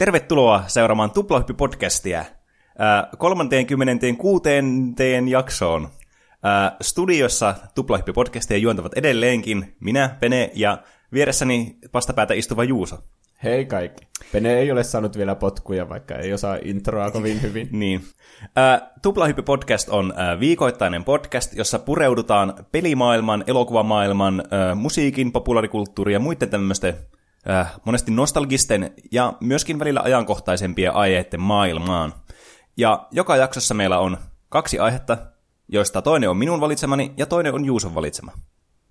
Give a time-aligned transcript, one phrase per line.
[0.00, 2.24] Tervetuloa seuraamaan Tuplahyppi-podcastia.
[3.18, 4.48] 36.
[5.28, 5.88] jaksoon.
[6.80, 10.78] Studiossa Tuplahyppi-podcastia juontavat edelleenkin minä, Pene ja
[11.12, 12.98] vieressäni vastapäätä istuva Juuso.
[13.44, 14.06] Hei kaikki.
[14.32, 17.68] Pene ei ole saanut vielä potkuja, vaikka ei osaa introa kovin hyvin.
[17.80, 18.00] niin.
[19.02, 24.42] Tuplahyppi Podcast on viikoittainen podcast, jossa pureudutaan pelimaailman, elokuvamaailman,
[24.74, 26.94] musiikin, populaarikulttuurin ja muiden tämmöisten
[27.48, 32.12] äh, monesti nostalgisten ja myöskin välillä ajankohtaisempien aiheiden maailmaan.
[32.76, 34.18] Ja joka jaksossa meillä on
[34.48, 35.18] kaksi aihetta,
[35.68, 38.32] joista toinen on minun valitsemani ja toinen on Juuson valitsema.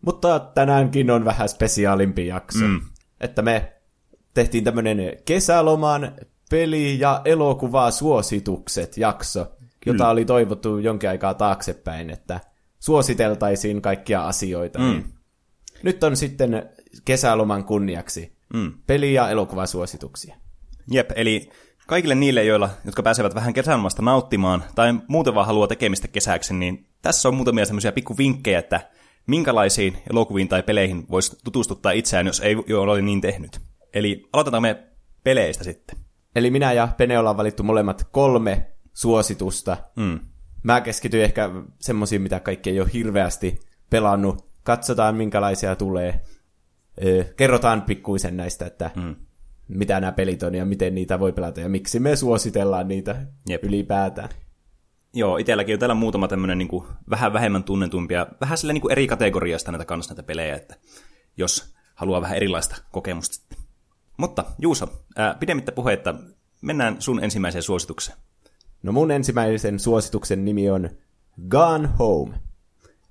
[0.05, 2.65] Mutta tänäänkin on vähän spesiaalimpi jakso.
[2.65, 2.81] Mm.
[3.21, 3.73] Että me
[4.33, 6.11] tehtiin tämmöinen kesäloman
[6.49, 9.95] peli- ja elokuvaa suositukset jakso, Kyllä.
[9.95, 12.39] jota oli toivottu jonkin aikaa taaksepäin, että
[12.79, 14.79] suositeltaisiin kaikkia asioita.
[14.79, 14.85] Mm.
[14.85, 15.13] Niin
[15.83, 16.69] nyt on sitten
[17.05, 18.73] kesäloman kunniaksi mm.
[18.87, 20.35] peli- ja elokuvasuosituksia.
[20.91, 21.49] Jep, eli
[21.87, 26.87] kaikille niille, joilla, jotka pääsevät vähän kesälomasta nauttimaan tai muuten vaan haluaa tekemistä kesäksi, niin
[27.01, 28.81] tässä on muutamia semmoisia pikkuvinkkejä, että
[29.27, 33.59] minkälaisiin elokuviin tai peleihin voisi tutustuttaa itseään, jos ei jo ole niin tehnyt.
[33.93, 34.83] Eli aloitetaan me
[35.23, 35.97] peleistä sitten.
[36.35, 39.77] Eli minä ja Pene ollaan valittu molemmat kolme suositusta.
[39.95, 40.19] Mm.
[40.63, 44.49] Mä keskityin ehkä semmoisiin, mitä kaikki ei ole hirveästi pelannut.
[44.63, 46.21] Katsotaan, minkälaisia tulee
[47.35, 49.15] kerrotaan pikkuisen näistä, että mm.
[49.67, 53.63] mitä nämä pelit on ja miten niitä voi pelata ja miksi me suositellaan niitä Jep.
[53.63, 54.29] ylipäätään.
[55.13, 58.91] Joo, itselläkin on täällä muutama tämmöinen niin kuin, vähän vähemmän tunnetumpia, vähän sille niin kuin
[58.91, 60.75] eri kategoriasta näitä kanssa näitä pelejä, että
[61.37, 63.55] jos haluaa vähän erilaista kokemusta.
[64.17, 66.15] Mutta Juuso, ää, pidemmittä puhetta,
[66.61, 68.17] mennään sun ensimmäiseen suositukseen.
[68.83, 70.89] No mun ensimmäisen suosituksen nimi on
[71.49, 72.39] Gone Home.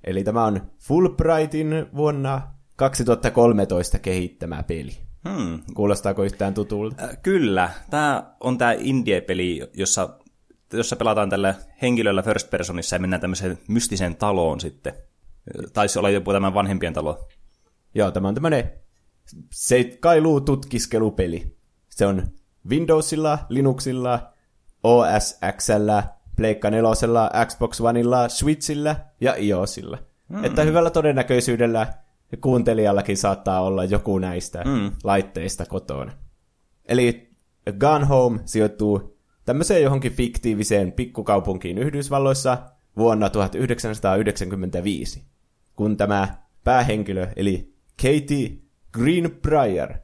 [0.04, 4.92] Eli tämä on Fulbrightin vuonna 2013 kehittämä peli.
[5.28, 5.62] Hmm.
[5.74, 7.04] Kuulostaako yhtään tutulta?
[7.04, 7.70] Äh, kyllä.
[7.90, 10.18] Tämä on tämä indie-peli, jossa,
[10.72, 14.92] jossa pelataan tällä henkilöllä first personissa ja mennään tämmöiseen mystiseen taloon sitten.
[15.72, 17.28] Taisi olla joku tämän vanhempien talo.
[17.94, 18.72] Joo, tämä on tämmöinen
[19.52, 21.56] seikkailu tutkiskelupeli.
[21.88, 22.26] Se on
[22.68, 24.32] Windowsilla, Linuxilla,
[24.82, 26.02] OS Xllä,
[26.36, 26.90] Pleikka 4,
[27.46, 29.98] Xbox Oneilla, Switchillä ja iOSilla.
[30.28, 30.44] Hmm.
[30.44, 31.86] Että hyvällä todennäköisyydellä
[32.36, 34.92] kuuntelijallakin saattaa olla joku näistä mm.
[35.04, 36.12] laitteista kotona.
[36.88, 37.30] Eli
[37.78, 42.58] Gone Home sijoittuu tämmöiseen johonkin fiktiiviseen pikkukaupunkiin Yhdysvalloissa
[42.96, 45.22] vuonna 1995,
[45.76, 46.28] kun tämä
[46.64, 48.58] päähenkilö, eli Katie
[48.92, 49.94] Greenbrier,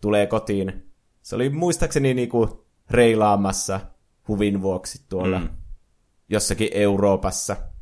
[0.00, 0.90] tulee kotiin.
[1.22, 3.80] Se oli muistaakseni niinku reilaamassa
[4.28, 5.48] huvin vuoksi tuolla mm.
[6.28, 7.56] jossakin Euroopassa–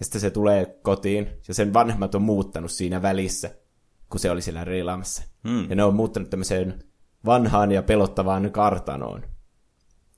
[0.00, 3.50] ja sitten se tulee kotiin, ja sen vanhemmat on muuttanut siinä välissä,
[4.10, 5.22] kun se oli siellä reilaamassa.
[5.48, 5.70] Hmm.
[5.70, 6.84] Ja ne on muuttanut tämmöiseen
[7.26, 9.24] vanhaan ja pelottavaan kartanoon.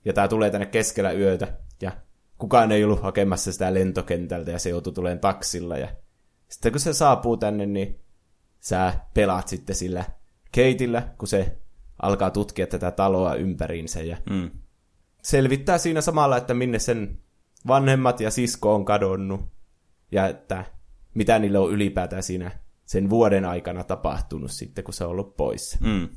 [0.04, 1.92] Ja tämä tulee tänne keskellä yötä, ja
[2.38, 5.78] kukaan ei ollut hakemassa sitä lentokentältä, ja se joutui tulemaan taksilla.
[5.78, 5.88] Ja
[6.48, 8.00] sitten kun se saapuu tänne, niin
[8.60, 10.04] sä pelaat sitten sillä
[10.52, 11.58] keitillä, kun se
[12.02, 14.50] alkaa tutkia tätä taloa ympäriinsä, ja hmm.
[15.22, 17.18] selvittää siinä samalla, että minne sen
[17.66, 19.40] vanhemmat ja sisko on kadonnut
[20.12, 20.64] ja että
[21.14, 22.50] mitä niille on ylipäätään siinä
[22.84, 25.78] sen vuoden aikana tapahtunut sitten, kun se on ollut poissa.
[25.80, 26.08] Mm.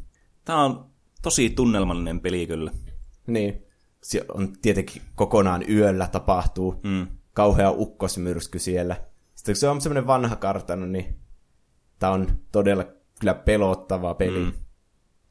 [0.46, 0.90] Tämä on
[1.22, 2.72] tosi tunnelmallinen peli kyllä.
[3.28, 3.62] Niin.
[4.04, 6.80] Se on tietenkin kokonaan yöllä tapahtuu.
[6.84, 7.08] Mm.
[7.34, 8.96] Kauhea ukkosmyrsky siellä.
[9.36, 11.20] Sitten kun se on semmoinen vanha kartano, niin
[12.00, 12.86] tämä on todella
[13.20, 14.40] kyllä pelottava peli.
[14.40, 14.54] Mm.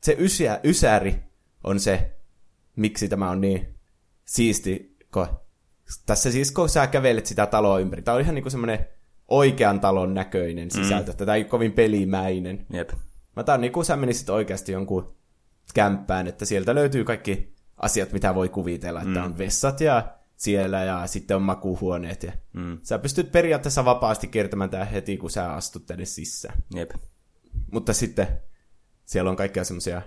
[0.01, 1.23] Se ysä, ysäri
[1.65, 2.17] on se,
[2.77, 3.79] miksi tämä on niin
[4.25, 5.27] siisti, kun
[6.07, 8.87] tässä siis, kun sä kävelet sitä taloa ympäri, tämä on ihan niinku semmoinen
[9.29, 11.17] oikean talon näköinen sisältö, mm.
[11.17, 12.67] tätä ei kovin pelimäinen.
[12.73, 12.91] Jep.
[13.37, 15.17] Mä tää on niinku sä menisit oikeasti jonkun
[15.75, 19.25] kämppään, että sieltä löytyy kaikki asiat, mitä voi kuvitella, että mm.
[19.25, 22.23] on vessat ja siellä ja sitten on makuuhuoneet.
[22.23, 22.79] Ja mm.
[22.83, 26.63] Sä pystyt periaatteessa vapaasti kiertämään tää heti, kun sä astut tänne sisään.
[26.75, 26.91] Jep.
[27.73, 28.29] Mutta sitten
[29.05, 30.03] siellä on kaikkia semmoisia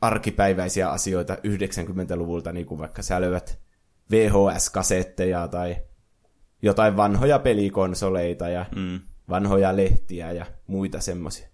[0.00, 3.65] arkipäiväisiä asioita 90-luvulta, niin kuin vaikka sä löydät
[4.10, 5.76] VHS-kasetteja tai
[6.62, 9.00] jotain vanhoja pelikonsoleita ja mm.
[9.28, 11.48] vanhoja lehtiä ja muita semmoisia.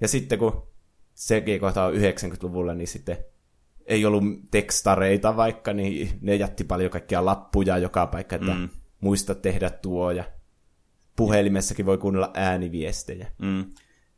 [0.00, 0.66] Ja sitten kun
[1.14, 3.16] sekin kohta on 90-luvulla, niin sitten
[3.86, 8.68] ei ollut tekstareita vaikka, niin ne jätti paljon kaikkia lappuja joka paikka, että mm.
[9.00, 10.24] muista tehdä tuo ja
[11.16, 13.26] puhelimessakin voi kuunnella ääniviestejä.
[13.38, 13.64] Mm.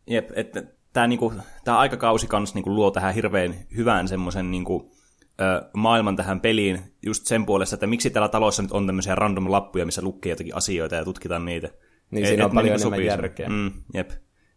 [0.07, 0.63] Jep, että
[0.93, 1.33] tämä niinku,
[1.67, 4.96] aikakausi kanssa niinku luo tähän hirveän hyvän semmoisen niinku,
[5.75, 9.87] maailman tähän peliin just sen puolesta, että miksi täällä talossa nyt on tämmöisiä random lappuja,
[9.87, 11.69] missä lukee jotakin asioita ja tutkitaan niitä.
[12.11, 13.49] Niin, et, siinä et, on paljon enemmän järkeä.
[13.49, 14.11] Mm, jep.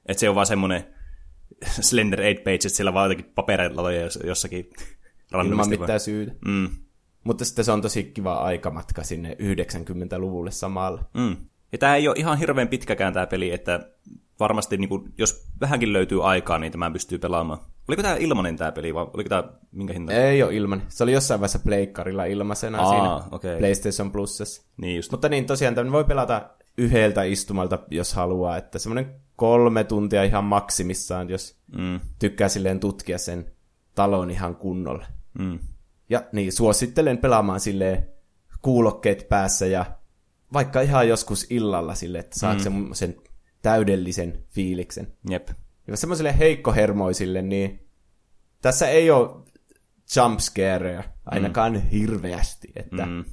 [0.05, 0.83] Että se on vaan semmoinen
[1.81, 3.91] Slender 8 pages, siellä vaan jotakin papereilla
[4.23, 4.69] jossakin
[5.31, 6.31] randomisti ilman mitään syytä.
[6.45, 6.69] Mm.
[7.23, 11.03] Mutta sitten se on tosi kiva aikamatka sinne 90-luvulle samalla.
[11.13, 11.35] Mm.
[11.71, 13.89] Ja tämä ei ole ihan hirveän pitkäkään tämä peli, että
[14.39, 17.59] varmasti niin kuin, jos vähänkin löytyy aikaa, niin tämä pystyy pelaamaan.
[17.89, 20.13] Oliko tämä ilmanen tämä peli, vai oliko tämä minkä hinta?
[20.13, 20.83] Ei ole ilman.
[20.87, 23.57] Se oli jossain vaiheessa pleikkarilla ilmaisena Aa, siinä okei.
[23.57, 24.61] PlayStation Plusassa.
[24.77, 25.11] Niin just.
[25.11, 28.57] Mutta niin, tosiaan tämän voi pelata yhdeltä istumalta, jos haluaa.
[28.57, 31.99] Että semmoinen kolme tuntia ihan maksimissaan, jos Mm.
[32.19, 33.51] tykkää silleen tutkia sen
[33.95, 35.05] talon ihan kunnolla.
[35.39, 35.59] Mm.
[36.09, 38.07] Ja niin, suosittelen pelaamaan silleen
[38.61, 39.85] kuulokkeet päässä ja
[40.53, 42.63] vaikka ihan joskus illalla silleen, että saat mm.
[42.63, 43.15] semmoisen
[43.61, 45.07] täydellisen fiiliksen.
[45.29, 45.47] Jep.
[45.89, 47.89] Ja semmoiselle heikkohermoisille, niin
[48.61, 49.29] tässä ei ole
[50.15, 51.81] jumpscareja ainakaan mm.
[51.81, 52.71] hirveästi.
[52.75, 53.25] Että Mm.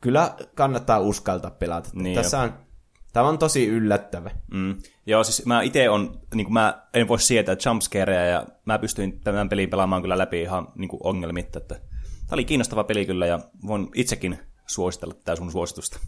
[0.00, 1.90] Kyllä kannattaa uskaltaa pelata.
[1.92, 2.52] Niin tässä on,
[3.12, 4.30] tämä on tosi yllättävä.
[4.54, 4.76] Mm.
[5.06, 9.48] Joo, siis mä itse on, niin mä en voi sietää jumpscareja, ja mä pystyin tämän
[9.48, 13.38] pelin pelaamaan kyllä läpi ihan niin kuin ongelmitta, että tämä oli kiinnostava peli kyllä, ja
[13.66, 15.98] voin itsekin suositella tätä sun suositusta.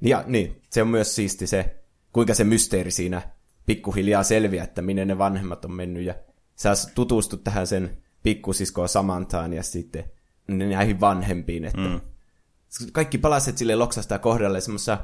[0.00, 3.22] Ja niin, se on myös siisti se, kuinka se mysteeri siinä
[3.66, 6.04] pikkuhiljaa selviää, että minne ne vanhemmat on mennyt.
[6.04, 6.14] Ja
[6.54, 10.04] sä tutustut tähän sen pikkusiskoon Samantaan ja sitten
[10.48, 11.64] näihin vanhempiin.
[11.64, 12.00] Että mm.
[12.92, 14.98] Kaikki palaset sille loksastaa kohdalle semmoisessa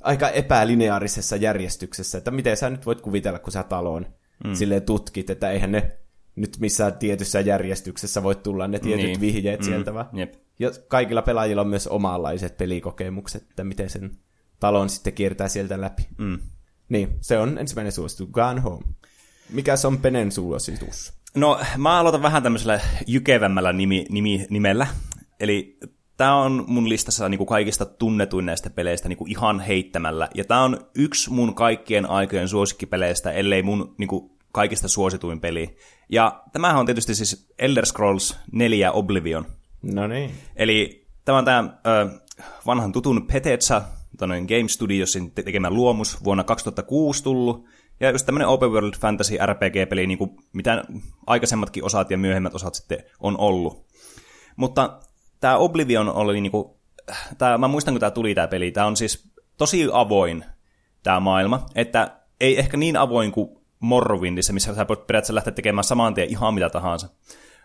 [0.00, 4.06] aika epälineaarisessa järjestyksessä, että miten sä nyt voit kuvitella, kun sä taloon
[4.44, 4.54] mm.
[4.54, 5.96] silleen tutkit, että eihän ne
[6.36, 9.20] nyt missään tietyssä järjestyksessä voi tulla ne tietyt Niin.
[9.20, 9.66] vihjeet Mm.
[9.66, 9.70] mm.
[9.70, 10.08] sieltä vaan.
[10.12, 10.34] Jep.
[10.58, 14.10] Ja kaikilla pelaajilla on myös omanlaiset pelikokemukset, että miten sen
[14.60, 16.08] talon sitten kiertää sieltä läpi.
[16.18, 16.38] Mm.
[16.88, 18.84] Niin, se on ensimmäinen suositus, Gone Home.
[19.50, 21.12] Mikä se on Penen suositus?
[21.34, 24.86] No, mä aloitan vähän tämmöisellä jykevämmällä nimi, nimi, nimellä.
[25.40, 25.78] Eli
[26.16, 30.28] tämä on mun listassa niinku kaikista tunnetuin näistä peleistä niinku ihan heittämällä.
[30.34, 35.76] Ja tämä on yksi mun kaikkien aikojen suosikkipeleistä, ellei mun niinku kaikista suosituin peli.
[36.08, 39.46] Ja tämähän on tietysti siis Elder Scrolls 4 Oblivion.
[39.82, 40.30] No niin.
[40.56, 42.20] Eli tämä on tämä ö,
[42.66, 43.82] vanhan tutun Bethesda,
[44.16, 47.64] tämmöinen Game Studiosin te- tekemä luomus, vuonna 2006 tullut.
[48.00, 50.84] Ja just tämmöinen open world fantasy RPG-peli, niin kuin mitä
[51.26, 53.86] aikaisemmatkin osat ja myöhemmät osat sitten on ollut.
[54.56, 55.00] Mutta
[55.40, 56.80] tämä Oblivion oli niinku,
[57.38, 60.44] tää, mä muistan kun tämä tuli tämä peli, tämä on siis tosi avoin
[61.02, 63.48] tämä maailma, että ei ehkä niin avoin kuin
[63.80, 67.08] Morrowindissa, missä sä voit periaatteessa lähteä tekemään saman tien ihan mitä tahansa.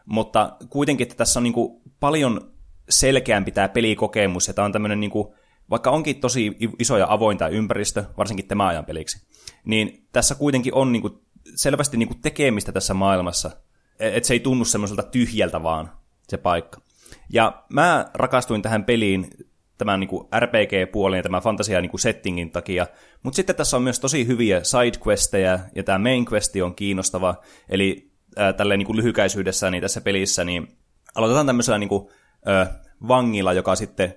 [0.06, 2.51] Mutta kuitenkin, että tässä on niinku paljon
[2.89, 5.36] selkeämpi tämä pelikokemus, ja tämä on tämmöinen, niinku,
[5.69, 9.27] vaikka onkin tosi iso ja avoin tämä ympäristö, varsinkin tämän ajan peliksi,
[9.65, 11.21] niin tässä kuitenkin on niinku
[11.55, 13.51] selvästi niinku tekemistä tässä maailmassa,
[13.99, 15.91] että se ei tunnu semmoiselta tyhjältä vaan
[16.27, 16.81] se paikka.
[17.29, 19.29] Ja mä rakastuin tähän peliin
[19.77, 20.09] tämän niin
[20.39, 22.87] RPG-puolen ja tämän fantasia niin settingin takia,
[23.23, 27.35] mutta sitten tässä on myös tosi hyviä sidequesteja, ja tämä main questi on kiinnostava,
[27.69, 30.67] eli äh, tälleen niin lyhykäisyydessä niin tässä pelissä, niin
[31.15, 32.07] aloitetaan tämmöisellä niin kuin,
[32.47, 32.69] äh,
[33.07, 34.13] vangilla, joka sitten,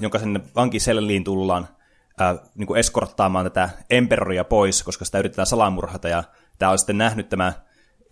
[0.00, 1.68] jonka sinne vankiselliin tullaan
[2.20, 6.24] äh, niin kuin eskorttaamaan tätä emperoria pois, koska sitä yritetään salamurhata, ja
[6.58, 7.52] tämä on sitten nähnyt tämä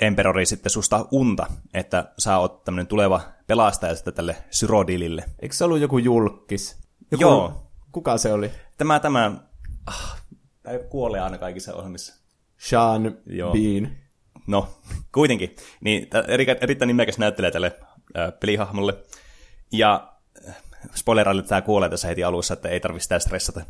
[0.03, 5.25] Emperori sitten susta unta, että sä oot tämmöinen tuleva pelastaja sitten tälle Syrodilille.
[5.43, 6.79] Eikö se ollut joku julkis?
[7.11, 7.71] Joku, Joo.
[7.93, 8.51] Kuka se oli?
[8.79, 9.33] Tämä, tämä,
[9.87, 10.23] ah,
[10.63, 12.23] tämä kuolee aina kaikissa ohjelmissa.
[12.59, 13.53] Sean Joo.
[13.53, 13.97] Bean.
[14.47, 14.69] No,
[15.15, 15.57] kuitenkin.
[15.81, 16.11] Niin,
[16.61, 17.77] erittäin nimekäs näyttelee tälle
[18.17, 18.95] äh, pelihahmolle.
[19.73, 20.12] Ja
[20.95, 23.61] spoileraille tämä kuolee tässä heti alussa, että ei tarvitse sitä stressata.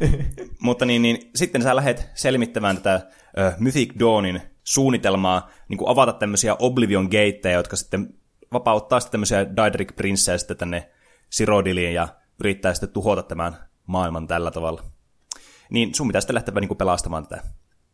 [0.58, 2.94] Mutta niin, niin, sitten sä lähdet selmittämään tätä
[3.38, 8.14] äh, Mythic Dawnin suunnitelmaa, niin kuin avata tämmöisiä Oblivion gateja, jotka sitten
[8.52, 10.90] vapauttaa sitten tämmöisiä Daedric Princea sitten tänne
[11.30, 12.08] Sirodiliin ja
[12.40, 14.84] yrittää sitten tuhota tämän maailman tällä tavalla.
[15.70, 17.42] Niin sun pitää sitten lähteä niin kuin pelastamaan tätä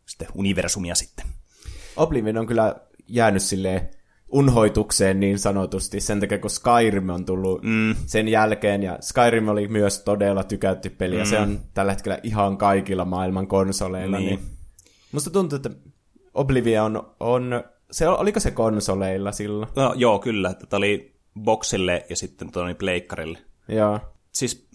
[0.05, 1.25] sitten universumia sitten.
[1.95, 2.75] Oblivion on kyllä
[3.07, 3.91] jäänyt silleen
[4.31, 7.95] unhoitukseen niin sanotusti sen takia, kun Skyrim on tullut mm.
[8.05, 11.19] sen jälkeen, ja Skyrim oli myös todella tykätty peli, mm.
[11.19, 14.17] ja se on tällä hetkellä ihan kaikilla maailman konsoleilla.
[14.17, 14.27] Niin.
[14.27, 14.39] Niin.
[15.11, 15.69] Musta tuntuu, että
[16.33, 19.71] Oblivion on, se, oliko se konsoleilla silloin?
[19.75, 20.53] No, joo, kyllä.
[20.53, 23.39] Tätä oli boxille ja sitten tuonne pleikkarille.
[23.67, 23.99] Joo.
[24.31, 24.69] Siis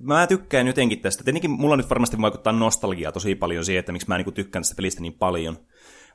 [0.00, 1.24] mä tykkään jotenkin tästä.
[1.24, 4.76] Tietenkin mulla nyt varmasti vaikuttaa nostalgia tosi paljon siihen, että miksi mä niinku tykkään tästä
[4.76, 5.58] pelistä niin paljon.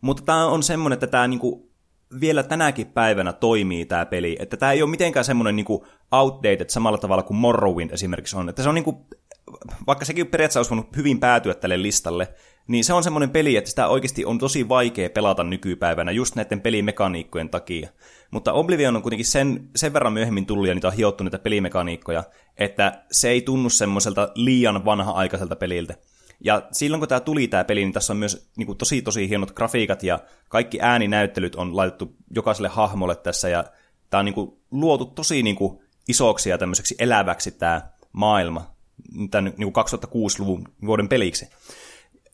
[0.02, 1.75] Mutta tämä on semmoinen, että tämä niinku
[2.22, 4.38] vielä tänäkin päivänä toimii tämä peli.
[4.40, 8.50] Että tämä ei ole mitenkään semmoinen niinku outdated samalla tavalla kuin Morrowind esimerkiksi on.
[8.50, 9.08] Että se on niinku,
[9.88, 12.28] vaikka sekin periaatteessa olisi voinut hyvin päätyä tälle listalle,
[12.68, 16.62] niin se on semmoinen peli, että sitä oikeasti on tosi vaikea pelata nykypäivänä just näiden
[16.62, 17.90] pelimekaniikkojen takia.
[18.32, 22.24] Mutta Oblivion on kuitenkin sen, sen verran myöhemmin tullut ja niitä on hiottu niitä pelimekaniikkoja,
[22.58, 25.96] että se ei tunnu semmoiselta liian vanha-aikaiselta peliltä.
[26.44, 29.30] Ja silloin kun tämä tuli tämä peli, niin tässä on myös niin kuin, tosi tosi
[29.30, 33.64] hienot grafiikat ja kaikki ääninäyttelyt on laitettu jokaiselle hahmolle tässä ja
[34.10, 38.76] tämä on niin kuin luotu tosi niin kuin isoksi ja tämmöiseksi eläväksi tämä maailma
[39.32, 41.50] tämän niin kuin 2006-luvun vuoden peliksi.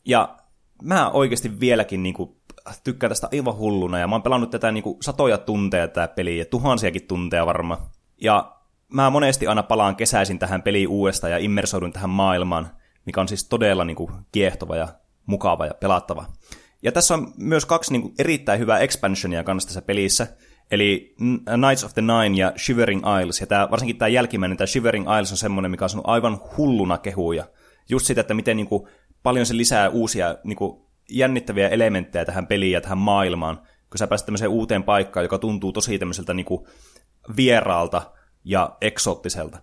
[0.04, 0.36] Ja
[0.82, 2.36] mä oikeasti vieläkin niin kuin,
[2.84, 6.38] tykkään tästä aivan hulluna, ja mä oon pelannut tätä niin kuin, satoja tunteja tätä peliä,
[6.38, 7.80] ja tuhansiakin tunteja varmaan.
[8.20, 8.56] Ja
[8.92, 12.70] mä monesti aina palaan kesäisin tähän peliin uudestaan ja immersoidun tähän maailmaan,
[13.06, 14.88] mikä on siis todella niin kuin, kiehtova ja
[15.26, 16.26] mukava ja pelattava.
[16.82, 20.26] Ja tässä on myös kaksi niin kuin, erittäin hyvää expansionia kanssa tässä pelissä,
[20.70, 23.40] eli Knights of the Nine ja Shivering Isles.
[23.40, 26.98] Ja tää, varsinkin tämä jälkimmäinen, tämä Shivering Isles on semmoinen, mikä on sanonut aivan hulluna
[26.98, 27.44] kehuja.
[27.88, 28.88] Just sitä, että miten niin kuin,
[29.22, 33.56] paljon se lisää uusia niin kuin, jännittäviä elementtejä tähän peliin ja tähän maailmaan,
[33.90, 36.66] kun sä pääset tämmöiseen uuteen paikkaan, joka tuntuu tosi tämmöiseltä niin kuin,
[37.36, 38.12] vieraalta
[38.44, 39.58] ja eksoottiselta.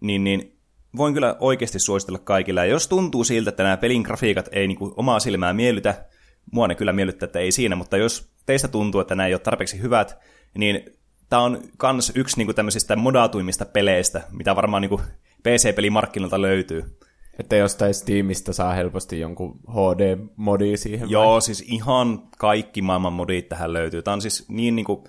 [0.00, 0.51] Niin, niin
[0.96, 2.60] voin kyllä oikeasti suositella kaikille.
[2.60, 6.04] Ja jos tuntuu siltä, että nämä pelin grafiikat ei niin kuin, omaa silmää miellytä,
[6.52, 9.40] mua ne kyllä miellyttää, että ei siinä, mutta jos teistä tuntuu, että nämä ei ole
[9.40, 10.18] tarpeeksi hyvät,
[10.58, 15.00] niin tämä on kans yksi niin kuin, tämmöisistä modatuimmista peleistä, mitä varmaan niin
[15.42, 16.98] PC-pelimarkkinoilta löytyy.
[17.38, 21.10] Että jostain Steamista saa helposti jonkun HD-modi siihen.
[21.10, 21.42] Joo, vai?
[21.42, 24.02] siis ihan kaikki maailman modit tähän löytyy.
[24.02, 25.04] Tämä on siis niin niin kuin,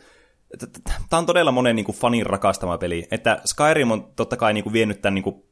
[1.10, 3.08] Tämä on todella monen niin kuin, fanin rakastama peli.
[3.12, 5.44] Että Skyrim on totta kai niin kuin, vienyt tämän niin kuin,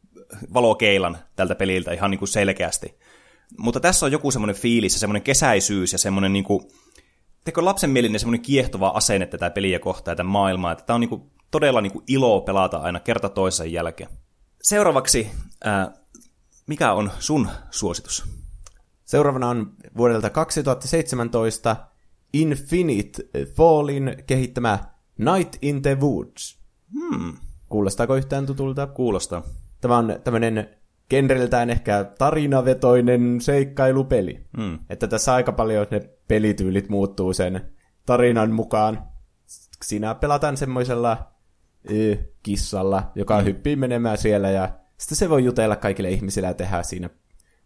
[0.53, 2.99] valokeilan tältä peliltä ihan niin kuin, selkeästi.
[3.57, 6.63] Mutta tässä on joku semmoinen fiilis ja semmoinen kesäisyys ja semmoinen niin kuin,
[7.43, 10.71] teko lapsenmielinen semmoinen kiehtova asenne tätä peliä kohtaan ja tätä maailmaa.
[10.71, 11.21] Että tämä on niin kuin,
[11.51, 14.09] todella niin kuin, ilo pelata aina kerta toisen jälkeen.
[14.61, 15.31] Seuraavaksi
[15.63, 15.91] ää,
[16.67, 18.23] mikä on sun suositus?
[19.05, 21.75] Seuraavana on vuodelta 2017
[22.33, 23.23] Infinite
[23.55, 24.79] Fallin kehittämä
[25.17, 26.59] Night in the Woods.
[26.93, 27.37] Hmm.
[27.69, 28.87] Kuulostaako yhtään tutulta?
[28.87, 29.43] Kuulostaa.
[29.81, 30.69] Tämä on tämmöinen
[31.09, 34.45] genreltään ehkä tarinavetoinen seikkailupeli.
[34.57, 34.79] Hmm.
[34.89, 37.61] Että tässä aika paljon ne pelityylit muuttuu sen
[38.05, 39.03] tarinan mukaan.
[39.83, 41.31] Siinä pelataan semmoisella
[41.91, 43.45] ö, kissalla, joka hmm.
[43.45, 47.09] hyppii menemään siellä ja sitten se voi jutella kaikille ihmisille ja tehdä siinä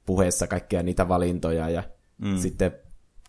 [0.05, 1.83] puheessa kaikkia niitä valintoja ja
[2.17, 2.37] mm.
[2.37, 2.71] sitten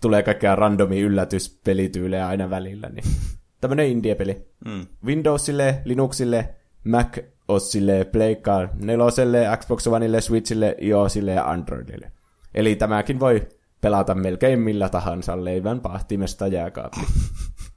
[0.00, 2.88] tulee kaikkea randomi yllätyspelityylejä aina välillä.
[2.88, 3.04] Niin.
[3.60, 4.48] Tämmönen indie-peli.
[4.64, 4.86] Mm.
[5.04, 12.12] Windowsille, Linuxille, Mac OSille, Playcar 4, Xbox Oneille, Switchille, iOSille ja Androidille.
[12.54, 13.48] Eli tämäkin voi
[13.80, 17.00] pelata melkein millä tahansa leivän pahtimesta jääkaappi.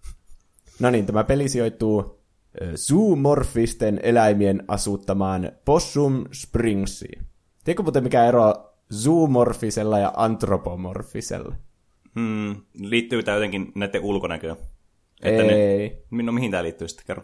[0.79, 2.19] no niin, tämä peli sijoittuu
[2.75, 7.21] zoomorfisten eläimien asuttamaan Possum Springsiin.
[7.63, 8.53] Tiedätkö muuten mikä ero
[8.93, 11.55] zoomorfisella ja antropomorfisella?
[12.15, 14.57] Hmm, liittyy tämä jotenkin näiden ulkonäköön?
[15.21, 16.03] Että Ei.
[16.11, 17.23] Ne, no mihin tämä liittyy sitten, kerro?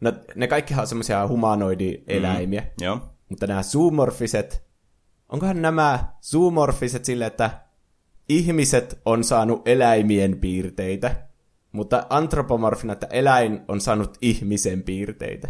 [0.00, 2.60] No ne kaikkihan on semmoisia humanoidi-eläimiä.
[2.60, 3.00] Mm, joo.
[3.28, 4.64] Mutta nämä zoomorfiset,
[5.28, 7.50] onkohan nämä zoomorfiset sille, että
[8.28, 11.26] ihmiset on saanut eläimien piirteitä,
[11.72, 15.48] mutta antropomorfina, että eläin on saanut ihmisen piirteitä.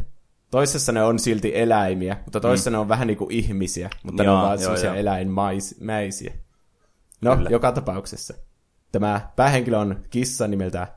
[0.51, 2.73] Toisessa ne on silti eläimiä, mutta toisessa mm.
[2.73, 6.35] ne on vähän niin kuin ihmisiä, mutta joo, ne on vaan sellaisia eläinmäisiä.
[7.21, 7.51] No, Kyllä.
[7.51, 8.35] joka tapauksessa.
[8.93, 10.89] Tämä päähenkilö on kissa nimeltä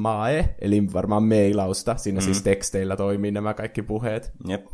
[0.00, 1.96] Mae, eli varmaan meilausta.
[1.96, 2.24] Siinä mm.
[2.24, 4.32] siis teksteillä toimii nämä kaikki puheet.
[4.48, 4.66] Jep.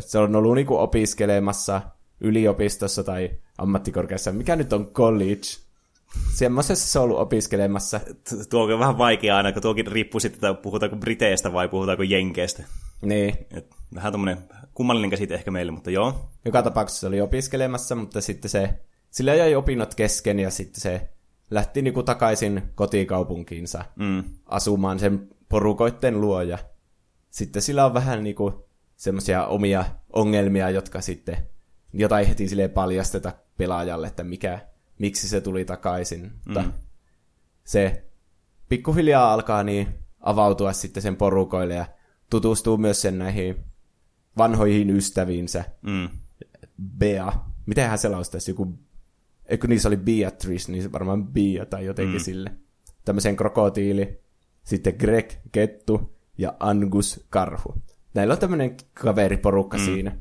[0.00, 1.82] Se on ollut niinku opiskelemassa
[2.20, 4.32] yliopistossa tai ammattikorkeassa.
[4.32, 5.42] Mikä nyt on college?
[6.34, 8.00] Semmoisessa se on ollut opiskelemassa.
[8.50, 12.62] Tuo on vähän vaikea aina, kun tuokin riippuu sitten, että puhutaanko Briteistä vai puhutaanko Jenkeistä.
[13.02, 13.46] Niin.
[13.54, 14.38] Et vähän tämmöinen
[14.74, 16.30] kummallinen käsite ehkä meille, mutta joo.
[16.44, 18.74] Joka tapauksessa se oli opiskelemassa, mutta sitten se,
[19.10, 21.08] sillä jäi opinnot kesken ja sitten se
[21.50, 24.24] lähti niinku takaisin kotikaupunkiinsa mm.
[24.46, 26.58] asumaan sen porukoitten luo ja
[27.30, 31.36] sitten sillä on vähän niinku semmoisia omia ongelmia, jotka sitten,
[31.92, 34.58] jota ei heti silleen paljasteta pelaajalle, että mikä,
[34.98, 36.32] miksi se tuli takaisin.
[36.44, 36.72] Mutta mm.
[37.64, 38.04] se
[38.68, 39.88] pikkuhiljaa alkaa niin
[40.20, 41.86] avautua sitten sen porukoille ja
[42.30, 43.64] tutustuu myös sen näihin
[44.38, 45.64] vanhoihin ystäviinsä.
[45.82, 46.08] Mm.
[46.98, 47.32] Bea.
[47.66, 48.50] Mitenhän se laustaisi?
[48.50, 48.78] Joku,
[49.48, 52.24] eikö niissä oli Beatrice, niin se varmaan Bea tai jotenkin mm.
[52.24, 52.50] sille.
[53.04, 54.20] Tämmöisen krokotiili,
[54.64, 57.74] sitten Greg Kettu ja Angus Karhu.
[58.14, 59.84] Näillä on tämmöinen kaveriporukka mm.
[59.84, 60.16] siinä.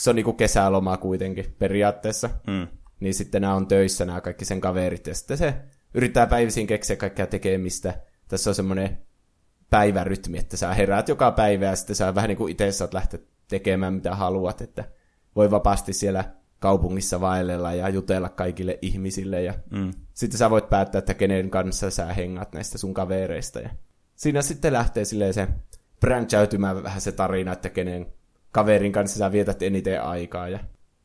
[0.00, 2.30] Se on niinku kesäloma kuitenkin periaatteessa.
[2.46, 2.68] Mm
[3.02, 5.54] niin sitten nämä on töissä nämä kaikki sen kaverit, ja sitten se
[5.94, 7.94] yrittää päivisin keksiä kaikkea tekemistä.
[8.28, 8.98] Tässä on semmoinen
[9.70, 13.20] päivärytmi, että sä heräät joka päivä, ja sitten sä vähän niin kuin itse saat lähteä
[13.48, 14.84] tekemään mitä haluat, että
[15.36, 16.24] voi vapaasti siellä
[16.62, 19.90] kaupungissa vaellella ja jutella kaikille ihmisille, ja mm.
[20.14, 23.70] sitten sä voit päättää, että kenen kanssa sä hengat näistä sun kavereista, ja
[24.16, 25.48] siinä sitten lähtee silleen se
[26.00, 28.06] branchautumaan vähän se tarina, että kenen
[28.52, 30.58] kaverin kanssa sä vietät eniten aikaa, ja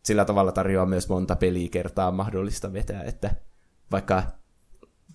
[0.03, 3.35] sillä tavalla tarjoaa myös monta pelikertaa mahdollista vetää, että
[3.91, 4.23] vaikka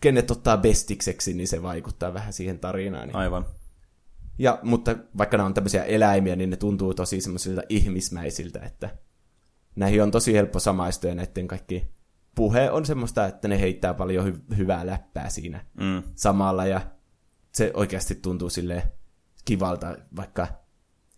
[0.00, 3.08] kenet ottaa bestikseksi, niin se vaikuttaa vähän siihen tarinaan.
[3.08, 3.16] Niin.
[3.16, 3.46] Aivan.
[4.38, 8.90] Ja, mutta vaikka ne on tämmöisiä eläimiä, niin ne tuntuu tosi semmoisilta ihmismäisiltä, että
[9.76, 11.88] näihin on tosi helppo samaistua ja näiden kaikki
[12.34, 16.02] puhe on semmoista, että ne heittää paljon hy- hyvää läppää siinä Mm.
[16.14, 16.80] samalla ja
[17.52, 18.82] se oikeasti tuntuu sille
[19.44, 20.46] kivalta vaikka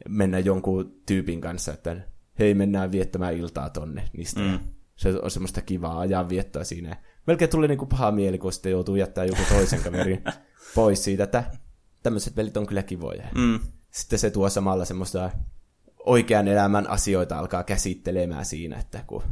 [0.09, 1.97] mennä jonkun tyypin kanssa, että
[2.39, 4.09] hei mennään viettämään iltaa tonne.
[4.17, 4.59] Niistä Mm.
[4.97, 6.97] Se on semmoista kivaa ajanviettoa siinä.
[7.27, 10.23] Melkein tuli niinku paha mieli, kun sitten joutuu jättää joku toisen kaverin
[10.75, 11.45] pois siitä, että
[12.03, 13.25] tämmöiset pelit on kyllä kivoja.
[13.35, 13.61] Mm.
[13.91, 15.31] Sitten se tuo samalla semmoista
[16.07, 19.23] oikean elämän asioita alkaa käsittelemään siinä, että kun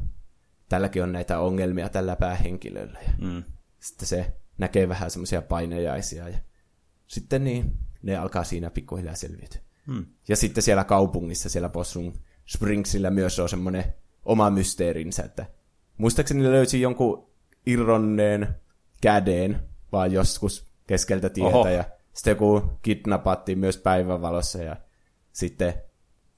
[0.69, 2.99] tälläkin on näitä ongelmia tällä päähenkilöllä.
[3.07, 3.43] Ja Mm.
[3.81, 6.39] sitten se näkee vähän semmoisia painejaisia ja
[7.07, 9.61] sitten niin, ne alkaa siinä pikkuhiljaa selviytyä.
[9.87, 10.07] Mm.
[10.29, 12.13] Ja sitten siellä kaupungissa, siellä Possum
[12.47, 13.85] Springsillä myös on semmoinen
[14.25, 15.47] oma mysteerinsä, että
[15.97, 17.31] muistaakseni löysi jonkun
[17.67, 18.49] irronneen
[19.01, 19.61] käden
[19.93, 21.69] vaan joskus keskeltä tietä Oho.
[21.69, 24.77] ja sitten joku kidnappattiin myös päivänvalossa ja
[25.33, 25.75] sitten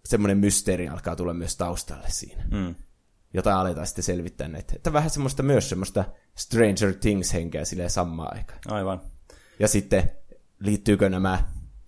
[0.05, 2.75] semmoinen mysteeri alkaa tulla myös taustalle siinä, Mm.
[3.35, 4.73] jota aletaan sitten selvittää näitä.
[4.77, 8.59] Että vähän semmoista myös semmoista Stranger Things-henkeä silleen samaan aikaan.
[8.69, 9.01] Aivan.
[9.59, 10.11] Ja sitten
[10.61, 11.45] liittyykö nämä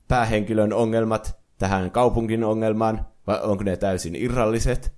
[0.09, 4.93] päähenkilön ongelmat tähän kaupunkin ongelmaan, vai onko ne täysin irralliset?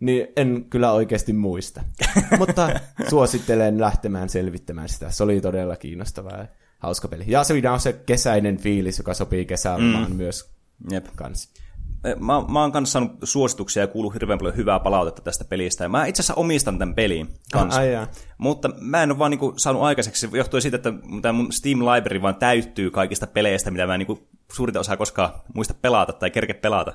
[0.00, 1.84] Niin en kyllä oikeasti muista.
[2.38, 5.10] Mutta suosittelen lähtemään selvittämään sitä.
[5.10, 6.46] Se oli todella kiinnostava ja
[6.78, 7.24] hauska peli.
[7.26, 10.16] Ja siinä on se kesäinen fiilis, joka sopii kesälomaan mm.
[10.16, 10.50] myös
[10.90, 11.06] Jep.
[11.16, 11.50] kanssa.
[12.04, 15.84] Eh, Mä, mä oon kanssa saanut suosituksia ja kuullut hirveän paljon hyvää palautetta tästä pelistä.
[15.84, 17.80] Ja mä itse asiassa omistan tämän pelin kanssa.
[17.80, 18.06] Ah, ai.
[18.38, 22.22] Mutta mä en ole vaan niinku saanut aikaiseksi, johtuen siitä, että tämä mun Steam Library
[22.22, 26.54] vaan täyttyy kaikista peleistä, mitä mä en niinku suurinta osaa koskaan muista pelata tai kerke
[26.54, 26.92] pelata.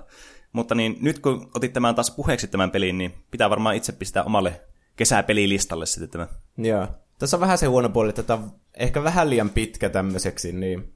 [0.54, 4.24] Mutta niin, nyt kun otit tämän taas puheeksi tämän pelin, niin pitää varmaan itse pistää
[4.24, 4.62] omalle
[4.96, 6.28] kesäpelilistalle sitten tämä.
[6.58, 6.88] Joo.
[7.20, 10.94] Tässä on vähän se huono puoli, että tämä on ehkä vähän liian pitkä tämmöiseksi, niin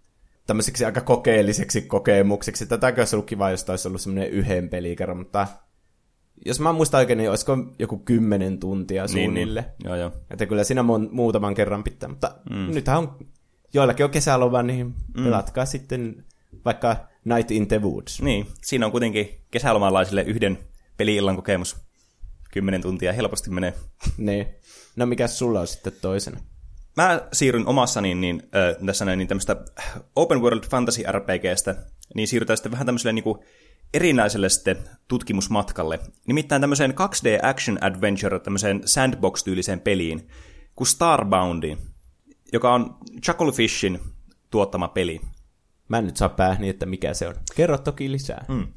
[0.47, 2.65] tämmöiseksi aika kokeelliseksi kokemukseksi.
[2.65, 5.47] Tätäkö olisi ollut kiva, jos olisi ollut semmoinen yhden pelikerran, mutta
[6.45, 9.61] jos mä muistan oikein, niin olisiko joku kymmenen tuntia suunnille.
[9.61, 9.87] Niin, niin.
[9.87, 10.11] Joo, joo.
[10.29, 12.73] Että kyllä siinä mon, muutaman kerran pitää, mutta mm.
[12.73, 13.17] nythän on,
[13.73, 15.23] joillakin on kesäloma, niin mm.
[15.23, 16.25] pelatkaa sitten
[16.65, 18.21] vaikka Night in the Woods.
[18.21, 20.57] Niin, siinä on kuitenkin kesälomalaisille yhden
[20.97, 21.77] peli-illan kokemus.
[22.51, 23.73] Kymmenen tuntia helposti menee.
[24.17, 24.47] Niin.
[24.95, 26.39] No mikäs sulla on sitten toisena?
[26.97, 29.55] Mä siirryn omassa niin, niin, äh, tässä näin, niin tämmöistä
[30.15, 31.75] Open World Fantasy RPGstä,
[32.15, 33.39] niin siirrytään sitten vähän tämmöiselle niin kuin
[33.93, 35.99] erinäiselle sitten tutkimusmatkalle.
[36.27, 40.27] Nimittäin tämmöiseen 2D Action Adventure, tämmöiseen sandbox-tyyliseen peliin,
[40.75, 41.77] kuin Starboundiin,
[42.53, 43.99] joka on Chucklefishin
[44.51, 45.21] tuottama peli.
[45.87, 47.35] Mä en nyt saa päähni, että mikä se on.
[47.55, 48.45] Kerro toki lisää.
[48.47, 48.67] Mm.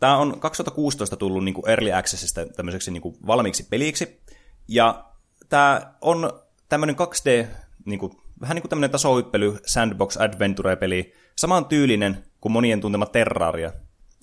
[0.00, 4.20] Tämä on 2016 tullut niin kuin Early Accessista tämmöiseksi niin kuin valmiiksi peliksi,
[4.68, 5.04] ja
[5.48, 7.46] tämä on tämmöinen 2D,
[7.84, 13.72] niin kuin, vähän niin kuin tämmöinen tasohyppely sandbox adventure-peli, saman tyylinen kuin monien tuntema Terraria.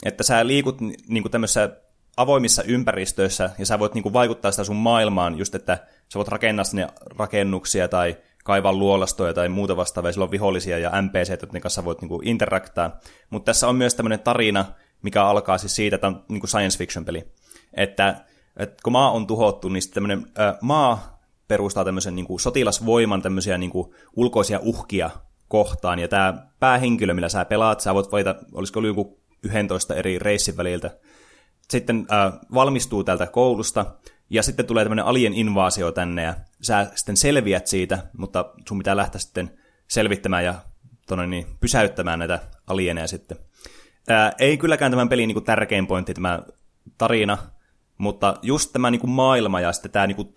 [0.06, 1.70] Että sä liikut niin kuin tämmöisissä
[2.18, 5.78] avoimissa ympäristöissä, ja sä voit niin kuin, vaikuttaa sitä sun maailmaan, just että
[6.14, 11.02] sä voit rakennaa sinne rakennuksia tai kaivaa luolastoja tai muuta vastaavaa, sillä on vihollisia ja
[11.02, 13.00] NPC, joiden kanssa voit niin kuin, interaktaa.
[13.30, 14.66] Mutta tässä on myös tämmöinen tarina,
[15.02, 17.24] mikä alkaa siis siitä, että on niin kuin science fiction peli.
[17.74, 18.16] Että,
[18.58, 21.17] että kun maa on tuhottu, niin sitten tämmöinen äh, maa
[21.48, 25.10] perustaa tämmöisen niin kuin sotilasvoiman tämmöisiä niin kuin ulkoisia uhkia
[25.48, 30.20] kohtaan, ja tämä päähenkilö, millä sä pelaat, sä voit valita, olisiko ollut joku 11 eri
[30.20, 30.98] reissin väliltä,
[31.70, 33.86] sitten äh, valmistuu täältä koulusta,
[34.30, 38.98] ja sitten tulee tämmöinen alien invaasio tänne, ja sä sitten selviät siitä, mutta sun pitää
[38.98, 40.56] lähteä sitten selvittämään ja
[41.08, 43.38] tonne, niin, pysäyttämään näitä alieneja sitten.
[44.08, 46.40] Ää, ei kylläkään tämän pelin niin kuin, tärkein pointti tämä
[46.98, 47.38] tarina,
[47.98, 50.34] mutta just tämä niin kuin, maailma ja sitten tämä niin kuin,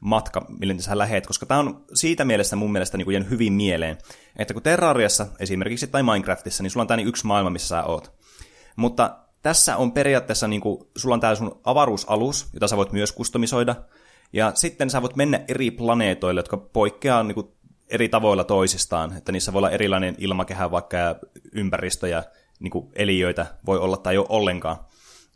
[0.00, 3.98] tutkimusmatka, millä sä lähet, koska tämä on siitä mielessä mun mielestä niin jäänyt hyvin mieleen,
[4.36, 7.84] että kun Terrariassa esimerkiksi tai Minecraftissa, niin sulla on tämä niin yksi maailma, missä sä
[7.84, 8.12] oot.
[8.76, 13.12] Mutta tässä on periaatteessa, niin kuin, sulla on tämä sun avaruusalus, jota sä voit myös
[13.12, 13.76] kustomisoida,
[14.32, 17.46] ja sitten sä voit mennä eri planeetoille, jotka poikkeaa niin kuin,
[17.88, 21.16] eri tavoilla toisistaan, että niissä voi olla erilainen ilmakehä vaikka ja
[21.52, 22.22] ympäristö ja
[22.60, 24.76] niin kuin, eliöitä voi olla tai ei ole ollenkaan.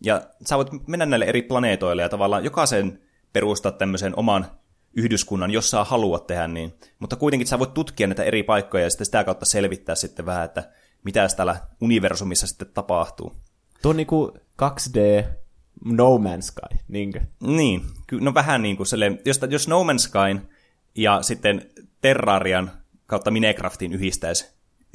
[0.05, 3.01] Ja sä voit mennä näille eri planeetoille ja tavallaan jokaisen
[3.33, 4.47] perustaa tämmöisen oman
[4.95, 6.75] yhdyskunnan, jos sä haluat tehdä niin.
[6.99, 10.45] Mutta kuitenkin sä voit tutkia näitä eri paikkoja ja sitten sitä kautta selvittää sitten vähän,
[10.45, 10.71] että
[11.05, 13.37] mitä täällä universumissa sitten tapahtuu.
[13.83, 15.25] Tuo on niinku 2D
[15.85, 17.21] No Man's Sky, niinkö?
[17.41, 18.87] Niin, no vähän niin kuin
[19.25, 20.49] jos, jos No Man's Skyn
[20.95, 22.71] ja sitten Terrarian
[23.07, 24.49] kautta Minecraftin yhdistäisi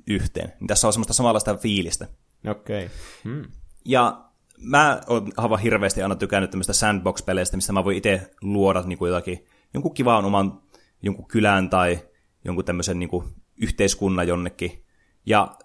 [0.07, 2.07] yhteen, niin tässä on semmoista samanlaista fiilistä.
[2.47, 2.85] Okei.
[2.85, 2.97] Okay.
[3.23, 3.45] Hmm.
[3.85, 4.25] Ja
[4.57, 5.01] mä
[5.37, 9.93] oon hirveästi aina tykännyt tämmöistä sandbox-peleistä, missä mä voin itse luoda niin kuin jotakin, jonkun
[9.93, 10.61] kivaan oman
[11.01, 11.99] jonkun kylän tai
[12.45, 13.25] jonkun tämmöisen niin kuin,
[13.61, 14.85] yhteiskunnan jonnekin.
[15.25, 15.55] Ja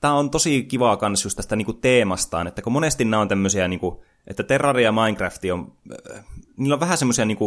[0.00, 3.28] tämä on tosi kivaa kans just tästä niin kuin, teemastaan, että kun monesti nämä on
[3.28, 3.96] tämmöisiä, niin kuin,
[4.26, 5.76] että Terraria ja Minecraft on,
[6.16, 6.24] äh,
[6.56, 7.38] niillä on vähän semmoisia niin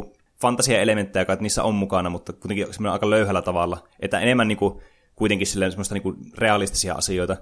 [0.42, 4.82] fantasia-elementtejä, että niissä on mukana, mutta kuitenkin aika löyhällä tavalla, että enemmän niin kuin,
[5.16, 7.38] kuitenkin semmoista niin kuin, realistisia asioita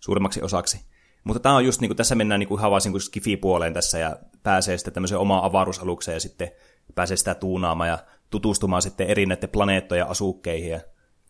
[0.00, 0.80] suurimmaksi osaksi.
[1.24, 4.16] Mutta tämä on just, niin kuin, tässä mennään niin kuin ihan niin skifi-puoleen tässä ja
[4.42, 6.50] pääsee sitten tämmöiseen omaan avaruusalukseen ja sitten
[6.94, 7.98] pääsee sitä tuunaamaan ja
[8.30, 10.80] tutustumaan sitten eri näiden planeettojen asukkeihin ja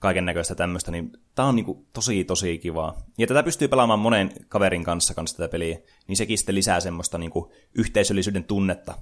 [0.01, 3.03] kaiken näköistä tämmöistä, niin tämä on niin kuin tosi tosi kivaa.
[3.19, 7.19] Ja tätä pystyy pelaamaan monen kaverin kanssa, kanssa tätä peliä, niin sekin sitten lisää semmoista
[7.19, 8.95] niin kuin yhteisöllisyyden tunnetta,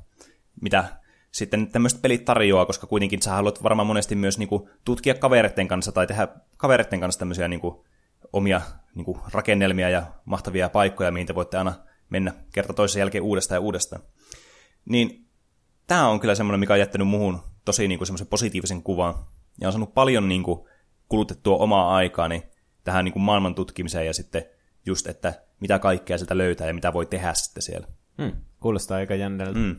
[0.60, 0.84] mitä
[1.32, 5.68] sitten tämmöiset pelit tarjoaa, koska kuitenkin sä haluat varmaan monesti myös niin kuin, tutkia kavereiden
[5.68, 7.84] kanssa tai tehdä kavereiden kanssa tämmöisiä niin kuin,
[8.32, 8.60] omia
[8.94, 11.74] niin kuin, rakennelmia ja mahtavia paikkoja, mihin te voitte aina
[12.10, 14.02] mennä kerta toisen jälkeen uudestaan ja uudestaan.
[14.84, 15.28] Niin
[15.86, 19.14] tämä on kyllä semmoinen, mikä on jättänyt muuhun tosi niin kuin, semmoisen positiivisen kuvan.
[19.60, 20.68] Ja on saanut paljon niin kuin,
[21.08, 22.42] kulutettua omaa aikaani
[22.84, 24.44] tähän niin kuin, maailman tutkimiseen ja sitten
[24.86, 27.86] just, että mitä kaikkea sieltä löytää ja mitä voi tehdä sitten siellä.
[28.22, 28.32] Hmm.
[28.60, 29.58] Kuulostaa aika jännältä.
[29.58, 29.76] Hmm.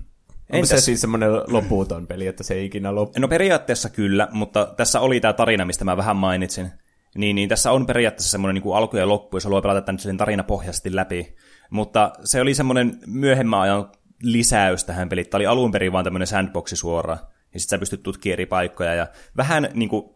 [0.53, 3.19] Onko se siis semmoinen loputon peli, että se ei ikinä loppu?
[3.19, 6.71] No periaatteessa kyllä, mutta tässä oli tämä tarina, mistä mä vähän mainitsin.
[7.15, 9.99] Niin, niin tässä on periaatteessa semmoinen niin kuin alku ja loppu, jos haluaa pelata tämän
[9.99, 11.35] sen pohjasti läpi.
[11.69, 13.91] Mutta se oli semmoinen myöhemmän ajan
[14.23, 15.29] lisäys tähän peliin.
[15.29, 17.19] Tämä oli alun perin vaan tämmöinen sandboxi suoraan.
[17.53, 18.93] Ja sitten sä pystyt tutkimaan eri paikkoja.
[18.93, 20.15] Ja vähän niin kuin,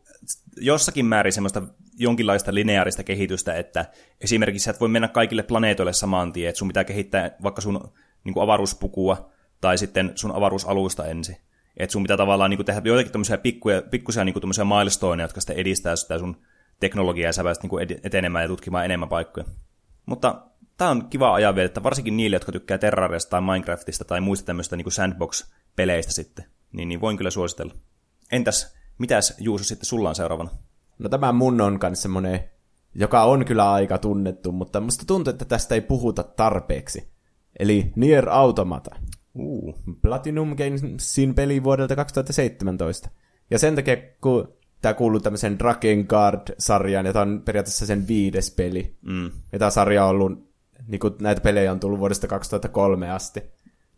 [0.58, 1.62] jossakin määrin semmoista
[1.98, 3.86] jonkinlaista lineaarista kehitystä, että
[4.22, 7.94] esimerkiksi sä et voi mennä kaikille planeetoille samaan tien, että sun pitää kehittää vaikka sun
[8.24, 9.32] niin kuin avaruuspukua
[9.62, 11.38] tai sitten sun avaruusalusta ensin.
[11.78, 15.42] Että sun pitää tavallaan niin kuin tehdä joitakin tämmöisiä pikkuja, pikkusia niin kuin milestoneja, jotka
[15.42, 16.38] sitten edistää sitä sun
[16.80, 19.46] teknologiaa ja sä pääset niin etenemään ja tutkimaan enemmän paikkoja.
[20.06, 20.42] Mutta
[20.78, 24.92] tämä on kiva ajanvietettä, varsinkin niille, jotka tykkää Terrariasta tai Minecraftista tai muista tämmöistä niin
[24.92, 26.46] sandbox-peleistä sitten.
[26.72, 27.74] Niin, niin voin kyllä suositella.
[28.32, 30.50] Entäs, mitäs Juuso sitten sulla on seuraavana?
[31.00, 32.50] No tämä mun on myös semmoinen,
[32.96, 37.12] joka on kyllä aika tunnettu, mutta musta tuntuu, että tästä ei puhuta tarpeeksi.
[37.60, 38.96] Eli Nier Automata.
[39.36, 39.76] Uh.
[40.02, 43.10] Platinum Gamesin peli vuodelta 2017.
[43.52, 44.57] Ja sen takia, kun
[44.88, 48.96] tämä kuuluu tämmöisen Drakengard-sarjaan, ja tämä on periaatteessa sen viides peli.
[49.02, 49.32] Mm.
[49.52, 50.52] Ja tämä sarja on ollut,
[50.88, 53.44] niin kuin näitä pelejä on tullut vuodesta 2003 asti.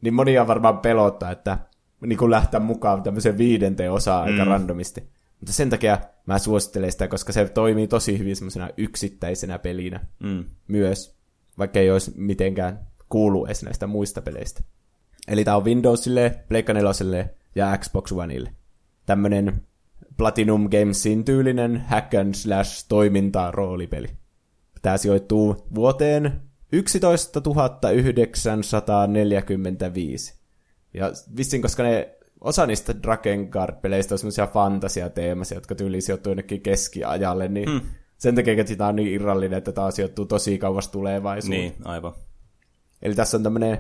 [0.02, 1.58] Niin monia varmaan pelottaa, että
[2.02, 4.34] niin kuin lähteä mukaan tämmöiseen viidenteen osaan mm.
[4.34, 5.10] aika randomisti.
[5.40, 10.44] Mutta sen takia mä suosittelen sitä, koska se toimii tosi hyvin semmoisena yksittäisenä pelinä mm.
[10.68, 11.18] myös,
[11.58, 14.64] vaikka ei olisi mitenkään kuulu edes näistä muista peleistä.
[15.28, 18.54] Eli tämä on Windowsille, Pleikka 4 ja Xbox Oneille.
[19.06, 19.69] Tämmönen
[20.20, 24.08] Platinum Gamesin tyylinen hack and slash toiminta roolipeli.
[24.82, 27.42] Tämä sijoittuu vuoteen 11
[27.94, 30.34] 945.
[30.94, 37.48] Ja vissin, koska ne osa niistä Drakengard-peleistä on semmoisia fantasiateemaisia, jotka tyyliin sijoittuu jonnekin keskiajalle,
[37.48, 37.82] niin hmm.
[38.18, 41.62] sen takia, että tämä on niin irrallinen, että tämä sijoittuu tosi kauas tulevaisuuteen.
[41.62, 42.14] Niin, aivan.
[43.02, 43.78] Eli tässä on tämmöinen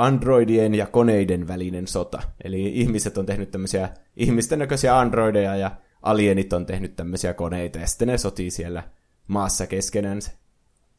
[0.00, 2.22] androidien ja koneiden välinen sota.
[2.44, 5.70] Eli ihmiset on tehnyt tämmöisiä ihmisten näköisiä androideja ja
[6.02, 8.82] alienit on tehnyt tämmöisiä koneita ja sitten ne sotii siellä
[9.26, 10.32] maassa keskenänsä.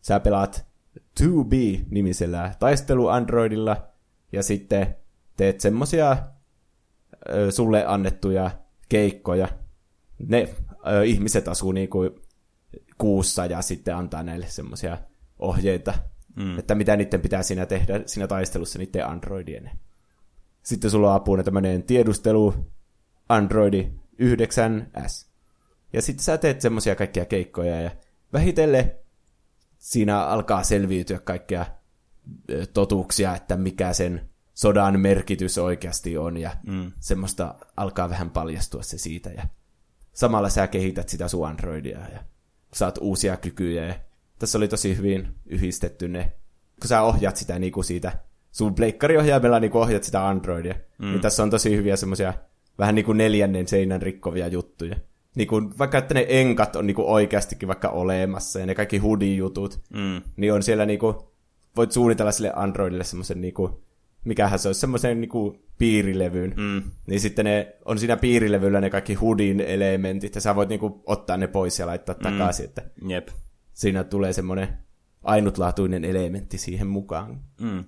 [0.01, 0.65] Sä pelaat
[1.21, 3.87] 2B-nimisellä taisteluandroidilla
[4.31, 4.95] ja sitten
[5.37, 6.17] teet semmosia
[7.29, 8.51] ö, sulle annettuja
[8.89, 9.47] keikkoja.
[10.27, 10.49] Ne
[10.87, 12.09] ö, ihmiset asuu niinku
[12.97, 14.97] kuussa ja sitten antaa näille semmosia
[15.39, 15.93] ohjeita
[16.35, 16.59] mm.
[16.59, 19.71] että mitä niiden pitää siinä tehdä siinä taistelussa niiden androidien.
[20.63, 22.53] Sitten sulla on apuna tämmöinen tiedustelu
[23.29, 23.91] Androidi
[24.21, 25.27] 9S.
[25.93, 27.91] Ja sitten sä teet semmoisia kaikkia keikkoja ja
[28.33, 28.91] vähitellen
[29.77, 31.65] siinä alkaa selviytyä kaikkia
[32.73, 36.91] totuuksia, että mikä sen sodan merkitys oikeasti on ja mm.
[36.99, 39.43] semmoista alkaa vähän paljastua se siitä ja
[40.13, 42.23] samalla sä kehität sitä sun androidia ja
[42.73, 43.95] saat uusia kykyjä ja
[44.41, 46.31] tässä oli tosi hyvin yhdistetty ne,
[46.81, 48.11] kun sä ohjat sitä niin kuin siitä,
[48.51, 51.05] sun pleikkariohjaimella niin kuin ohjat sitä Androidia, mm.
[51.05, 52.33] niin tässä on tosi hyviä semmoisia
[52.79, 54.95] vähän niin kuin neljännen seinän rikkovia juttuja.
[55.35, 58.97] Niin kuin, vaikka että ne enkat on niin kuin oikeastikin vaikka olemassa ja ne kaikki
[58.97, 60.21] hoodie-jutut, mm.
[60.35, 61.15] niin on siellä niin kuin,
[61.75, 63.73] voit suunnitella sille Androidille semmoisen niin kuin,
[64.25, 66.53] mikähän se olisi, semmoisen niin kuin piirilevyyn.
[66.57, 66.91] Mm.
[67.07, 70.93] Niin sitten ne on siinä piirilevyllä ne kaikki hoodin elementit, ja sä voit niin kuin,
[71.05, 72.23] ottaa ne pois ja laittaa mm.
[72.23, 72.65] takaisin.
[72.65, 73.27] Että Jep
[73.81, 74.77] siinä tulee semmoinen
[75.23, 77.41] ainutlaatuinen elementti siihen mukaan.
[77.61, 77.83] Mm.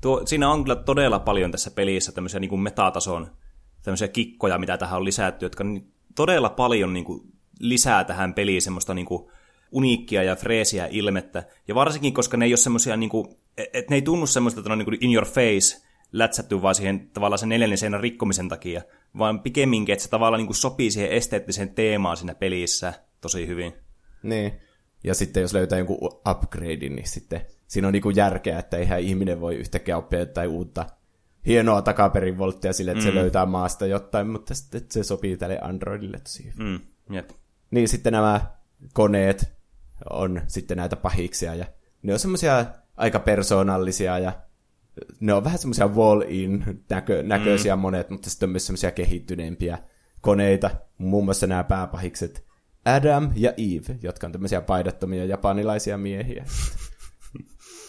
[0.00, 3.30] Tuo, siinä on kyllä todella paljon tässä pelissä tämmöisiä niin kuin metatason
[3.82, 5.64] tämmöisiä kikkoja, mitä tähän on lisätty, jotka
[6.14, 7.20] todella paljon niin kuin,
[7.60, 9.30] lisää tähän peliin semmoista niin kuin,
[9.72, 11.44] uniikkia ja freesiä ilmettä.
[11.68, 14.68] Ja varsinkin, koska ne ei ole semmoisia, niin kuin, että ne ei tunnu semmoista, että
[14.68, 18.48] ne on niin kuin in your face lätsätty vaan siihen tavallaan sen neljännen seinän rikkomisen
[18.48, 18.82] takia,
[19.18, 23.72] vaan pikemminkin, että se tavallaan niin kuin sopii siihen esteettiseen teemaan siinä pelissä tosi hyvin.
[24.22, 24.67] Niin.
[25.04, 29.40] Ja sitten jos löytää jonkun upgradein, niin sitten siinä on niinku järkeä, että eihän ihminen
[29.40, 30.86] voi yhtäkkiä oppia jotain uutta
[31.46, 33.08] hienoa takaperin volttia sille, että mm.
[33.08, 36.66] se löytää maasta jotain, mutta sitten se sopii tälle Androidille tosi hyvin.
[36.66, 36.80] Mm,
[37.14, 37.30] jep.
[37.70, 38.40] Niin sitten nämä
[38.92, 39.52] koneet
[40.10, 41.66] on sitten näitä pahiksia ja
[42.02, 44.32] ne on semmoisia aika persoonallisia ja
[45.20, 47.80] ne on vähän semmoisia wall-in näkö, näköisiä mm.
[47.80, 49.78] monet, mutta sitten on myös semmoisia kehittyneempiä
[50.20, 50.70] koneita.
[50.98, 52.47] Muun muassa nämä pääpahikset
[52.96, 56.44] Adam ja Eve, jotka on tämmöisiä paidattomia japanilaisia miehiä.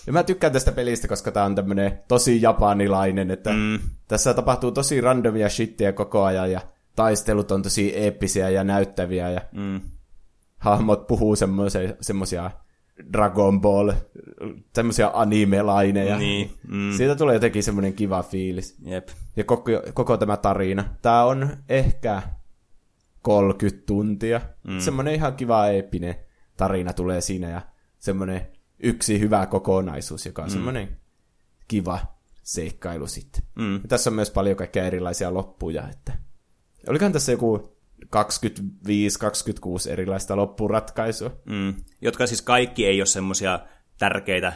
[0.08, 3.80] Ja mä tykkään tästä pelistä, koska tää on tämmönen tosi japanilainen, että mm.
[4.08, 6.62] tässä tapahtuu tosi randomia shittiä koko ajan ja
[6.96, 9.82] taistelut on tosi eeppisiä ja näyttäviä ja mm.
[10.58, 11.36] hahmot puhuu
[12.02, 12.52] semmoisia
[13.14, 13.92] Dragon Ball,
[14.76, 16.18] semmoisia anime-laineja.
[16.18, 16.92] Niin, mm.
[16.98, 18.78] Siitä tulee jotenkin semmoinen kiva fiilis.
[18.82, 19.08] Jep.
[19.36, 20.86] Ja koko, koko tämä tarina.
[21.02, 22.22] Tämä on ehkä
[23.30, 24.42] 30 tuntia.
[24.68, 24.80] Mm.
[24.80, 26.16] Semmoinen ihan kiva eeppinen
[26.58, 27.62] tarina tulee siinä ja
[28.00, 28.48] semmoinen
[28.80, 30.54] yksi hyvä kokonaisuus, joka on mm.
[30.54, 30.98] semmoinen
[31.68, 32.00] kiva
[32.44, 33.44] seikkailu sitten.
[33.56, 33.74] Mm.
[33.74, 35.90] Ja tässä on myös paljon kaikkea erilaisia loppuja.
[35.90, 36.14] Että...
[36.88, 38.10] Olikohan tässä joku 25-26
[39.90, 41.32] erilaista loppuratkaisua.
[41.46, 41.74] Mm.
[42.02, 43.60] Jotka siis kaikki ei ole semmoisia
[44.00, 44.54] tärkeitä,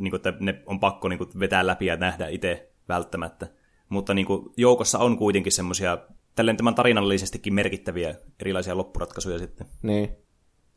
[0.00, 3.46] niin kuin, että ne on pakko niin kuin, vetää läpi ja nähdä itse välttämättä.
[3.88, 5.98] Mutta niin kuin, joukossa on kuitenkin semmoisia,
[6.36, 9.66] tälleen tämän tarinallisestikin merkittäviä erilaisia loppuratkaisuja sitten.
[9.82, 10.08] Niin.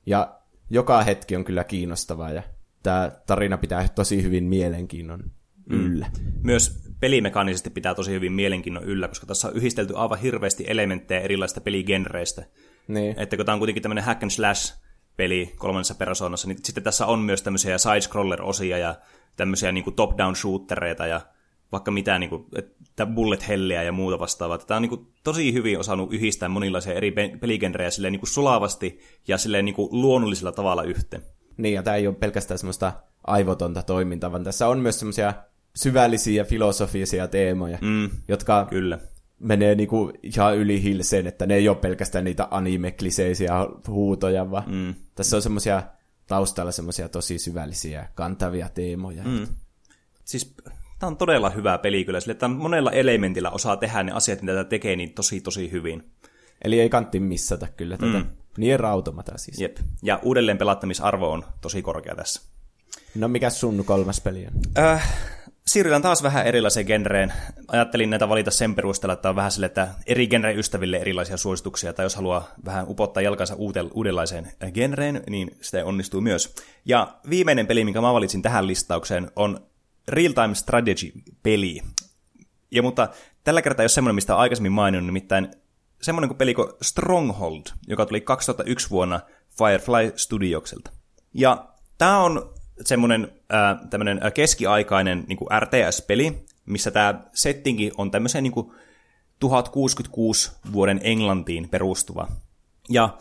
[0.06, 2.43] Ja joka hetki on kyllä kiinnostavaa ja
[2.84, 5.24] tämä tarina pitää tosi hyvin mielenkiinnon
[5.69, 5.86] mm.
[5.86, 6.12] yllä.
[6.19, 6.32] Mm.
[6.43, 11.62] Myös pelimekaanisesti pitää tosi hyvin mielenkiinnon yllä, koska tässä on yhdistelty aivan hirveästi elementtejä erilaisista
[11.62, 12.45] peligenreistä.
[12.88, 13.19] Niin.
[13.19, 14.80] Että kun tämä on kuitenkin tämmöinen hack and slash
[15.17, 18.95] peli kolmannessa persoonassa, niin sitten tässä on myös tämmöisiä side-scroller-osia ja
[19.36, 21.22] tämmöisiä niin top-down shootereita ja
[21.71, 24.58] vaikka mitään niin kuin, että bullet helliä ja muuta vastaavaa.
[24.58, 28.99] Tämä on niin kuin, tosi hyvin osannut yhdistää monilaisia eri peligenrejä silleen, niin kuin sulavasti
[29.27, 31.23] ja silleen, niin kuin, luonnollisella tavalla yhteen.
[31.58, 32.93] Niin, ja tämä ei ole pelkästään semmoista
[33.27, 35.34] aivotonta toimintaa, vaan tässä on myös semmoisia
[35.75, 38.99] syvällisiä filosofisia teemoja, mm, jotka kyllä.
[39.39, 43.53] menee niinku ihan yli hilseen, että ne ei ole pelkästään niitä anime-kliseisiä
[43.88, 44.95] huutoja, vaan mm.
[45.15, 45.84] tässä on semmoisia
[46.27, 49.23] taustalla semmoisia tosi syvällisiä kantavia teemoja.
[49.23, 49.47] Mm.
[50.25, 50.55] Siis
[51.00, 54.54] tämä on todella hyvä peli kyllä, sille, että monella elementillä osaa tehdä ne asiat, mitä
[54.54, 56.12] tämä tekee, niin tosi tosi hyvin.
[56.64, 58.18] Eli ei kantti missata kyllä tätä.
[58.20, 58.26] Mm.
[58.58, 59.60] Nier Automata siis.
[59.60, 59.78] Jep.
[60.04, 62.42] Ja uudelleen pelattamisarvo on tosi korkea tässä.
[63.16, 64.84] No mikä sun kolmas peli on?
[64.86, 65.14] Äh,
[65.68, 67.34] siirrytään taas vähän erilaiseen genreen.
[67.68, 71.94] Ajattelin näitä valita sen perusteella, että on vähän sille, että eri genren ystäville erilaisia suosituksia,
[71.94, 73.56] tai jos haluaa vähän upottaa jalkansa
[73.94, 76.56] uudenlaiseen genreen, niin sitä onnistuu myös.
[76.86, 79.68] Ja viimeinen peli, minkä mä valitsin tähän listaukseen, on
[80.10, 81.82] Real Time Strategy-peli.
[82.72, 83.10] Ja mutta
[83.43, 85.52] tällä kertaa ole semmoinen, mistä aikaisemmin maininnut, nimittäin
[86.02, 89.19] semmoinen kuin peliko Stronghold, joka tuli 2001 vuonna
[89.58, 90.91] Firefly Studiokselta.
[91.34, 91.67] Ja
[91.98, 92.54] tämä on
[92.86, 98.72] semmoinen äh, tämmöinen keskiaikainen niin kuin RTS-peli, missä tämä settingi on tämmöisen niin kuin
[99.39, 102.28] 1066 vuoden Englantiin perustuva.
[102.89, 103.17] Ja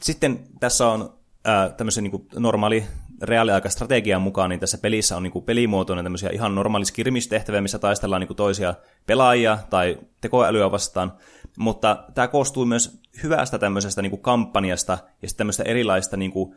[0.00, 2.84] sitten tässä on äh, tämmöisen niin kuin normaali
[3.22, 8.20] reaaliaikastrategian mukaan, niin tässä pelissä on niin kuin pelimuotoinen tämmöisiä ihan normaali skirmistehtäviä, missä taistellaan
[8.20, 8.74] niin kuin toisia
[9.06, 11.12] pelaajia tai tekoälyä vastaan,
[11.58, 16.56] mutta tämä koostuu myös hyvästä tämmöisestä niin kuin kampanjasta ja sitten tämmöistä erilaista niin kuin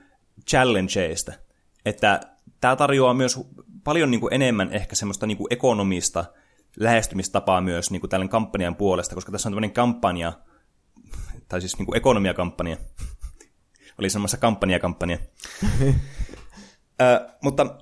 [0.50, 1.34] challengeista,
[1.86, 2.20] että
[2.62, 3.40] tämä tarjoaa myös
[3.84, 6.26] paljon niin kuin enemmän ehkä semmoista niin kuin ekonomista
[6.80, 10.34] lähestymistapaa myös niin kuin tällainen kampanjan puolesta, koska tässä on tämmöinen kampanja,
[11.48, 12.78] tai siis niin kuin ekonomiakampanja,
[14.00, 15.18] oli semmoista kampanjakampanja.
[17.02, 17.76] Ö, mutta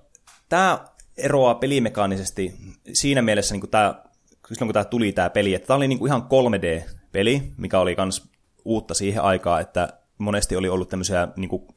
[0.49, 0.85] tämä
[1.17, 2.53] eroaa pelimekaanisesti
[2.93, 4.03] siinä mielessä, niin tämä,
[4.47, 7.95] silloin kun tämä tuli tämä peli, että tämä oli niin kuin ihan 3D-peli, mikä oli
[7.97, 8.31] myös
[8.65, 11.67] uutta siihen aikaan, että monesti oli ollut tämmöisiä, niin kuin,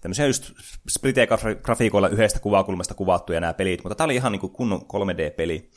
[0.00, 0.50] tämmöisiä just
[0.90, 5.70] splite-grafiikoilla yhdestä kuvakulmasta kuvattuja nämä pelit, mutta tämä oli ihan niin kuin kunnon 3D-peli.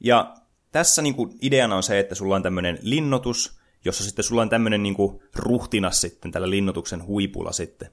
[0.00, 0.34] Ja
[0.72, 4.48] tässä niin kuin ideana on se, että sulla on tämmöinen linnoitus, jossa sitten sulla on
[4.48, 4.96] tämmöinen niin
[5.36, 7.90] ruhtinas sitten tällä linnoituksen huipulla sitten.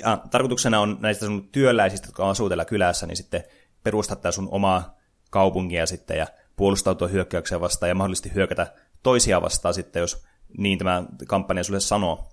[0.00, 3.44] Ja tarkoituksena on näistä sun työläisistä, jotka asuu tällä kylässä, niin sitten
[3.84, 4.98] perustaa sun omaa
[5.30, 8.72] kaupunkia sitten ja puolustautua hyökkäyksiä vastaan ja mahdollisesti hyökätä
[9.02, 10.24] toisia vastaan sitten, jos
[10.58, 12.32] niin tämä kampanja sulle sanoo.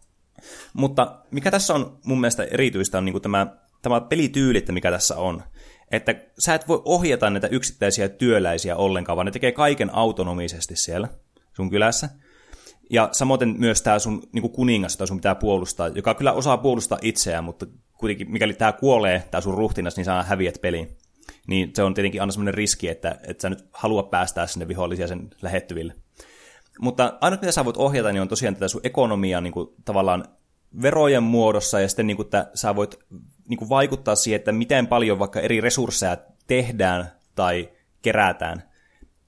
[0.74, 3.48] Mutta mikä tässä on mun mielestä erityistä on niin tämä,
[3.82, 5.44] tämä pelityyli, mikä tässä on.
[5.92, 11.08] Että sä et voi ohjata näitä yksittäisiä työläisiä ollenkaan, vaan ne tekee kaiken autonomisesti siellä
[11.54, 12.10] sun kylässä.
[12.90, 17.00] Ja samoin myös tämä sun niin kuningas, jota sun pitää puolustaa, joka kyllä osaa puolustaa
[17.02, 20.98] itseään, mutta kuitenkin mikäli tämä kuolee, tämä sun ruhtinas, niin sä häviät peliin.
[21.48, 25.08] Niin se on tietenkin aina semmoinen riski, että, että sä nyt halua päästää sinne vihollisia
[25.08, 25.96] sen lähettyville.
[26.80, 30.26] Mutta ainut mitä sä voit ohjata, niin on tosiaan tätä sun ekonomiaa niin kuin, tavallaan
[30.82, 33.00] verojen muodossa, ja sitten niin kuin, että sä voit
[33.48, 36.18] niin kuin, vaikuttaa siihen, että miten paljon vaikka eri resursseja
[36.48, 37.70] tehdään tai
[38.02, 38.64] kerätään.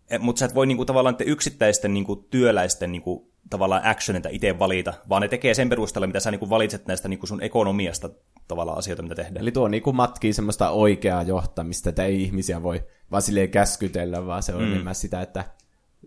[0.10, 3.86] E, Mutta sä et voi niin kuin, tavallaan yksittäisten niin kuin, työläisten niin kuin, tavallaan
[3.86, 7.19] actionita itse valita, vaan ne tekee sen perusteella, mitä sä niin kuin, valitset näistä niin
[7.19, 8.10] kuin, sun ekonomiasta
[8.47, 9.41] tavallaan asioita, mitä tehdään.
[9.41, 14.43] Eli tuo niinku matkii semmoista oikeaa johtamista, että ei ihmisiä voi vaan silleen käskytellä, vaan
[14.43, 14.71] se on mm.
[14.71, 15.45] enemmän sitä, että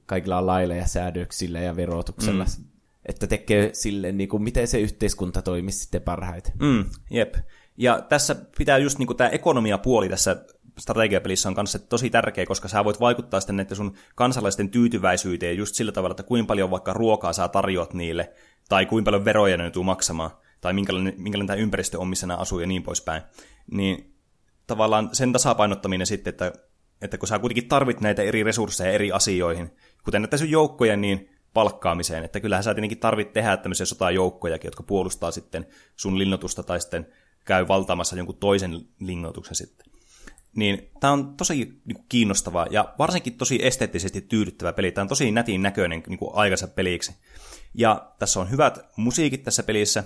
[0.06, 2.64] kaikilla on lailla ja säädöksillä ja verotuksella, mm.
[3.06, 6.52] että tekee silleen, niin kuin, miten se yhteiskunta toimisi sitten parhaiten.
[6.60, 7.34] Mm, jep.
[7.76, 10.44] Ja tässä pitää just niin tämä ekonomia-puoli tässä
[10.80, 15.74] strategiapelissä on kanssa tosi tärkeä, koska sä voit vaikuttaa sitten näiden sun kansalaisten tyytyväisyyteen just
[15.74, 18.32] sillä tavalla, että kuinka paljon vaikka ruokaa sä tarjoat niille,
[18.68, 22.38] tai kuinka paljon veroja ne joutuu maksamaan, tai minkälainen, minkälainen tämä ympäristö on, missä nämä
[22.38, 23.22] asuu ja niin poispäin.
[23.72, 24.14] Niin
[24.66, 26.52] tavallaan sen tasapainottaminen sitten, että,
[27.02, 29.70] että kun sä kuitenkin tarvit näitä eri resursseja eri asioihin,
[30.04, 34.82] kuten näitä sun joukkoja, niin palkkaamiseen, että kyllähän sä tietenkin tarvit tehdä tämmöisiä sotajoukkojakin, jotka
[34.82, 35.66] puolustaa sitten
[35.96, 37.06] sun linnoitusta tai sitten
[37.44, 39.89] käy valtaamassa jonkun toisen linnoituksen sitten.
[40.56, 44.92] Niin tämä on tosi niin kuin, kiinnostava ja varsinkin tosi esteettisesti tyydyttävä peli.
[44.92, 47.14] Tämä on tosi nätin näköinen niin kuin, aikansa peliksi.
[47.74, 50.04] Ja tässä on hyvät musiikit tässä pelissä,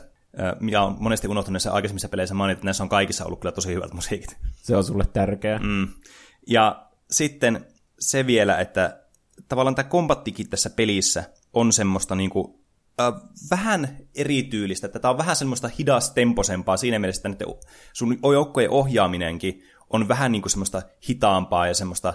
[0.60, 3.74] mikä on monesti unohtunut näissä aikaisemmissa peleissä mainita, että näissä on kaikissa ollut kyllä tosi
[3.74, 4.36] hyvät musiikit.
[4.62, 5.58] Se on sulle tärkeää.
[5.58, 5.88] Mm.
[6.46, 7.66] Ja sitten
[7.98, 9.00] se vielä, että
[9.48, 12.54] tavallaan tämä kombattikin tässä pelissä on semmoista niin kuin,
[13.00, 13.12] äh,
[13.50, 17.44] vähän erityylistä, että tämä on vähän semmoista hidastemposempaa siinä mielessä, että
[17.92, 19.62] sun joukkojen ohjaaminenkin
[19.94, 22.14] on vähän niin kuin semmoista hitaampaa ja semmoista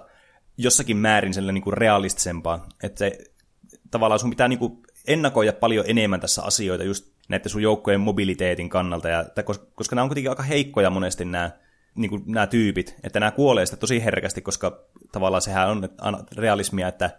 [0.57, 3.17] jossakin määrin sellainen niin kuin realistisempaa, että se,
[3.91, 8.69] tavallaan sun pitää niin kuin ennakoida paljon enemmän tässä asioita just näiden sun joukkojen mobiliteetin
[8.69, 11.51] kannalta, ja, että koska, koska nämä on kuitenkin aika heikkoja monesti nämä,
[11.95, 15.89] niin kuin nämä tyypit, että nämä kuolee sitä tosi herkästi, koska tavallaan sehän on
[16.35, 17.09] realismia, että,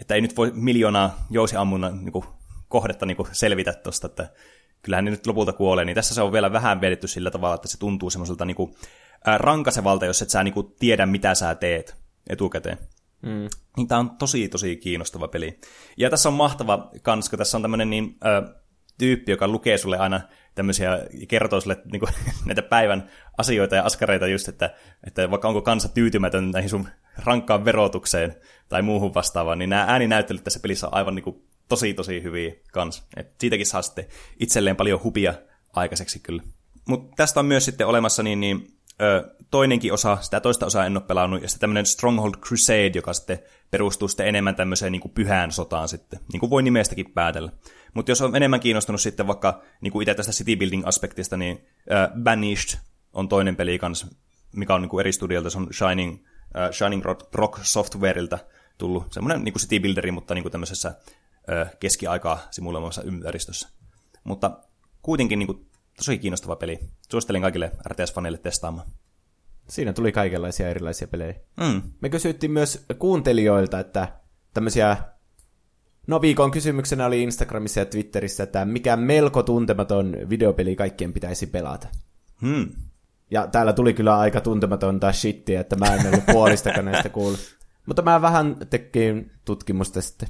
[0.00, 2.24] että ei nyt voi miljoonaa jousiammunnan niin kuin,
[2.68, 4.30] kohdetta niin kuin selvitä tuosta, että
[4.82, 7.68] kyllähän ne nyt lopulta kuolee, niin tässä se on vielä vähän vedetty sillä tavalla, että
[7.68, 8.74] se tuntuu semmoiselta niin kuin,
[9.26, 11.96] rankasevalta, jos et sä niin kuin, tiedä, mitä sä teet
[12.28, 12.78] etukäteen.
[13.22, 13.48] Mm.
[13.76, 15.60] Niin tämä on tosi, tosi kiinnostava peli.
[15.96, 18.54] Ja tässä on mahtava kans, kun tässä on tämmöinen niin, äh,
[18.98, 20.20] tyyppi, joka lukee sulle aina
[20.54, 20.90] tämmöisiä,
[21.28, 22.12] kertoo sulle niin kuin,
[22.46, 24.74] näitä päivän asioita ja askareita just, että,
[25.06, 26.88] että vaikka onko kansa tyytymätön näihin sun
[27.24, 28.36] rankkaan verotukseen
[28.68, 32.54] tai muuhun vastaavaan, niin nämä ääninäyttelyt tässä pelissä on aivan niin kuin, tosi, tosi hyviä
[32.72, 33.06] kans.
[33.16, 34.06] Et siitäkin saa sitten
[34.40, 35.34] itselleen paljon hupia
[35.72, 36.42] aikaiseksi kyllä.
[36.88, 40.96] Mutta tästä on myös sitten olemassa niin, niin ö, toinenkin osa, sitä toista osaa en
[40.96, 43.38] ole pelannut, ja sitten tämmöinen Stronghold Crusade, joka sitten
[43.70, 47.52] perustuu sitten enemmän tämmöiseen niin kuin pyhään sotaan sitten, niin kuin voi nimestäkin päätellä.
[47.94, 51.56] Mutta jos on enemmän kiinnostunut sitten vaikka niin kuin itse tästä city building aspektista, niin
[51.56, 52.78] uh, Banished
[53.12, 54.06] on toinen peli kanssa,
[54.56, 58.38] mikä on niin kuin eri studiolta, se on Shining, uh, Shining Rock Softwareilta
[58.78, 63.68] tullut semmoinen niin kuin city builderi, mutta niin kuin tämmöisessä uh, keskiaikaa simuloimassa ympäristössä.
[64.24, 64.58] Mutta
[65.02, 66.78] kuitenkin niin kuin, tosi kiinnostava peli.
[67.10, 68.88] Suosittelen kaikille RTS-faneille testaamaan.
[69.68, 71.34] Siinä tuli kaikenlaisia erilaisia pelejä.
[71.60, 71.82] Mm.
[72.00, 74.08] Me kysyttiin myös kuuntelijoilta, että
[74.54, 74.96] tämmöisiä
[76.06, 81.88] No viikon kysymyksenä oli Instagramissa ja Twitterissä, että mikä melko tuntematon videopeli kaikkien pitäisi pelata.
[82.42, 82.68] Hmm.
[83.30, 87.56] Ja täällä tuli kyllä aika tuntematonta shittiä, että mä en ollut puolistakaan näistä kuullut.
[87.86, 90.28] Mutta mä vähän tekin tutkimusta sitten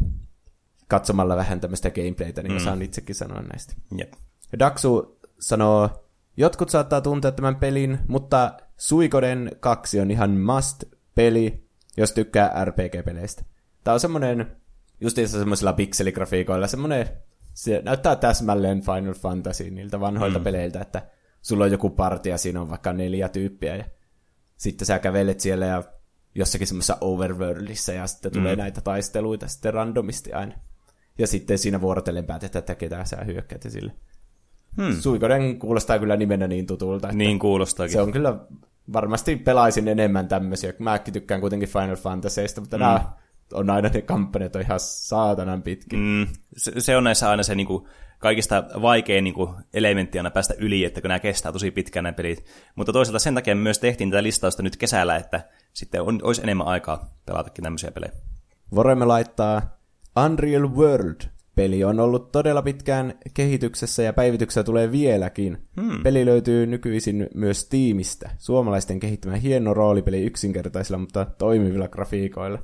[0.88, 2.58] katsomalla vähän tämmöistä gameplaytä, niin mm.
[2.58, 3.74] saan itsekin sanoa näistä.
[3.98, 4.12] Yep.
[4.58, 12.64] Daksu sanoo, jotkut saattaa tuntea tämän pelin, mutta Suikoden 2 on ihan must-peli, jos tykkää
[12.64, 13.44] RPG-peleistä.
[13.84, 14.56] Tää on semmonen
[15.00, 17.08] justiinsa semmoisilla pikseligrafiikoilla semmoinen,
[17.54, 20.44] se näyttää täsmälleen Final Fantasy niiltä vanhoilta mm.
[20.44, 21.02] peleiltä, että
[21.42, 23.84] sulla on joku partia, siinä on vaikka neljä tyyppiä ja
[24.56, 25.82] sitten sä kävelet siellä ja
[26.34, 28.58] jossakin semmoisessa overworldissa ja sitten tulee mm.
[28.58, 30.54] näitä taisteluita sitten randomisti aina.
[31.18, 33.92] Ja sitten siinä vuorotellen päätetään, että ketä sä hyökkäät ja sille.
[34.76, 35.00] Hmm.
[35.00, 37.08] Suikoden kuulostaa kyllä nimenä niin tutulta.
[37.08, 37.92] Että niin kuulostaakin.
[37.92, 38.38] Se on kyllä,
[38.92, 40.72] varmasti pelaisin enemmän tämmöisiä.
[40.78, 42.80] Mäkin tykkään kuitenkin Final Fantasyista, mutta mm.
[42.80, 43.12] nämä
[43.54, 45.98] on aina ne kampanjat on ihan saatanan pitkin.
[45.98, 50.30] Mm, se, se on näissä aina se niin kuin, kaikista vaikein niin kuin, elementti aina
[50.30, 52.46] päästä yli, että kun nämä kestää tosi pitkään nämä pelit.
[52.74, 56.66] Mutta toisaalta sen takia myös tehtiin tätä listausta nyt kesällä, että sitten on, olisi enemmän
[56.66, 58.12] aikaa pelatakin tämmöisiä pelejä.
[58.74, 59.78] Voimme laittaa
[60.24, 61.20] Unreal World
[61.56, 65.58] Peli on ollut todella pitkään kehityksessä ja päivityksiä tulee vieläkin.
[65.80, 66.02] Hmm.
[66.02, 68.30] Peli löytyy nykyisin myös Steamista.
[68.38, 72.58] Suomalaisten kehittämä hieno roolipeli yksinkertaisilla, mutta toimivilla grafiikoilla.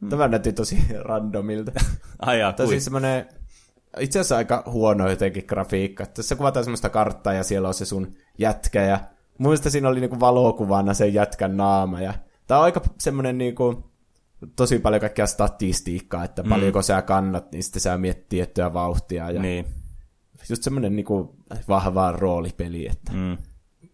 [0.00, 0.08] Hmm.
[0.08, 0.78] Tämä näytti tosi
[1.08, 1.72] randomilta.
[2.18, 3.26] Ai jaa, tosi semmoinen,
[4.00, 6.06] itse asiassa aika huono jotenkin grafiikka.
[6.06, 9.00] Tässä kuvataan semmoista karttaa ja siellä on se sun jätkä ja
[9.38, 12.00] muista siinä oli niinku valokuvana sen jätkän naama.
[12.00, 12.14] Ja...
[12.46, 13.90] Tämä on aika semmoinen niinku,
[14.56, 16.48] tosi paljon kaikkea statistiikkaa, että mm.
[16.48, 19.30] paljonko sä kannat, niin sitten sä miet tiettyä vauhtia.
[19.30, 19.66] Ja Niin.
[20.50, 21.36] Just semmoinen niinku
[21.68, 23.36] vahva roolipeli, että Mm.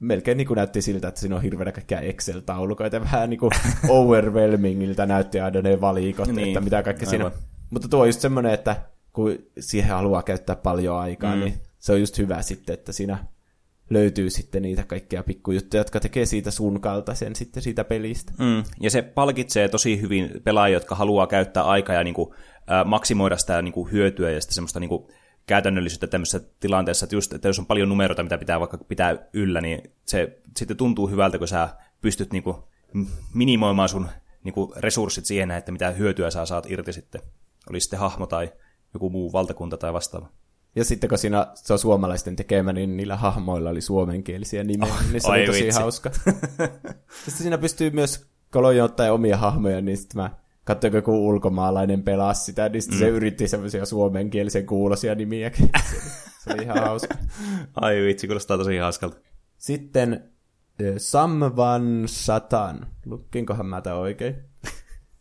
[0.01, 3.51] melkein niin kuin näytti siltä, että siinä on hirveänä kaikkia Excel-taulukoita, vähän niin kuin
[3.89, 7.33] overwhelmingiltä näytti aina ne valikot, Niin, että mitä kaikkea siinä on.
[7.71, 8.77] Mutta tuo on just semmoinen, että
[9.13, 11.41] kun siihen haluaa käyttää paljon aikaa, Mm.
[11.41, 13.19] niin se on just hyvä sitten, että siinä
[13.91, 18.33] löytyy sitten niitä kaikkia pikkujuttuja, jotka tekee siitä sun kaltaisen sitten siitä pelistä.
[18.39, 18.65] Mm.
[18.81, 22.31] Ja se palkitsee tosi hyvin pelaajia, jotka haluaa käyttää aikaa ja niin kuin,
[22.71, 25.07] äh, maksimoida sitä niin kuin, hyötyä ja sitten semmoista niin kuin,
[25.47, 29.61] käytännöllisyyttä tämmöisessä tilanteessa, että, just, että jos on paljon numeroita, mitä pitää vaikka pitää yllä,
[29.61, 31.69] niin se sitten tuntuu hyvältä, kun sä
[32.01, 32.57] pystyt niin kuin,
[33.35, 34.09] minimoimaan sun
[34.45, 37.21] niin kuin, resurssit siihen, että mitä hyötyä sä saat irti sitten.
[37.71, 38.53] Oli sitten hahmo tai
[38.95, 40.29] joku muu valtakunta tai vastaava.
[40.77, 45.21] Ja sitten kun siinä se on suomalaisten tekemä, niin niillä hahmoilla oli suomenkielisiä nimiä, niin
[45.21, 45.81] se oli tosi vitsi.
[45.81, 46.11] hauska.
[47.25, 50.31] sitten siinä pystyy myös, aloin ottaa omia hahmoja, niin sitten mä
[50.65, 53.01] katsoin, kun joku ulkomaalainen pelasi sitä, niin sitten mm.
[53.01, 55.71] se yritti semmoisia suomenkielisen kuulosia nimiäkin.
[56.39, 57.15] Se, oli ihan hauska.
[57.81, 59.17] Ai vitsi, kuulostaa tosi hauskalta.
[59.59, 60.25] Sitten
[60.79, 64.37] eh, Samvan Satan, lukinkohan mä tämän oikein,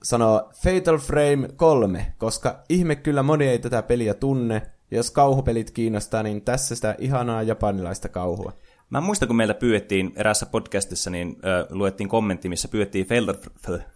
[0.04, 4.62] sanoo Fatal Frame 3, koska ihme kyllä moni ei tätä peliä tunne,
[4.96, 8.54] jos kauhupelit kiinnostaa, niin tässä sitä ihanaa japanilaista kauhua.
[8.90, 13.36] Mä muistan, kun meiltä pyydettiin eräässä podcastissa, niin ö, luettiin kommentti, missä pyydettiin Fatal,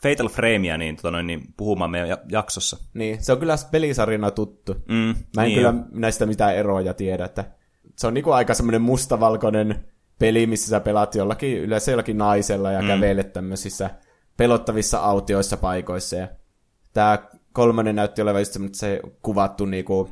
[0.02, 2.78] Fatal Framea niin, tota noin, niin, puhumaan meidän ja- jaksossa.
[2.94, 4.76] Niin, se on kyllä pelisarjana tuttu.
[4.88, 5.84] Mm, Mä en niin kyllä jo.
[5.92, 7.46] näistä mitään eroja tiedä, että
[7.96, 9.86] se on niinku aika semmoinen mustavalkoinen
[10.20, 12.88] peli, missä sä pelaat jollakin, yleensä jollakin naisella ja mm.
[12.88, 13.90] kävelet tämmöisissä
[14.38, 16.16] pelottavissa autioissa paikoissa.
[16.16, 16.28] Ja
[16.94, 20.10] tää kolmonen näytti olevan just se kuvattu niinku,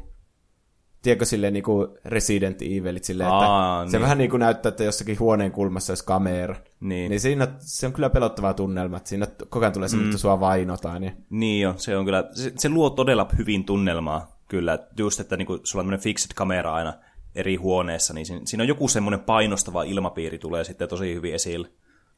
[1.06, 4.02] tiedätkö silleen niinku Resident Evilit silleen, Aa, että se niin.
[4.04, 6.56] vähän niinku näyttää, että jossakin huoneen kulmassa olisi kamera.
[6.80, 7.10] Niin.
[7.10, 10.40] Niin siinä se on kyllä pelottava tunnelma, että siinä koko ajan tulee semmoinen, että sua
[10.40, 11.04] vainotaan.
[11.04, 15.38] Ja Niin jo, se on kyllä, se, se luo todella hyvin tunnelmaa kyllä, just, että
[15.38, 16.94] niinku, sulla on tämmöinen fixed kamera aina
[17.36, 21.68] eri huoneessa, niin siinä, siinä on joku semmoinen painostava ilmapiiri tulee sitten tosi hyvin esille.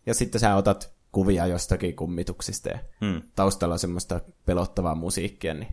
[0.06, 3.22] Ja sitten sä otat kuvia jostakin kummituksista ja Hmm.
[3.36, 5.68] taustalla on semmoista pelottavaa musiikkia, niin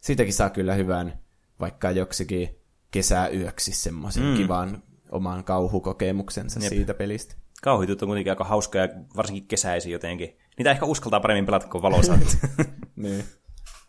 [0.00, 1.18] siitäkin saa kyllä hyvän
[1.60, 4.36] vaikka joksikin kesäyöksi semmoisen mm.
[4.36, 6.68] kivan oman kauhukokemuksensa Jep.
[6.68, 7.34] siitä pelistä.
[7.62, 10.36] Kauhitut on kuitenkin aika hauska ja varsinkin kesäisin jotenkin.
[10.58, 12.18] Niitä ehkä uskaltaa paremmin pelata kuin valossa.
[12.96, 13.24] niin.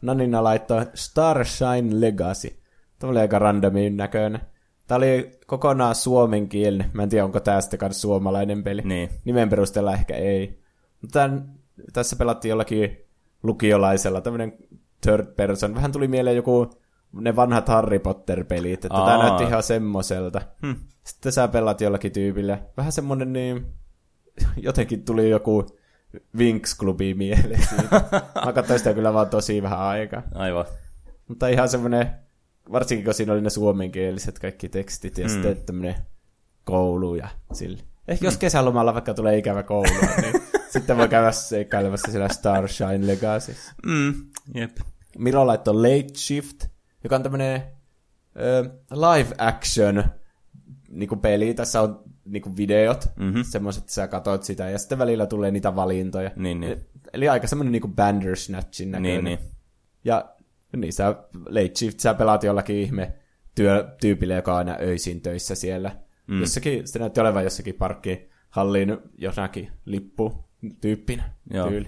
[0.02, 2.60] Nanina laittoi Starshine Legacy.
[3.00, 4.42] Tämä oli aika randomin näköinen.
[4.88, 6.92] Tämä oli kokonaan suomenkielinen.
[6.94, 8.82] Mä en tiedä, onko tämä sitten suomalainen peli.
[8.82, 9.10] Niin.
[9.26, 10.64] Nimen perusteella ehkä ei.
[11.02, 11.30] Mutta
[11.94, 12.98] tässä pelattiin jollakin
[13.44, 14.54] lukiolaisella, tämmöinen
[15.02, 15.76] third person.
[15.76, 16.70] Vähän tuli mieleen joku
[17.22, 20.42] ne vanhat Harry Potter-pelit, että tämä näytti ihan semmoiselta.
[20.62, 20.76] Hmm.
[21.04, 22.60] Sitten sä pelat jollakin tyypillä.
[22.78, 23.66] Vähän semmonen niin,
[24.58, 25.66] jotenkin tuli joku
[26.38, 28.02] Winx-klubi mieleen siitä.
[28.46, 30.22] Mä katsoin sitä kyllä vaan tosi vähän aikaa.
[30.36, 30.66] Aivan.
[31.28, 32.10] Mutta ihan semmoinen,
[32.72, 35.30] varsinkin kun siinä oli ne suomenkieliset kaikki tekstit ja mm.
[35.30, 35.96] sitten tämmöinen
[36.64, 37.84] koulu ja sille.
[38.08, 39.90] Ehkä jos kesälomalla vaikka tulee ikävä koulu,
[40.22, 40.42] niin
[40.74, 43.56] sitten voi käydä seikkailemassa siellä Starshine Legacy.
[43.86, 44.14] Mm,
[44.56, 44.78] jep.
[45.18, 46.66] Miro laittoi Late Shift,
[47.04, 47.62] joka on tämmöinen
[48.40, 50.04] ö, live action
[50.90, 51.54] niinku peli.
[51.54, 53.42] Tässä on niinku videot, Mhm.
[53.42, 56.32] semmoiset, että sä katot sitä, ja sitten välillä tulee niitä valintoja.
[56.36, 56.86] Niin, niin.
[57.14, 59.24] Eli aika semmoinen niinku Bandersnatchin näköinen.
[59.24, 59.40] Niin, niin.
[60.04, 60.30] Ja
[60.78, 61.16] niin sä
[61.50, 63.14] late shift, sä pelaat jollakin ihme
[63.56, 65.92] työtyypille, joka on aina öisin töissä siellä.
[66.28, 66.40] Mm.
[66.40, 70.46] Jossakin, se näytti olevan jossakin parkkihallin jossakin lippu
[70.82, 71.70] tyyppinä Joo.
[71.70, 71.88] tyyli.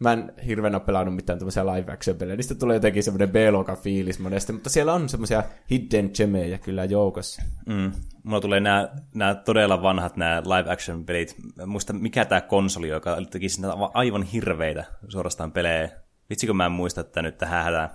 [0.00, 2.36] Mä en hirveän ole pelannut mitään tämmöisiä live action pelejä.
[2.36, 7.42] Niistä tulee jotenkin semmoinen B-luokan fiilis monesti, mutta siellä on semmoisia hidden gemejä kyllä joukossa.
[7.66, 7.92] Mm.
[8.22, 11.36] Mulla tulee nämä, nämä todella vanhat nämä live action pelit.
[11.66, 15.90] Muista mikä tämä konsoli, joka teki sinne aivan hirveitä suorastaan pelejä.
[16.30, 17.90] Vitsikö mä en muista tätä nyt tähän hätään.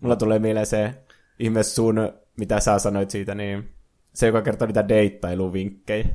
[0.00, 0.94] Mulla tulee mieleen se
[1.38, 3.68] ihme sun, mitä sä sanoit siitä, niin
[4.12, 6.08] se, joka kertoo niitä deittailuvinkkejä.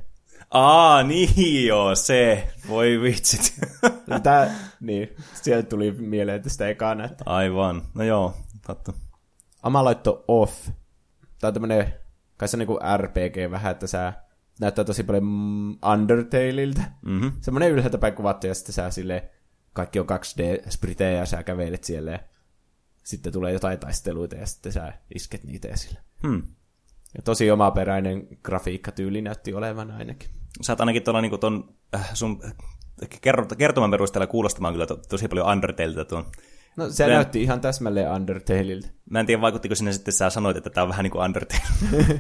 [0.54, 2.48] Aa, niin joo, se.
[2.68, 3.60] Voi vitsit.
[4.24, 7.82] Tää, niin, sieltä tuli mieleen tästä ekana, että Aivan.
[7.94, 8.34] No joo,
[8.68, 8.94] totta.
[9.64, 10.70] Ama laitto off.
[11.40, 11.94] Tää on tämmönen,
[12.38, 14.14] kai se on niinku RPG vähän, että sä
[14.60, 16.82] näyttää tosi paljon mm, Undertaleilta.
[17.02, 17.28] Mhm.
[17.42, 19.30] Semmonen ylhäältä päin kuvattu, ja sitten sä sille
[19.74, 22.20] kaikki on 2D-spritejä, ja sä kävelet siellä, ja
[23.04, 26.00] sitten tulee jotain taisteluita, ja sitten sä isket niitä esille.
[26.28, 26.44] Hmm.
[27.18, 30.30] Ja tosi omaperäinen grafiikkatyyli näytti olevan ainakin.
[30.62, 32.42] Sä oot ainakin tuolla niinku ton äh, sun
[33.22, 36.26] kerro- kertoman perusteella kuulostamaan kyllä to, tosi paljon Undertaleilta tuon.
[36.78, 38.88] No se Mä- näytti ihan täsmälleen Undertaleilta.
[39.10, 41.62] Mä en tiedä, vaikuttiko sinne sitten sä sanoit, että tää on vähän niin kuin Undertale.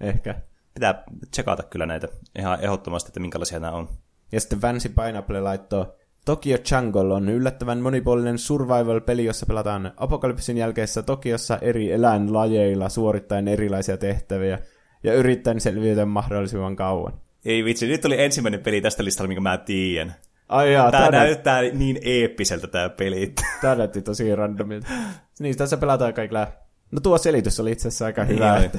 [0.00, 0.34] Ehkä.
[0.74, 2.08] Pitää tsekata kyllä näitä
[2.38, 3.88] ihan ehdottomasti, että minkälaisia nämä on.
[4.32, 5.86] Ja sitten Vansi Pineapple laittoi
[6.24, 13.96] Tokyo Jungle on yllättävän monipuolinen survival-peli, jossa pelataan apokalypsin jälkeisessä Tokiossa eri eläinlajeilla suorittaen erilaisia
[13.96, 14.58] tehtäviä
[15.02, 17.12] ja yrittäen selviytyä mahdollisimman kauan.
[17.44, 20.14] Ei vitsi, nyt tuli ensimmäinen peli tästä listalta, minkä mä tiedän.
[20.48, 23.32] Ai jaa, Tää tää, näyttää niin eeppiseltä tää peli.
[23.62, 24.86] tää näytti tosi randomilta.
[25.38, 26.48] Niin, tässä pelataan kaikilla...
[26.90, 28.78] No tuo selitys oli itse asiassa aika hyvä, Niin että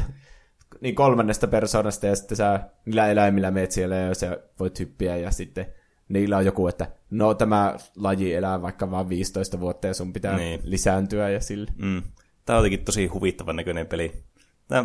[0.81, 5.31] niin kolmannesta persoonasta ja sitten sä niillä eläimillä meet siellä ja sä voit hyppiä ja
[5.31, 5.65] sitten
[6.09, 10.37] niillä on joku, että no tämä laji elää vaikka vain 15 vuotta ja sun pitää
[10.37, 10.59] Niin.
[10.59, 10.71] niin.
[10.71, 11.71] lisääntyä ja sille.
[11.77, 12.01] Mm.
[12.45, 14.23] Tää on jotenkin tosi huvittavan näköinen peli.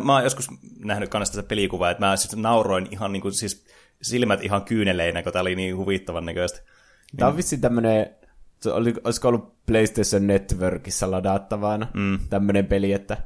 [0.03, 0.47] Mä oon joskus
[0.79, 3.65] nähnyt kannasta sitä pelikuvaa, että mä siis nauroin ihan niin kuin, siis
[4.01, 6.59] silmät ihan kyyneleinä, kun tää oli niin huvittavan näköistä.
[7.17, 8.15] Tämä on vissi tämmönen,
[8.73, 12.19] oli, olisiko ollut PlayStation Networkissa ladattavana Mm.
[12.29, 13.17] tämmönen peli, että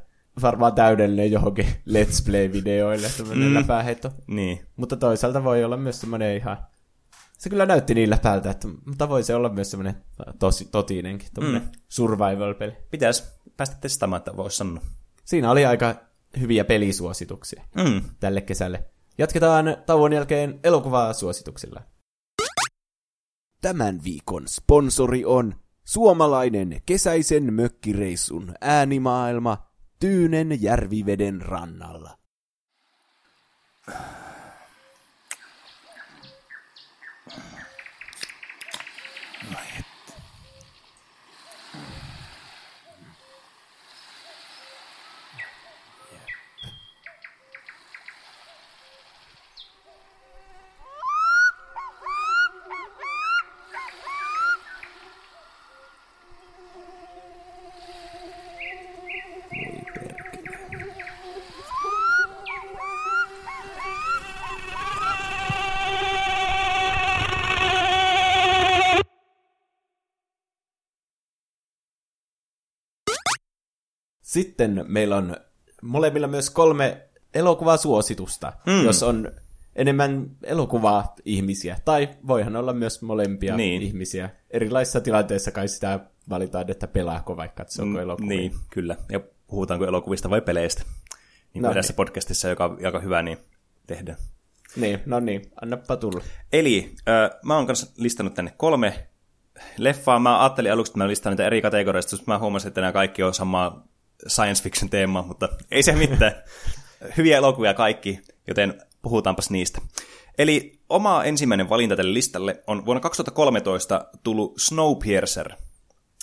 [0.42, 3.54] varmaan täydellinen johonkin Let's Play-videoille tämmönen Mm.
[3.56, 4.12] läpäheitto.
[4.28, 4.60] Niin.
[4.76, 6.58] Mutta toisaalta voi olla myös semmoinen ihan...
[7.38, 9.96] Se kyllä näytti niin läpältä, että, mutta voi se olla myös semmoinen
[10.40, 11.62] tosi, totinenkin, Mm.
[11.90, 12.74] survival-peli.
[12.92, 13.24] Pitäis
[13.58, 14.82] päästä testaamaan, että vois sanoa.
[15.26, 15.96] Siinä oli aika
[16.40, 18.02] hyviä pelisuosituksia Mm.
[18.20, 18.86] tälle kesälle.
[19.18, 21.82] Jatketaan tauon jälkeen elokuvaa suosituksilla.
[23.62, 25.56] Tämän viikon sponsori on
[25.86, 29.58] suomalainen kesäisen mökkireissun äänimaailma
[30.00, 32.18] Tyynen järviveden rannalla.
[74.36, 75.38] Sitten meillä on
[75.82, 77.02] molemmilla myös kolme
[77.34, 78.74] elokuvasuositusta, Mm.
[78.74, 78.86] mm.
[78.86, 79.32] jos on
[79.76, 81.78] enemmän elokuvaa ihmisiä.
[81.86, 83.80] Tai voihan olla myös molempia Niin.
[83.80, 83.82] niin.
[83.82, 84.30] ihmisiä.
[84.52, 88.30] Erilaisissa tilanteissa kai sitä valitaan, että pelaako vai katsoako elokuvia.
[88.30, 88.96] Niin, kyllä.
[89.12, 90.84] Ja puhutaanko elokuvista vai peleistä.
[91.54, 93.38] Niin No tässä podcastissa, joka, joka hyvä, niin
[93.88, 94.18] tehdään.
[94.76, 96.22] Niin, no niin, annappa tulla.
[96.54, 99.08] Eli äh, mä oon kanssa listannut tänne kolme
[99.78, 100.20] leffaa.
[100.20, 103.24] Mä ajattelin aluksi, että mä listaan niitä eri kategorioista, mutta mä huomasin, että nämä kaikki
[103.24, 103.84] on sama
[104.28, 106.34] science fiction teema, mutta ei se mitään.
[107.18, 109.82] Hyviä elokuvia kaikki, joten puhutaanpas niistä.
[110.38, 115.54] Eli oma ensimmäinen valinta tälle listalle on vuonna 2013 tullut Snowpiercer.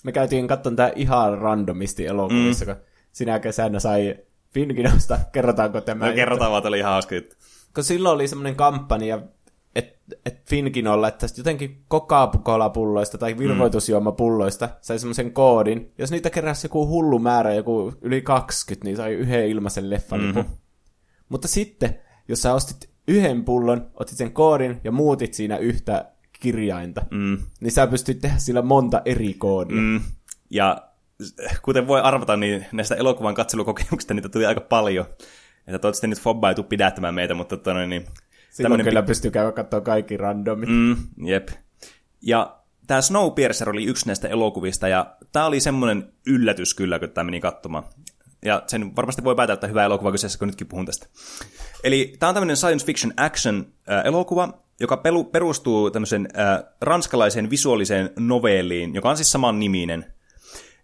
[0.05, 2.75] Me käytiin katsomaan tää ihan randomisti elokuvissa, mm.
[2.75, 4.17] kun sinä kesänä sai
[4.55, 5.19] Finkinosta.
[5.33, 6.07] Kerrotaanko tämä?
[6.07, 7.37] No kerrotaan vaan, että oli ihan hauska juttu.
[7.75, 9.23] kun silloin oli semmoinen kampanja,
[9.75, 15.93] että et Finkinolla, että jotenkin Coca-Cola-pulloista tai virvoitusjuomapulloista sai semmoisen koodin.
[15.99, 20.43] Jos niitä keräsi joku hullu määrä, joku yli 20, niin sai yhden ilmaisen leffalipun.
[20.43, 20.57] Mm-hmm.
[21.29, 21.99] Mutta sitten,
[22.29, 27.39] jos sä ostit yhden pullon, otit sen koodin ja muutit siinä yhtä kirjainta, Mm.
[27.61, 29.77] niin sä pystyt tehdä sillä monta eri koodia.
[29.77, 29.83] Mm.
[29.83, 30.01] Mm.
[30.51, 30.83] Ja
[31.63, 35.07] kuten voi arvata, niin näistä elokuvan katselukokemuksista niitä tuli aika paljon.
[35.07, 38.07] Että toivottavasti nyt Fobba ei tule pidättämään meitä, mutta tota niin,
[38.53, 40.69] Silloin kyllä pystyy käydä katsoa kaikki randomit.
[40.69, 40.97] Mm.
[41.25, 41.49] Jep.
[42.23, 47.25] Ja tämä Snowpiercer oli yksi näistä elokuvista, ja tämä oli semmoinen yllätys kyllä, kun tämä
[47.25, 47.85] meni katsomaan.
[48.45, 51.07] Ja sen varmasti voi päätellä, että hyvä elokuva kyseessä, kun nytkin puhun tästä.
[51.85, 57.51] Eli tämä on tämmöinen science fiction action äh, elokuva, joka pelu, perustuu tämmöisen äh, ranskalaiseen
[57.51, 60.13] visuaaliseen novelliin, joka on siis saman niminen.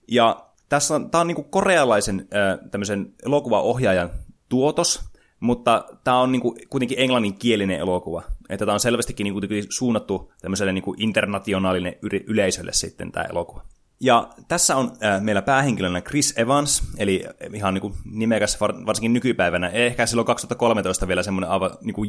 [0.08, 4.10] Ja tässä on, tämä on niinku korealaisen äh, tämmöisen elokuvaohjaajan
[4.48, 5.00] tuotos,
[5.40, 8.22] mutta tämä on niinku kuitenkin englanninkielinen elokuva.
[8.48, 13.62] Että tämä on selvästikin niinku suunnattu tämmöiselle niinku internationaalille yle- yleisölle sitten tämä elokuva.
[14.00, 17.24] Ja tässä on äh, meillä päähenkilönä Chris Evans, eli
[17.54, 19.68] ihan niinku nimekäs var, varsinkin nykypäivänä.
[19.68, 22.06] Ei ehkä silloin 2013 vielä semmoinen aivan niinku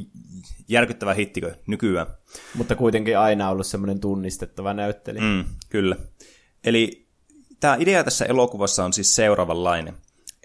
[0.67, 2.07] järkyttävä hittikö nykyään.
[2.55, 5.23] Mutta kuitenkin aina ollut semmoinen tunnistettava näyttelijä.
[5.23, 5.95] Mm, kyllä.
[6.63, 7.07] Eli
[7.59, 9.93] tämä idea tässä elokuvassa on siis seuraavanlainen.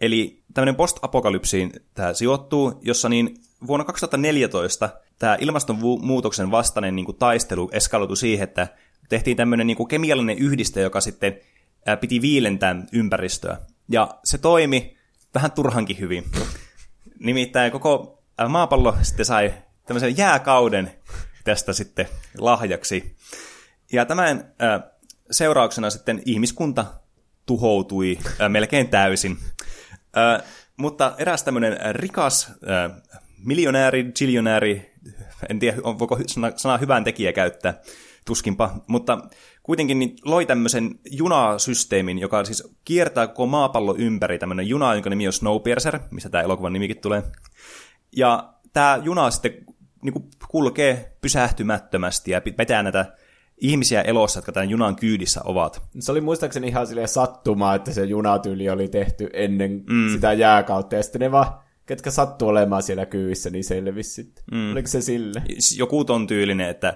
[0.01, 3.36] Eli tämmöinen post-apokalypsiin tämä sijoittuu, jossa niin
[3.66, 4.88] vuonna 2014
[5.18, 8.68] tämä ilmastonmuutoksen vastainen niin kuin taistelu eskaloitui siihen, että
[9.09, 11.40] tehtiin tämmöinen niin kuin kemiallinen yhdiste, joka sitten
[11.86, 13.57] ää, piti viilentää ympäristöä.
[13.88, 14.96] Ja se toimi
[15.34, 16.24] vähän turhankin hyvin.
[17.18, 19.55] Nimittäin koko maapallo sitten sai
[19.86, 20.90] tämmöisen jääkauden
[21.44, 22.07] tästä sitten
[22.38, 23.16] lahjaksi.
[23.92, 24.90] Ja tämän ää,
[25.30, 26.84] seurauksena sitten ihmiskunta
[27.46, 29.38] tuhoutui ää, melkein täysin.
[30.76, 32.90] Mutta eräs tämmöinen rikas ää,
[33.38, 34.94] miljonääri, giljonääri,
[35.48, 37.80] en tiedä, voiko sana, sana hyvän tekijä käyttää,
[38.26, 39.18] tuskinpa, mutta
[39.62, 45.26] kuitenkin niin loi tämmöisen junasysteemin, joka siis kiertää koko maapallo ympäri, tämmöinen juna, jonka nimi
[45.26, 47.22] on Snowpiercer, missä tämä elokuvan nimikin tulee.
[48.16, 49.52] Ja tämä juna sitten
[50.02, 53.16] niin kulkee pysähtymättömästi ja vetää näitä
[53.64, 55.82] ihmisiä elossa, jotka tämän junan kyydissä ovat.
[55.98, 60.12] Se oli muistaakseni ihan silleen sattumaa, että se junatyyli oli tehty ennen mm.
[60.12, 61.46] sitä jääkautta, ja sitten ne vaan,
[61.86, 64.44] ketkä sattuu olemaan siellä kyydissä, niin selvisi sitten.
[64.52, 64.72] Mm.
[64.72, 65.42] Oliko se sille?
[65.76, 66.88] Joku ton tyylinen, että,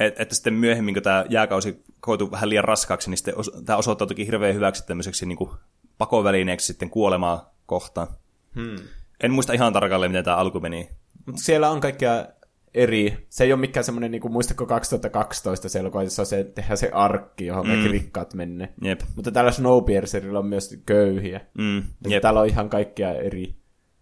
[0.00, 3.34] että, että sitten myöhemmin, kun tämä jääkausi koitui vähän liian raskaaksi, niin sitten
[3.64, 5.50] tämä osoittautui hirveän hyväksi tämmöiseksi niin kuin
[5.98, 8.08] pakovälineeksi sitten kuolemaa kohtaan.
[8.54, 8.76] Hmm.
[9.22, 10.88] En muista ihan tarkalleen, miten tämä alku meni.
[11.26, 12.26] Mutta siellä on kaikkia
[12.74, 16.90] eri, se ei ole mikään semmoinen, niin kuin, muistako 2012 se jossa se, tehdään se
[16.92, 17.92] arkki, johon kaikki mm.
[17.92, 18.72] rikkaat menne.
[18.82, 19.00] Jep.
[19.16, 21.40] Mutta täällä Snowpiercerilla on myös köyhiä.
[21.58, 21.82] Mm.
[22.08, 22.22] Jep.
[22.22, 23.54] Täällä on ihan kaikkia eri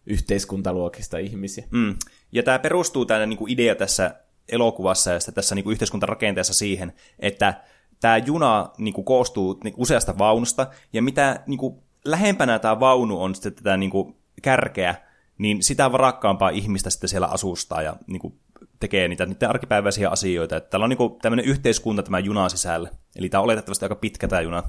[0.06, 1.64] yhteiskuntaluokista ihmisiä.
[1.70, 1.94] Mm.
[2.32, 4.14] Ja tämä perustuu tämä niin kuin idea tässä
[4.48, 7.54] elokuvassa ja tässä niin kuin yhteiskuntarakenteessa siihen, että
[8.00, 12.80] tämä juna niin kuin, koostuu niin kuin, useasta vaunusta, ja mitä niin kuin, lähempänä tämä
[12.80, 14.94] vaunu on sitten tätä niin kuin, kärkeä,
[15.38, 18.34] niin sitä varakkaampaa ihmistä sitten siellä asustaa ja niin kuin,
[18.82, 20.56] tekee niitä niiden arkipäiväisiä asioita.
[20.56, 22.90] Että täällä on niin tämmöinen yhteiskunta tämä juna sisällä.
[23.16, 24.62] Eli tämä on oletettavasti aika pitkä tämä juna.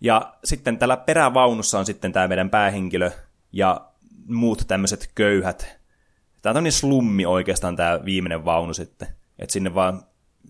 [0.00, 3.10] Ja sitten tällä perävaunussa on sitten tämä meidän päähenkilö
[3.52, 3.80] ja
[4.26, 5.78] muut tämmöiset köyhät.
[6.42, 9.08] Tämä on niin slummi oikeastaan tämä viimeinen vaunu sitten.
[9.38, 10.02] Että sinne vaan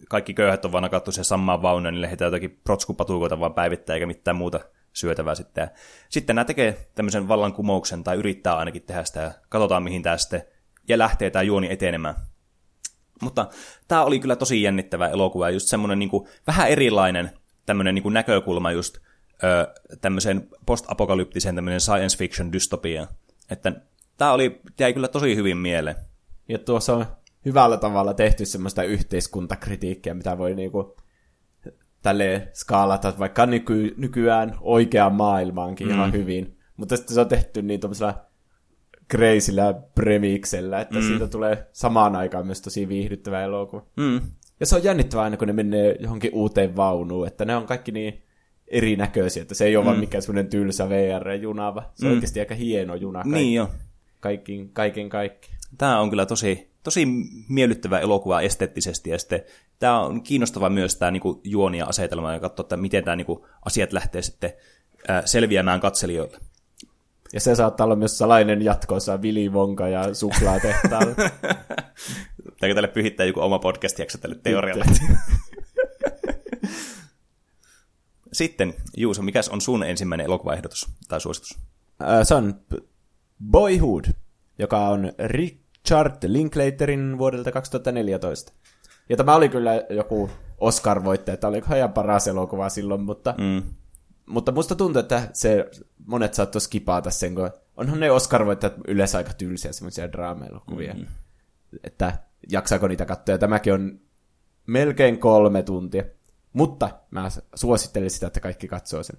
[0.08, 4.06] kaikki köyhät on vaan nakattu siihen samaan vaunuun, niin lähdetään jotakin protskupatukoita vaan päivittää eikä
[4.06, 4.60] mitään muuta
[4.92, 5.62] syötävää sitten.
[5.62, 5.68] Ja
[6.08, 10.42] sitten nämä tekee tämmöisen vallankumouksen tai yrittää ainakin tehdä sitä ja katsotaan mihin tämä sitten
[10.88, 12.14] ja lähtee tämä juoni etenemään.
[13.22, 13.48] Mutta
[13.88, 17.30] tämä oli kyllä tosi jännittävä elokuva, just semmoinen niin kuin, vähän erilainen
[17.66, 18.98] tämmöinen niin kuin näkökulma just
[19.44, 23.08] ö, tämmöiseen post-apokalyptiseen tämmöinen science fiction dystopiaan.
[23.50, 23.72] Että
[24.16, 25.96] tämä oli, jäi kyllä tosi hyvin mieleen.
[26.48, 27.06] Ja tuossa on
[27.44, 30.96] hyvällä tavalla tehty semmoista yhteiskuntakritiikkiä, mitä voi niinku
[32.02, 35.94] tälle skaalata vaikka nyky, nykyään oikeaan maailmaankin mm.
[35.94, 36.58] ihan hyvin.
[36.76, 38.24] Mutta sitten se on tehty niin tuollaisella
[39.08, 41.06] kreisillä premiksellä, että mm.
[41.06, 43.86] siitä tulee samaan aikaan myös tosi viihdyttävä elokuva.
[43.96, 44.20] Mm.
[44.60, 47.92] Ja se on jännittävää aina, kun ne menee johonkin uuteen vaunuun, että ne on kaikki
[47.92, 48.22] niin
[48.68, 49.86] erinäköisiä, että se ei ole mm.
[49.86, 52.14] vaan mikään semmoinen tylsä VR-juna, vaan se on mm.
[52.14, 53.22] oikeasti aika hieno juna.
[53.22, 53.38] Kaikki.
[53.38, 53.70] Niin jo.
[54.20, 55.50] Kaikin, kaiken kaikki.
[55.78, 57.08] Tämä on kyllä tosi, tosi
[57.48, 59.42] miellyttävä elokuva esteettisesti, ja sitten
[59.78, 63.46] tämä on kiinnostava myös tämä niinku juoni ja asetelma, ja katsoa, että miten tämä niinku
[63.64, 64.52] asiat lähtee sitten
[65.08, 66.38] ää, selviämään katselijoille.
[67.32, 71.14] Ja se saattaa olla myös salainen jatkossa Willy Wonka ja suklaatehtaalla.
[72.54, 74.84] Pitääkö tälle pyhittää joku oma podcast-jakso tälle teorialle?
[78.32, 81.58] Sitten, Juuso, mikä on sun ensimmäinen elokuvaehdotus tai suositus?
[82.22, 82.54] se on
[83.50, 84.04] Boyhood,
[84.58, 88.52] joka on Richard Linklaterin vuodelta 2014.
[89.08, 90.30] Ja tämä oli kyllä joku
[90.60, 93.62] Oscar-voittaja, tämä oli ihan paras elokuva silloin, mutta, mm.
[94.26, 95.70] Mutta musta tuntuu, että se
[96.06, 100.94] monet saattoi skipata sen, kun onhan ne Oscar-voittajat yleensä aika tylsiä semmoisia draama-elokuvia.
[100.94, 101.06] Mm.
[101.84, 102.18] Että
[102.50, 103.32] jaksaako niitä katsoa.
[103.32, 104.00] Ja tämäkin on
[104.66, 106.04] melkein kolme tuntia.
[106.52, 109.16] Mutta mä suosittelen sitä, että kaikki katsoo sen.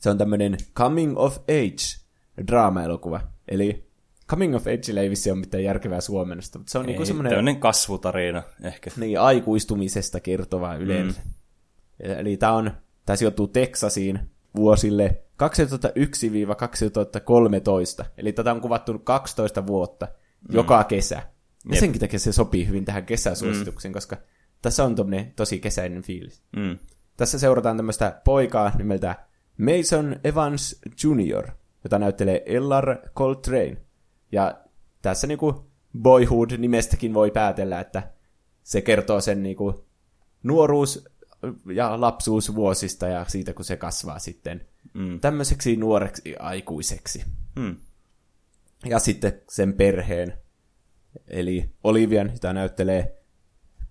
[0.00, 2.00] Se on tämmöinen coming of age
[2.46, 3.20] draama-elokuva.
[3.48, 3.90] Eli
[4.28, 7.30] coming of age ei vissi ole mitään järkevää suomennosta, mutta se on niinku semmoinen...
[7.30, 8.90] Tämmöinen kasvutarina ehkä.
[8.96, 11.20] Niin, aikuistumisesta kertova yleensä.
[11.24, 11.30] Mm.
[11.98, 12.72] Eli tämä on,
[13.06, 14.20] tämä sijoittuu Teksasiin
[14.56, 15.22] vuosille
[18.02, 18.04] 2001-2013.
[18.16, 20.54] Eli tätä on kuvattu 12 vuotta mm.
[20.54, 21.14] joka kesä.
[21.14, 21.22] Ja
[21.70, 21.80] Jep.
[21.80, 23.94] senkin takia se sopii hyvin tähän kesäsuositukseen, mm.
[23.94, 24.16] koska
[24.62, 24.96] tässä on
[25.36, 26.42] tosi kesäinen fiilis.
[26.56, 26.78] Mm.
[27.16, 29.16] Tässä seurataan tämmöistä poikaa nimeltä
[29.58, 31.50] Mason Evans Jr.,
[31.84, 33.76] jota näyttelee Ellar Coltrane.
[34.32, 34.60] Ja
[35.02, 38.10] tässä niinku Boyhood-nimestäkin voi päätellä, että
[38.62, 39.84] se kertoo sen niinku
[40.42, 41.09] nuoruus-
[41.74, 45.20] ja lapsuusvuosista ja siitä, kun se kasvaa sitten mm.
[45.20, 47.24] tämmöiseksi nuoreksi aikuiseksi.
[47.56, 47.76] Mm.
[48.84, 50.34] Ja sitten sen perheen,
[51.28, 53.20] eli Olivian, jota näyttelee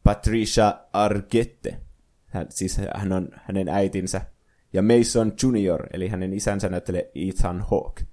[0.03, 1.79] Patricia Argette.
[2.25, 4.21] Hän, siis hän on hänen äitinsä.
[4.73, 8.03] Ja Mason Junior, eli hänen isänsä näyttelee Ethan Hawke.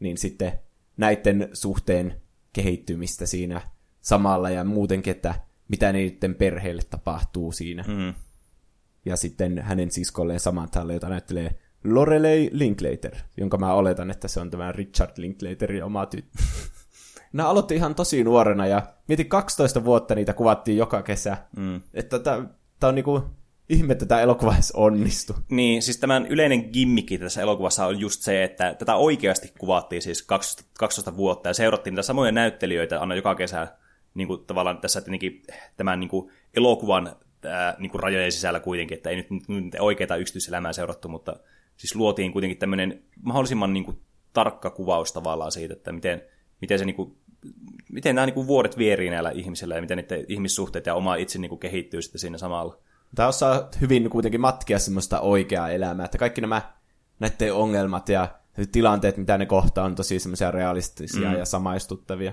[0.00, 0.52] Niin sitten
[0.96, 2.20] näiden suhteen
[2.52, 3.60] kehittymistä siinä
[4.00, 5.34] samalla ja muutenkin, että
[5.68, 7.84] mitä niiden perheelle tapahtuu siinä.
[7.88, 8.14] Mm.
[9.06, 11.54] Ja sitten hänen siskolleen Samanthalle, jota näyttelee
[11.84, 16.38] Lorelei Linklater, jonka mä oletan, että se on tämä Richard Linklaterin oma tyttö.
[17.32, 21.36] Nämä aloitti ihan tosi nuorena ja mieti 12 vuotta niitä kuvattiin joka kesä.
[21.56, 21.80] Mm.
[21.94, 23.22] Että tämä on niinku
[23.68, 25.36] ihme, että tämä elokuva edes onnistui.
[25.50, 30.22] Niin, siis tämän yleinen gimmikki tässä elokuvassa on just se, että tätä oikeasti kuvattiin siis
[30.22, 33.68] 12, 12 vuotta ja seurattiin niitä samoja näyttelijöitä aina joka kesä
[34.14, 35.42] niin kuin, tavallaan tässä tietenkin
[35.76, 40.16] tämän niin kuin, elokuvan ää, niin kuin rajojen sisällä kuitenkin, että ei nyt, nyt oikeita
[40.16, 41.36] yksityiselämää seurattu, mutta
[41.76, 44.00] siis luotiin kuitenkin tämmöinen mahdollisimman niin kuin,
[44.32, 46.22] tarkka kuvaus tavallaan siitä, että miten,
[46.60, 47.16] miten, se, niin kuin,
[47.92, 51.38] miten nämä niin kuin, vuodet vierii näillä ihmisillä ja miten niiden ihmissuhteet ja oma itse
[51.38, 52.78] niin kuin, kehittyy sitten siinä samalla.
[53.14, 56.62] Tämä osaa hyvin kuitenkin matkia semmoista oikeaa elämää, että kaikki nämä
[57.20, 58.28] näiden ongelmat ja
[58.72, 61.38] tilanteet, mitä ne kohtaa, on tosi semmoisia realistisia mm.
[61.38, 62.32] ja samaistuttavia.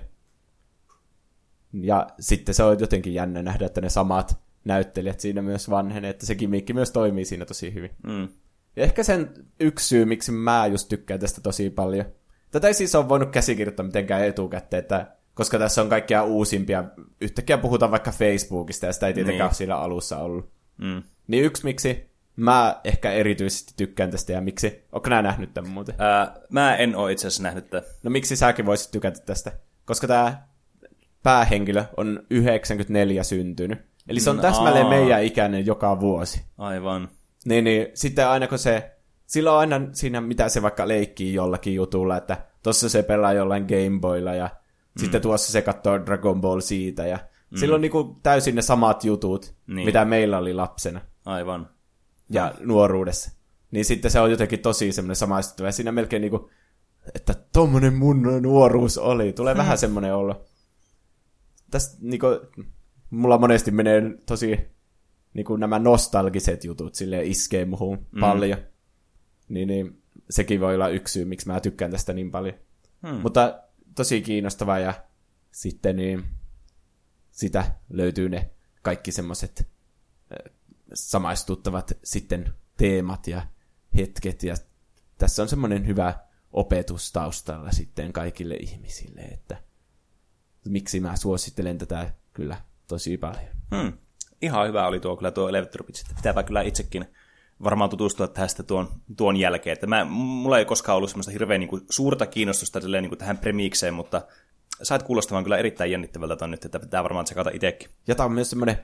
[1.73, 6.25] Ja sitten se on jotenkin jännä nähdä, että ne samat näyttelijät siinä myös vanhenee, että
[6.25, 7.91] se kimikki myös toimii siinä tosi hyvin.
[8.07, 8.27] Mm.
[8.75, 12.05] Ja ehkä sen yksi syy, miksi mä just tykkään tästä tosi paljon.
[12.51, 16.83] Tätä ei siis ole voinut käsikirjoittaa mitenkään etukäteen, että koska tässä on kaikkia uusimpia.
[17.21, 19.55] Yhtäkkiä puhutaan vaikka Facebookista, ja sitä ei tietenkään niin.
[19.55, 20.49] siellä alussa ollut.
[20.77, 21.03] Mm.
[21.27, 24.83] Niin yksi, miksi mä ehkä erityisesti tykkään tästä, ja miksi?
[24.91, 25.95] Onko nää nähnyt tämän muuten?
[25.97, 27.87] Ää, mä en ole itse asiassa nähnyt tätä.
[28.03, 29.51] No miksi säkin voisit tykätä tästä?
[29.85, 30.47] Koska tämä
[31.23, 33.79] päähenkilö on 94 syntynyt.
[34.07, 36.43] Eli se on täsmälleen meidän ikäinen joka vuosi.
[36.57, 37.09] Aivan.
[37.45, 38.91] Niin, niin sitten aina kun se,
[39.25, 43.65] sillä on aina siinä, mitä se vaikka leikkii jollakin jutulla, että tossa se pelaa jollain
[43.65, 44.99] Gameboylla ja mm.
[44.99, 47.57] sitten tuossa se katsoo Dragon Ball siitä ja mm.
[47.57, 49.85] sillä on niinku täysin ne samat jutut, niin.
[49.85, 51.01] mitä meillä oli lapsena.
[51.25, 51.69] Aivan.
[52.29, 53.31] Ja nuoruudessa.
[53.71, 55.67] Niin sitten se on jotenkin tosi semmoinen samaistuttava.
[55.67, 56.49] Ja siinä melkein niinku,
[57.15, 59.33] että tommonen mun nuoruus oli.
[59.33, 60.45] Tulee vähän semmoinen olo.
[61.71, 62.27] Tästä niinku,
[63.13, 64.59] mulla monesti menee tosi
[65.33, 68.19] niin kuin nämä nostalgiset jutut sille iskee muhun mm.
[68.19, 68.57] paljon.
[69.49, 72.55] Niin, niin sekin voi olla yksi syy, miksi mä tykkään tästä niin paljon.
[73.07, 73.21] Hmm.
[73.21, 73.59] Mutta
[73.95, 74.93] tosi kiinnostavaa ja
[75.51, 76.23] sitten niin
[77.31, 78.49] sitä löytyy ne
[78.81, 79.67] kaikki semmoiset
[80.93, 83.47] samaistuttavat sitten teemat ja
[83.97, 84.55] hetket ja
[85.17, 86.19] tässä on semmoinen hyvä
[86.51, 89.63] opetus taustalla sitten kaikille ihmisille, että
[90.67, 93.47] miksi mä suosittelen tätä kyllä tosi paljon.
[93.75, 93.93] Hmm.
[94.41, 97.05] Ihan hyvä oli tuo kyllä tuo Elevator Pitch, pitääpä kyllä itsekin
[97.63, 99.73] varmaan tutustua tähän tuon, tuon jälkeen.
[99.73, 103.37] Että mä, mulla ei koskaan ollut semmoista hirveän niin kuin, suurta kiinnostusta niin kuin, tähän
[103.37, 104.21] premiikseen, mutta
[104.83, 107.89] sait kuulostamaan kyllä erittäin jännittävältä ton nyt, että pitää varmaan tsekata itsekin.
[108.07, 108.77] Ja tämä on myös semmoinen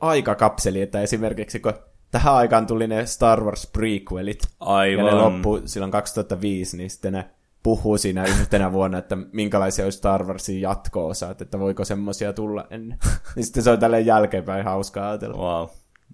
[0.00, 1.72] aikakapseli, että esimerkiksi kun
[2.10, 5.06] tähän aikaan tuli ne Star Wars prequelit, Aivan.
[5.06, 7.30] ja ne loppu silloin 2005, niin sitten ne
[7.66, 12.98] puhuu siinä yhtenä vuonna, että minkälaisia olisi Star Warsin jatko-osat, että voiko semmoisia tulla ennen.
[13.36, 15.36] niin sitten se on tälleen jälkeenpäin hauskaa ajatella.
[15.36, 15.68] Wow,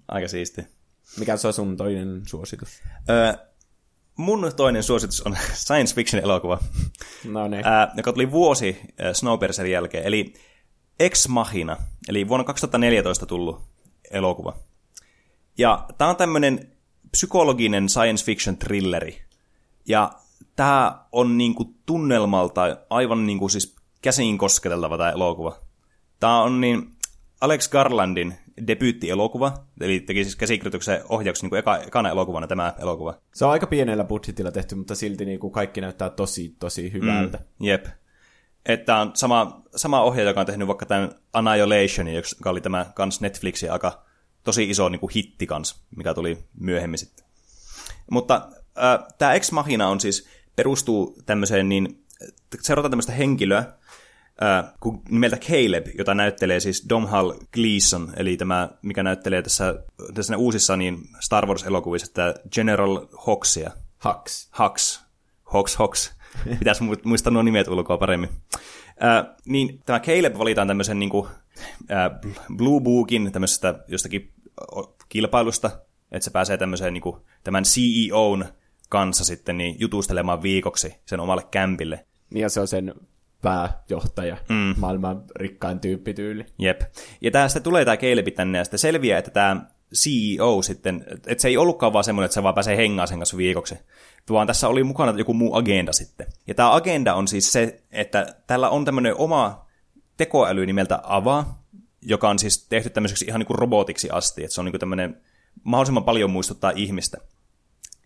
[0.07, 0.61] aika siisti.
[1.19, 2.81] Mikä se on sun toinen suositus?
[3.09, 3.33] Öö,
[4.15, 6.59] mun toinen suositus on science fiction elokuva,
[7.25, 7.67] no niin.
[7.67, 8.81] öö, joka tuli vuosi
[9.13, 10.33] Snowpiercerin jälkeen, eli
[10.99, 11.77] Ex Machina,
[12.09, 13.61] eli vuonna 2014 tullut
[14.11, 14.55] elokuva.
[15.57, 16.71] Ja tämä on tämmöinen
[17.11, 19.21] psykologinen science fiction thrilleri.
[19.87, 20.22] Ja
[20.55, 25.59] tämä on niinku tunnelmalta aivan niinku siis käsiin kosketeltava tämä elokuva.
[26.19, 26.91] Tämä on niin
[27.41, 28.33] Alex Garlandin
[28.67, 33.17] debyyttielokuva, eli teki siis käsikirjoituksen ohjauksen niin eka, ekana elokuvana tämä elokuva.
[33.33, 37.37] Se on aika pienellä budjetilla tehty, mutta silti niin kuin kaikki näyttää tosi, tosi hyvältä.
[37.37, 37.85] Mm, jep.
[38.65, 43.21] Että on sama, sama ohjaaja, joka on tehnyt vaikka tämän Annihilation, joka oli tämä kans
[43.21, 44.03] Netflixin aika
[44.43, 47.25] tosi iso niin kuin hitti kans, mikä tuli myöhemmin sitten.
[48.11, 52.03] Mutta äh, tämä Ex Machina on siis perustuu tämmöiseen, niin
[52.61, 53.73] seurataan tämmöistä henkilöä,
[54.43, 54.73] äh,
[55.09, 59.83] nimeltä Caleb, jota näyttelee siis Domhall Gleeson, eli tämä, mikä näyttelee tässä,
[60.13, 63.71] tässä uusissa niin Star Wars-elokuvissa, että General Hoxia.
[64.05, 64.49] Hux.
[64.59, 65.03] Hux.
[65.53, 66.11] Hox, Hox.
[66.59, 68.29] Pitäisi muistaa nuo nimet ulkoa paremmin.
[69.03, 71.27] Äh, niin tämä Caleb valitaan tämmöisen niin kuin,
[71.91, 72.11] äh,
[72.55, 74.31] Blue Bookin tämmöisestä jostakin
[75.09, 75.71] kilpailusta,
[76.11, 78.45] että se pääsee tämmöiseen niin kuin, tämän CEOn
[78.93, 82.05] kanssa sitten niin jutustelemaan viikoksi sen omalle kämpille.
[82.29, 82.93] Niin ja se on sen
[83.41, 84.75] pääjohtaja, mm.
[84.77, 86.45] maailman rikkain tyyppityyli.
[86.59, 86.81] Jep.
[87.21, 89.65] Ja tästä tulee tämä Keilebi tänne, ja sitten selviää, että tämä
[89.95, 93.37] CEO sitten, että se ei ollutkaan vaan semmoinen, että se vaan pääsee hengaan sen kanssa
[93.37, 93.75] viikoksi,
[94.29, 96.27] vaan tässä oli mukana joku muu agenda sitten.
[96.47, 99.65] Ja tämä agenda on siis se, että tällä on tämmöinen oma
[100.17, 101.45] tekoäly nimeltä Ava,
[102.01, 104.79] joka on siis tehty tämmöiseksi ihan niin kuin robotiksi asti, että se on niin kuin
[104.79, 105.21] tämmöinen
[105.63, 107.17] mahdollisimman paljon muistuttaa ihmistä.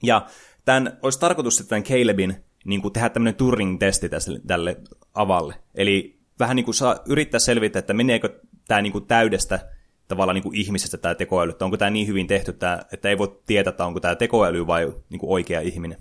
[0.04, 0.26] Ja
[0.68, 4.78] tämän olisi tarkoitus sitten tämän Calebin niin kuin tehdä tämmöinen Turing-testi tälle, tälle
[5.14, 5.56] avalle.
[5.76, 9.60] Eli vähän niin kuin saa yrittää selvittää, että meneekö tämä niin kuin täydestä
[10.08, 13.18] tavallaan niin kuin ihmisestä tämä tekoäly, että onko tämä niin hyvin tehty, että, että ei
[13.18, 15.98] voi tietää, että onko tämä tekoäly vai niin kuin oikea ihminen.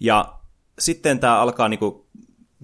[0.00, 0.38] Ja
[0.78, 1.94] sitten tämä alkaa niin kuin,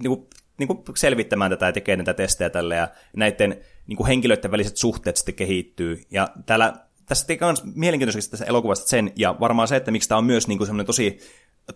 [0.03, 0.27] niin kuin,
[0.59, 4.77] niin kuin selvittämään tätä ja tekee näitä testejä tälle, ja näiden niin kuin henkilöiden väliset
[4.77, 6.03] suhteet sitten kehittyy.
[6.11, 10.19] Ja täällä tässä tekee myös mielenkiintoisesti tässä elokuvasta sen, ja varmaan se, että miksi tämä
[10.19, 11.19] on myös niin kuin semmoinen tosi,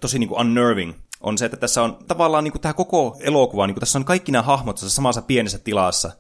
[0.00, 3.66] tosi niin kuin unnerving, on se, että tässä on tavallaan niin kuin tämä koko elokuva,
[3.66, 6.12] niin kuin tässä on kaikki nämä hahmot tässä samassa pienessä tilassa,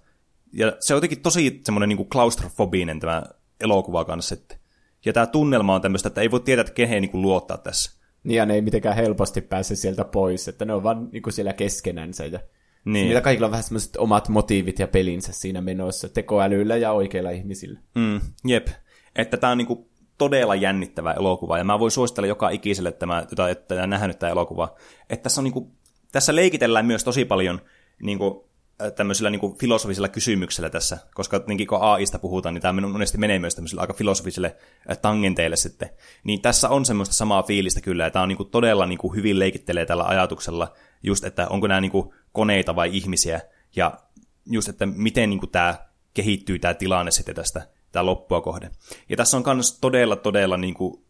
[0.52, 3.22] Ja se on jotenkin tosi semmoinen niin klaustrofobinen tämä
[3.60, 4.58] elokuva kanssa sitten.
[5.04, 8.02] Ja tämä tunnelma on tämmöistä, että ei voi tietää, että kehen niin luottaa tässä.
[8.24, 11.32] Niin ja ne ei mitenkään helposti pääse sieltä pois, että ne on vaan niin kuin
[11.32, 12.26] siellä keskenänsä.
[12.26, 12.40] Ja
[12.84, 13.04] niin.
[13.04, 17.80] Niillä kaikilla on vähän semmoiset omat motiivit ja pelinsä siinä menossa, tekoälyllä ja oikeilla ihmisillä.
[17.94, 18.68] Mm, jep.
[19.16, 23.26] Että tämä on niinku todella jännittävä elokuva, ja mä voin suositella joka ikiselle, että mä
[23.50, 24.74] että nähnyt tämä elokuva.
[25.10, 25.72] Että tässä, on niinku,
[26.12, 27.60] tässä leikitellään myös tosi paljon
[28.02, 28.52] niinku,
[28.96, 33.38] tämmöisillä niin kuin filosofisilla kysymyksillä tässä, koska niin kun AIsta puhutaan, niin tämä monesti menee
[33.38, 34.56] myös tämmöisille aika filosofisille
[35.02, 35.90] tangenteille sitten.
[36.24, 39.16] Niin tässä on semmoista samaa fiilistä kyllä, ja tämä on niin kuin todella niin kuin
[39.16, 43.40] hyvin leikittelee tällä ajatuksella, just että onko nämä niin kuin koneita vai ihmisiä,
[43.76, 43.98] ja
[44.46, 45.74] just, että miten niin kuin tämä
[46.14, 48.70] kehittyy tämä tilanne sitten tästä tämä loppua kohde.
[49.08, 51.04] Ja tässä on myös todella, todella niin kuin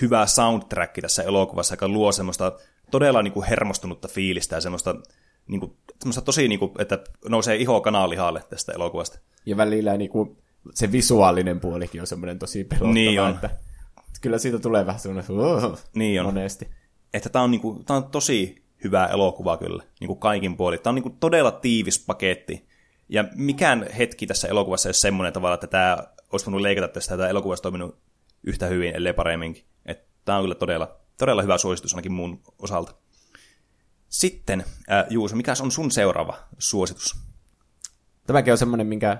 [0.00, 2.52] hyvä soundtrack tässä elokuvassa, joka luo semmoista
[2.90, 4.94] todella niin kuin hermostunutta fiilistä ja semmoista
[5.48, 5.76] niin kuin,
[6.24, 6.98] tosi, niin kuin, että
[7.28, 9.18] nousee iho kanalihalle tästä elokuvasta.
[9.46, 10.36] Ja välillä niin kuin,
[10.74, 13.30] se visuaalinen puolikin on semmoinen tosi pelottava, niin on.
[13.30, 13.50] että
[14.20, 16.26] kyllä siitä tulee vähän semmoinen niin on.
[16.26, 16.68] monesti.
[17.14, 20.80] Että tämä on, niin kuin, tämä on tosi hyvä elokuva kyllä, niin kuin kaikin puolin.
[20.80, 22.68] Tämä on niin kuin todella tiivis paketti.
[23.08, 25.98] Ja mikään hetki tässä elokuvassa ei ole semmoinen tavalla, että tämä
[26.32, 27.98] olisi voinut leikata tästä, että tämä elokuva olisi toiminut
[28.42, 29.64] yhtä hyvin, ellei paremminkin.
[29.86, 32.94] Että tämä on kyllä todella, todella hyvä suositus ainakin mun osalta.
[34.08, 37.16] Sitten, äh, Juuso, mikä on sun seuraava suositus?
[38.26, 39.18] Tämäkin on semmoinen, minkä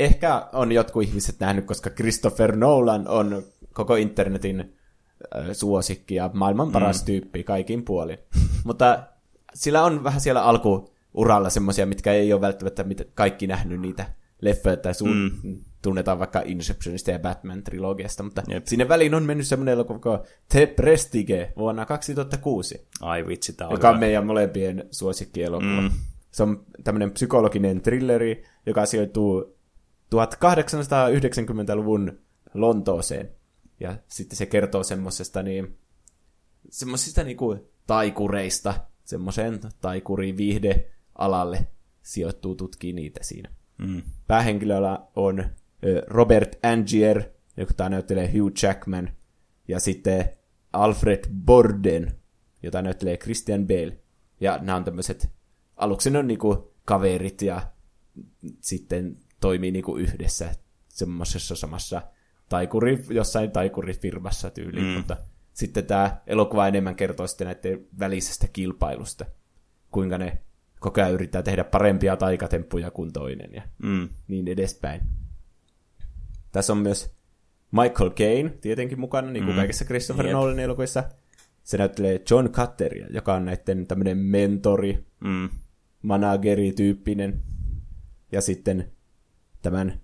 [0.00, 3.42] ehkä on jotkut ihmiset nähnyt, koska Christopher Nolan on
[3.72, 7.06] koko internetin äh, suosikki ja maailman paras mm.
[7.06, 8.18] tyyppi kaikin puolin.
[8.64, 9.02] Mutta
[9.54, 12.84] sillä on vähän siellä alkuuralla semmoisia, mitkä ei ole välttämättä
[13.14, 14.06] kaikki nähnyt niitä
[14.40, 15.64] leffoja tai su- mm.
[15.82, 18.66] Tunnetaan vaikka Inceptionista ja Batman-trilogiasta, mutta Jep.
[18.66, 20.18] sinne väliin on mennyt semmoinen elokuva kuin
[20.48, 22.88] The Prestige vuonna 2006.
[23.00, 25.80] Ai vitsi, tämä on Joka on meidän molempien suosikkielokuva.
[25.80, 25.90] Mm.
[26.30, 29.56] Se on tämmöinen psykologinen thrilleri, joka sijoittuu
[30.14, 32.18] 1890-luvun
[32.54, 33.30] Lontooseen.
[33.80, 35.78] Ja sitten se kertoo semmoisesta niin,
[36.70, 38.74] semmoisista niinku taikureista,
[39.04, 40.34] semmoiseen taikuri
[41.18, 41.66] alalle
[42.02, 43.50] sijoittuu tutkii niitä siinä.
[43.78, 44.02] Mm.
[44.26, 45.44] Päähenkilöllä on
[46.06, 47.22] Robert Angier,
[47.56, 49.10] joka näyttelee Hugh Jackman,
[49.68, 50.24] ja sitten
[50.72, 52.12] Alfred Borden,
[52.62, 53.98] jota näyttelee Christian Bale.
[54.40, 55.30] Ja nämä on tämmöiset,
[55.76, 57.62] aluksi ne on niinku kaverit ja
[58.60, 60.54] sitten toimii niinku yhdessä
[60.88, 62.02] semmoisessa samassa
[62.48, 64.92] taikuri, jossain taikurifirmassa tyyliin, mm.
[64.92, 65.16] mutta
[65.52, 69.24] sitten tämä elokuva enemmän kertoo sitten näiden välisestä kilpailusta,
[69.90, 70.38] kuinka ne
[70.80, 74.08] koko ajan yrittää tehdä parempia taikatemppuja kuin toinen ja mm.
[74.28, 75.00] niin edespäin.
[76.52, 77.14] Tässä on myös
[77.70, 79.58] Michael Caine tietenkin mukana, niin kuin mm.
[79.58, 80.32] kaikissa Christopher yep.
[80.32, 81.04] Nolan elokuvissa.
[81.62, 85.48] Se näyttelee John Cutteria, joka on näiden tämmöinen mentori, mm.
[86.02, 87.40] manageri-tyyppinen.
[88.32, 88.92] Ja sitten
[89.62, 90.00] tämän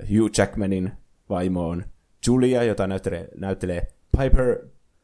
[0.00, 0.92] Hugh Jackmanin
[1.28, 1.84] vaimo on
[2.26, 3.86] Julia, jota näyttelee, näyttelee
[4.18, 4.58] Piper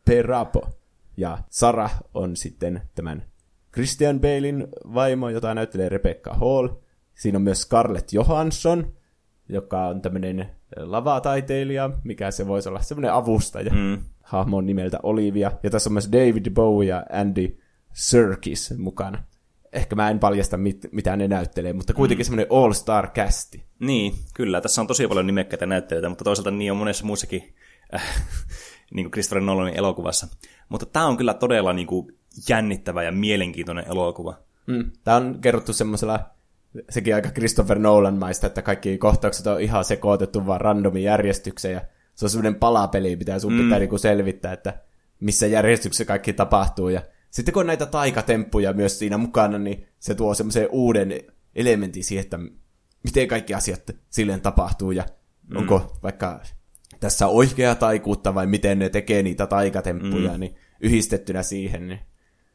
[0.05, 0.71] Perapo.
[1.17, 3.25] Ja Sarah on sitten tämän
[3.73, 6.69] Christian Balein vaimo, jota näyttelee Rebecca Hall.
[7.15, 8.95] Siinä on myös Scarlett Johansson,
[9.49, 13.73] joka on tämmöinen lavataiteilija, mikä se voisi olla semmoinen avustaja.
[13.73, 13.99] Mm.
[14.23, 15.53] Hahmon nimeltä Olivia.
[15.63, 17.59] Ja tässä on myös David Bowie ja Andy
[17.93, 19.25] Serkis mukana.
[19.73, 22.27] Ehkä mä en paljasta, mit, mitä ne näyttelee, mutta kuitenkin mm.
[22.27, 23.65] semmoinen all-star-kästi.
[23.79, 24.61] Niin, kyllä.
[24.61, 27.55] Tässä on tosi paljon nimekkäitä näyttelijöitä, mutta toisaalta niin on monessa muussakin
[27.95, 28.03] äh,
[28.95, 30.27] niin kuin Christopher Nolanin elokuvassa.
[30.69, 32.19] Mutta tämä on kyllä todella niin kuin,
[32.49, 34.39] jännittävä ja mielenkiintoinen elokuva.
[34.67, 34.91] Mm.
[35.05, 36.21] Tämä on kerrottu semmoisella,
[36.91, 41.81] sekin aika Christopher Nolan-maista, että kaikki kohtaukset on ihan sekoitettu vaan randomin järjestykseen, ja
[42.15, 43.63] se on semmoinen palapeli, mitä sun mm.
[43.63, 44.81] pitää niinku selvittää, että
[45.21, 50.15] missä järjestyksessä kaikki tapahtuu, ja sitten kun on näitä taikatemppuja myös siinä mukana, niin se
[50.15, 51.21] tuo semmoisen uuden
[51.55, 52.39] elementin siihen, että
[53.05, 55.05] miten kaikki asiat silleen tapahtuu, ja
[55.49, 55.57] mm.
[55.57, 56.41] onko vaikka
[57.01, 60.41] tässä oikea taikuutta vai miten ne tekee niitä taikatemppuja, mm.
[60.41, 62.01] niin yhdistettynä siihen, niin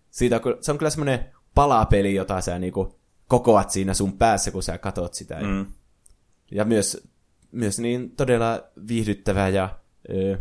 [0.10, 2.99] siitä, se on kyllä semmoinen palapeli, jota sä niinku
[3.30, 5.40] kokoat siinä sun päässä, kun sä katot sitä.
[5.42, 5.66] Mm.
[6.52, 7.08] Ja myös,
[7.52, 10.38] myös niin todella viihdyttävä ja ö,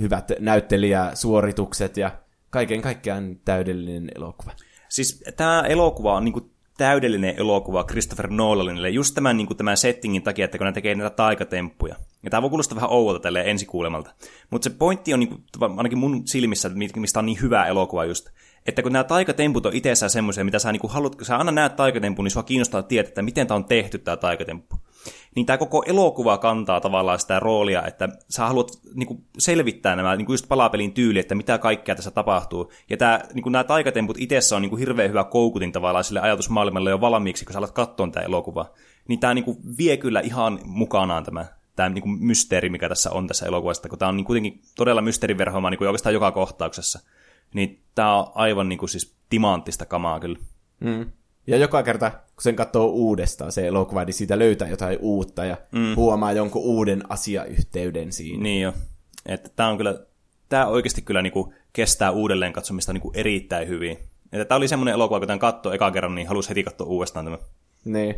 [0.00, 2.18] hyvät näyttelijäsuoritukset ja
[2.50, 4.52] kaiken kaikkiaan täydellinen elokuva.
[4.88, 10.22] Siis tämä elokuva on niinku täydellinen elokuva Christopher Nolanille just tämän, niin kuin tämän settingin
[10.22, 11.96] takia, että kun ne tekee näitä taikatemppuja.
[12.22, 14.14] Ja tämä voi kuulostaa vähän ouvolta tälle ensikuulemalta.
[14.50, 15.44] Mutta se pointti on niin kuin,
[15.76, 18.28] ainakin mun silmissä, mistä on niin hyvä elokuva just,
[18.68, 21.52] että kun nämä taikatemput on itsessään semmoisia, mitä sä, niin kuin haluat, kun sä aina
[21.52, 24.76] näet taikatempun, niin sua kiinnostaa tietää, että miten tämä on tehty tämä taikatemppu
[25.34, 30.16] niin tämä koko elokuva kantaa tavallaan sitä roolia, että sä haluat niin kuin, selvittää nämä
[30.16, 32.72] niin kuin just palapelin tyyli, että mitä kaikkea tässä tapahtuu.
[32.90, 36.20] Ja tämä, niin kuin, nämä taikatemput itsessä on niin kuin, hirveän hyvä koukutin tavallaan sille
[36.20, 38.70] ajatusmaailmalle jo valmiiksi, kun sä alat katsoa tämä elokuva.
[39.08, 41.46] niin tämä niinku vie kyllä ihan mukanaan tämä,
[41.76, 45.70] tämä niinku mysteeri, mikä tässä on tässä elokuvassa, kun tämä on niin kuitenkin todella mysteeriverhoama
[45.70, 47.00] niin oikeastaan joka kohtauksessa.
[47.54, 50.38] Niin tämä on aivan niinku siis timanttista kamaa kyllä.
[50.80, 51.12] Mm.
[51.46, 55.56] Ja joka kerta, kun sen katsoo uudestaan se elokuva, niin siitä löytää jotain uutta ja
[55.72, 55.96] mm.
[55.96, 58.42] huomaa jonkun uuden asiayhteyden siinä.
[58.42, 58.72] Niin jo.
[59.26, 60.00] Että tämä on kyllä,
[60.48, 63.98] tämä oikeasti kyllä niinku kestää uudelleen katsomista niinku erittäin hyvin.
[64.32, 67.24] Että tämä oli semmoinen elokuva, kun tämän katsoi eka kerran, niin halusi heti katsoa uudestaan
[67.24, 67.38] tämä.
[67.84, 68.14] Niin.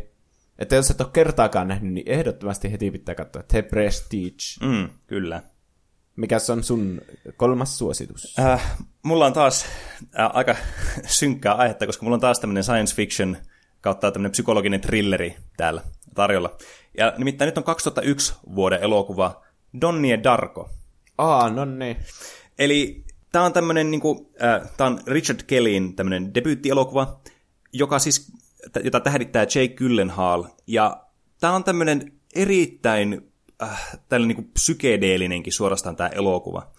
[0.59, 4.65] Että jos et ole kertaakaan nähnyt, niin ehdottomasti heti pitää katsoa The Prestige.
[4.65, 5.43] Mm, kyllä.
[6.15, 7.01] Mikäs on sun
[7.37, 8.39] kolmas suositus?
[8.39, 9.65] Äh, mulla on taas
[10.19, 10.55] äh, aika
[11.07, 13.37] synkkää aihetta, koska mulla on taas tämmöinen science fiction
[13.81, 15.81] kautta tämmöinen psykologinen thrilleri täällä
[16.15, 16.57] tarjolla.
[16.97, 19.43] Ja nimittäin nyt on 2001 vuoden elokuva
[19.81, 20.69] Donnie Darko.
[21.17, 21.97] Aa, no niin.
[22.59, 27.21] Eli tämä on tämmöinen, niin kuin, äh, tämä on Richard Kellyin tämmöinen debyyttielokuva,
[27.73, 28.31] joka siis,
[28.83, 30.43] jota tähdittää Jake Gyllenhaal.
[30.67, 31.03] Ja
[31.39, 33.30] tämä on tämmöinen erittäin
[33.63, 36.71] äh, tällainen niin kuin psykedeelinenkin suorastaan tämä elokuva.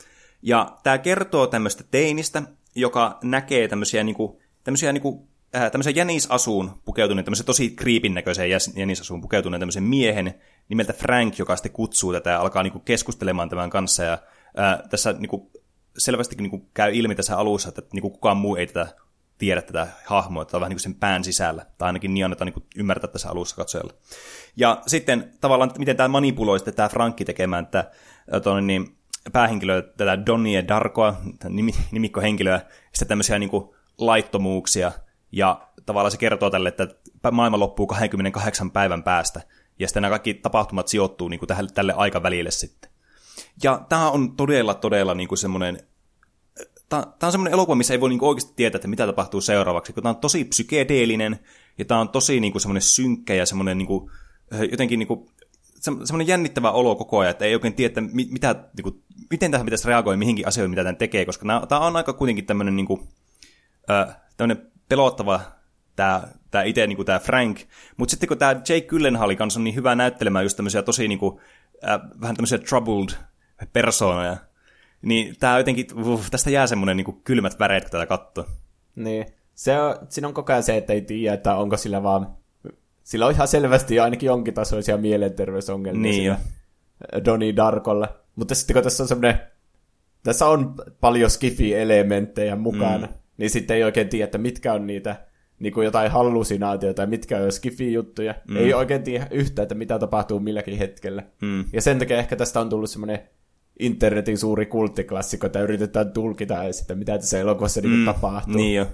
[0.42, 2.42] Ja tämä kertoo tämmöistä teinistä,
[2.74, 8.14] joka näkee tämmöisiä, niin kuin, tämmöisiä niin kuin, äh, tämmöisen jänisasuun pukeutuneen, tämmöisen tosi kriipin
[8.14, 10.34] näköiseen jänisasuun pukeutuneen tämmöisen miehen
[10.68, 14.02] nimeltä Frank, joka sitten kutsuu tätä ja alkaa kuin, keskustelemaan tämän kanssa.
[14.02, 14.18] Ja
[14.58, 15.50] äh, tässä niin kuin,
[15.98, 18.94] selvästikin kuin, käy ilmi tässä alussa, että niin kuin, kukaan muu ei tätä
[19.38, 22.66] tiedä tätä hahmoa, on vähän niin kuin sen pään sisällä, tai ainakin niin annetaan niin
[22.76, 23.92] ymmärtää tässä alussa katsojalle.
[24.56, 27.90] Ja sitten tavallaan, miten tämä manipuloi sitten tämä Frankki tekemään että
[28.42, 28.96] tuonne, niin,
[29.32, 31.14] päähenkilöä, tätä Donnie Darkoa,
[31.92, 32.60] nimikkohenkilöä,
[32.92, 33.68] sitten tämmöisiä niin kuin,
[33.98, 34.92] laittomuuksia,
[35.32, 36.88] ja tavallaan se kertoo tälle, että
[37.32, 39.40] maailma loppuu 28 päivän päästä,
[39.78, 42.90] ja sitten nämä kaikki tapahtumat sijoittuu niin kuin tälle, tälle aikavälille sitten.
[43.62, 45.78] Ja tämä on todella, todella niin kuin semmoinen
[47.00, 50.02] tämä on semmoinen elokuva, missä ei voi niinku oikeasti tietää, että mitä tapahtuu seuraavaksi, kun
[50.02, 51.38] tämä on tosi psykedeellinen,
[51.78, 54.10] ja tämä on tosi niinku semmoinen synkkä ja semmoinen niinku,
[54.70, 55.30] jotenkin niinku,
[55.80, 60.18] semmoinen jännittävä olo koko ajan, että ei oikein tiedä, mitä, niinku, miten tähän pitäisi reagoida
[60.18, 63.08] mihinkin asioihin, mitä tämän tekee, koska tämä on aika kuitenkin tämmöinen niinku,
[64.36, 65.40] tämmöinen pelottava
[65.96, 67.60] tämä, tämä itse niin tämä Frank,
[67.96, 71.18] mutta sitten kun tämä Jake Gyllenhaal kanssa on niin hyvä näyttelemään just tämmöisiä tosi niin
[71.18, 71.40] kuin,
[71.88, 73.10] äh, vähän tämmöisiä troubled
[73.72, 74.36] persoonoja,
[75.02, 78.46] niin tää jotenkin, uh, tästä jää semmoinen niin kylmät väreet, kun tätä katsoo.
[78.96, 79.26] Niin.
[79.54, 82.36] Se on, siinä on koko ajan se, että ei tiedä, että onko sillä vaan...
[83.02, 86.34] Sillä on ihan selvästi ainakin jonkin tasoisia mielenterveysongelmia niin jo.
[87.24, 88.08] Donnie Darkolla.
[88.36, 89.38] Mutta sitten kun tässä on semmoinen...
[90.22, 93.12] Tässä on paljon skifi-elementtejä mukana, mm.
[93.36, 95.16] niin sitten ei oikein tiedä, että mitkä on niitä
[95.58, 98.34] niin kuin jotain hallusinaatioita ja mitkä on skifi-juttuja.
[98.48, 98.56] Mm.
[98.56, 101.22] Ei oikein tiedä yhtä, että mitä tapahtuu milläkin hetkellä.
[101.40, 101.64] Mm.
[101.72, 103.18] Ja sen takia ehkä tästä on tullut semmoinen
[103.78, 108.54] internetin suuri kulttiklassikko, että yritetään tulkita ja sitten mitä tässä elokuvassa niinku mm, niin tapahtuu.
[108.54, 108.86] Niin jo.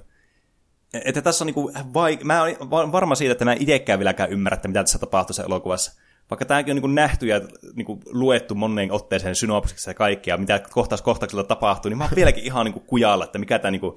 [1.05, 4.55] Että tässä on niinku vaik- mä olen varma siitä, että mä en itsekään vieläkään ymmärrä,
[4.55, 5.93] että mitä tässä tapahtuu tässä elokuvassa.
[6.31, 7.41] Vaikka tämäkin on niinku nähty ja
[7.75, 12.45] niinku luettu moneen otteeseen synopsiksi ja kaikkea, mitä kohtaus kohtaukselta tapahtuu, niin mä oon vieläkin
[12.45, 13.95] ihan niinku kujalla, että mikä tämä niinku...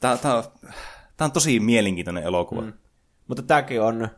[0.00, 0.42] Tää, tää,
[1.16, 2.60] tää on tosi mielenkiintoinen elokuva.
[2.60, 2.72] Mm.
[3.28, 4.08] Mutta tämäkin on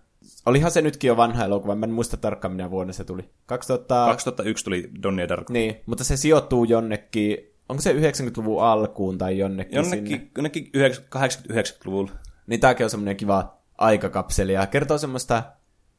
[0.46, 3.30] Olihan se nytkin jo vanha elokuva, mä en muista tarkkaan minä vuonna se tuli.
[3.46, 4.06] 2000...
[4.06, 5.52] 2001 tuli Donnie Darko.
[5.52, 10.30] Niin, mutta se sijoittuu jonnekin, onko se 90-luvun alkuun tai jonnekin Jonnekin, sinne?
[10.36, 10.70] jonnekin
[11.16, 12.10] 80-90-luvulla.
[12.46, 15.42] Niin tämäkin on semmoinen kiva aikakapseli ja kertoo semmoista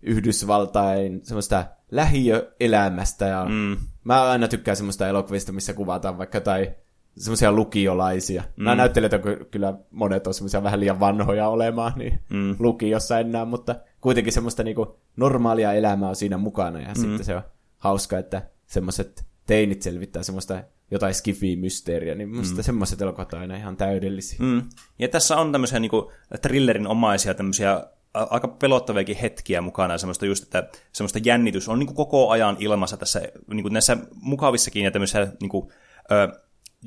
[0.02, 3.78] Yhdysvaltain semmoista lähiöelämästä ja mm.
[4.04, 6.72] mä aina tykkään semmoista elokuvista, missä kuvataan vaikka tai
[7.18, 8.44] semmoisia lukiolaisia.
[8.58, 8.64] Mm.
[8.64, 9.22] Nämä näyttelijät on
[9.52, 12.56] kyllä monet on semmoisia vähän liian vanhoja olemaan, niin mm.
[12.60, 17.02] lukiossa enää, mutta kuitenkin semmoista niinku normaalia elämää on siinä mukana ja mm.
[17.02, 17.42] sitten se on
[17.78, 22.64] hauska, että semmoiset teinit selvittää semmoista jotain skifi-mysteeriä, niin musta mm.
[22.64, 24.40] semmoiset elokuvat on aina ihan täydellisiä.
[24.42, 24.62] Mm.
[25.00, 27.84] Ja tässä on tämmöisiä niinku thrillerin omaisia tämmöisiä
[28.14, 33.22] aika pelottaviakin hetkiä mukana, semmoista just, että semmoista jännitys on niinku koko ajan ilmassa tässä,
[33.48, 35.72] niinku näissä mukavissakin ja tämmöisissä niinku,
[36.12, 36.42] ö,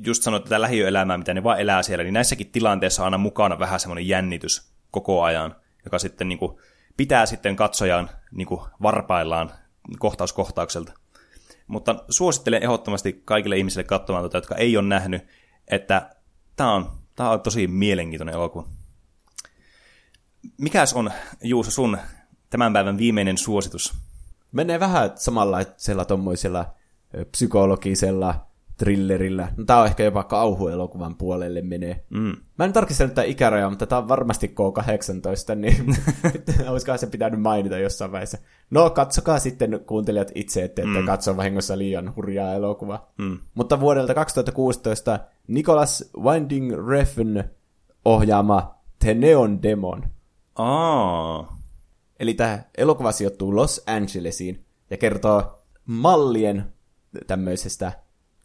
[0.05, 3.59] just sanoit tätä lähiöelämää, mitä ne vaan elää siellä, niin näissäkin tilanteissa on aina mukana
[3.59, 5.55] vähän semmoinen jännitys koko ajan,
[5.85, 6.57] joka sitten niin kuin,
[6.97, 9.51] pitää sitten katsojan niin kuin, varpaillaan
[9.99, 10.93] kohtaus kohtaukselta.
[11.67, 15.27] Mutta suosittelen ehdottomasti kaikille ihmisille katsomaan tuota, jotka ei ole nähnyt,
[15.67, 16.15] että
[16.55, 18.67] tämä on, tämä on tosi mielenkiintoinen elokuva.
[20.57, 21.11] Mikäs on,
[21.43, 21.97] Juuso, sun
[22.49, 23.93] tämän päivän viimeinen suositus?
[24.51, 25.57] Menee vähän samalla
[26.07, 26.73] tommoisella
[27.31, 28.46] psykologisella
[28.77, 29.51] thrillerillä.
[29.57, 32.05] No, tää on ehkä jopa kauhuelokuvan puolelle menee.
[32.09, 32.35] Mm.
[32.57, 35.75] Mä en tarkistanut tätä ikärajaa, mutta tää on varmasti K18, niin
[36.71, 38.37] olisikohan se pitänyt mainita jossain vaiheessa.
[38.69, 41.05] No, katsokaa sitten kuuntelijat itse, että ette mm.
[41.05, 43.11] katso vahingossa liian hurjaa elokuvaa.
[43.17, 43.37] Mm.
[43.55, 47.43] Mutta vuodelta 2016 Nicholas Winding Refn
[48.05, 50.03] ohjaama The Neon Demon.
[50.55, 51.57] Aa.
[52.19, 56.73] Eli tämä elokuva sijoittuu Los Angelesiin ja kertoo mallien
[57.27, 57.91] tämmöisestä,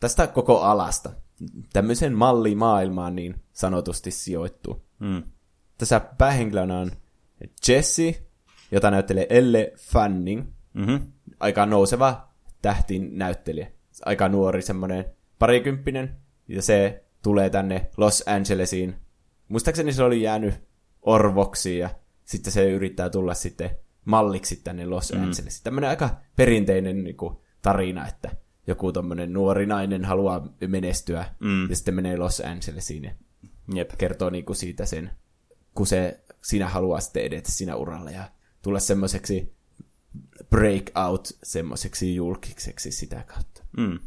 [0.03, 1.11] tästä koko alasta.
[1.72, 4.84] Tämmöisen mallimaailmaan niin sanotusti sijoittuu.
[4.98, 5.22] Mm.
[5.78, 6.90] Tässä päähenkilönä on
[7.68, 8.22] Jesse,
[8.70, 10.44] jota näyttelee Elle Fanning,
[10.74, 11.12] Mm-hmm.
[11.40, 12.28] aika nouseva
[12.62, 13.66] tähtin näyttelijä.
[14.05, 15.05] Aika nuori semmoinen
[15.38, 16.16] parikymppinen,
[16.48, 18.94] ja se tulee tänne Los Angelesiin.
[19.48, 20.55] Muistaakseni se oli jäänyt
[21.03, 21.90] orvoksi, ja
[22.24, 23.70] sitten se yrittää tulla sitten
[24.05, 25.22] malliksi tänne Los mm.
[25.22, 25.64] Angelesiin.
[25.64, 28.30] Tämmöinen aika perinteinen niin kuin, tarina, että
[28.66, 31.70] joku tommonen nuori nainen haluaa menestyä, Mm.
[31.70, 33.12] ja sitten menee Los Angelesiin, ja
[33.74, 33.90] Jep.
[33.98, 35.10] kertoo niinku siitä sen,
[35.74, 38.28] kun se, sinä haluaa sitten edetä siinä uralla ja
[38.62, 39.52] tulla semmoiseksi
[40.50, 43.64] breakout semmoiseksi julkiseksi sitä kautta.
[43.76, 43.98] Mm.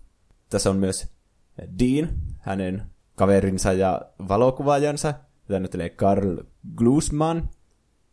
[0.50, 1.08] Tässä on myös
[1.80, 2.84] Dean, hänen
[3.16, 5.14] kaverinsa ja valokuvaajansa,
[5.50, 6.38] jota näyttelee Carl
[6.76, 7.50] Glusman.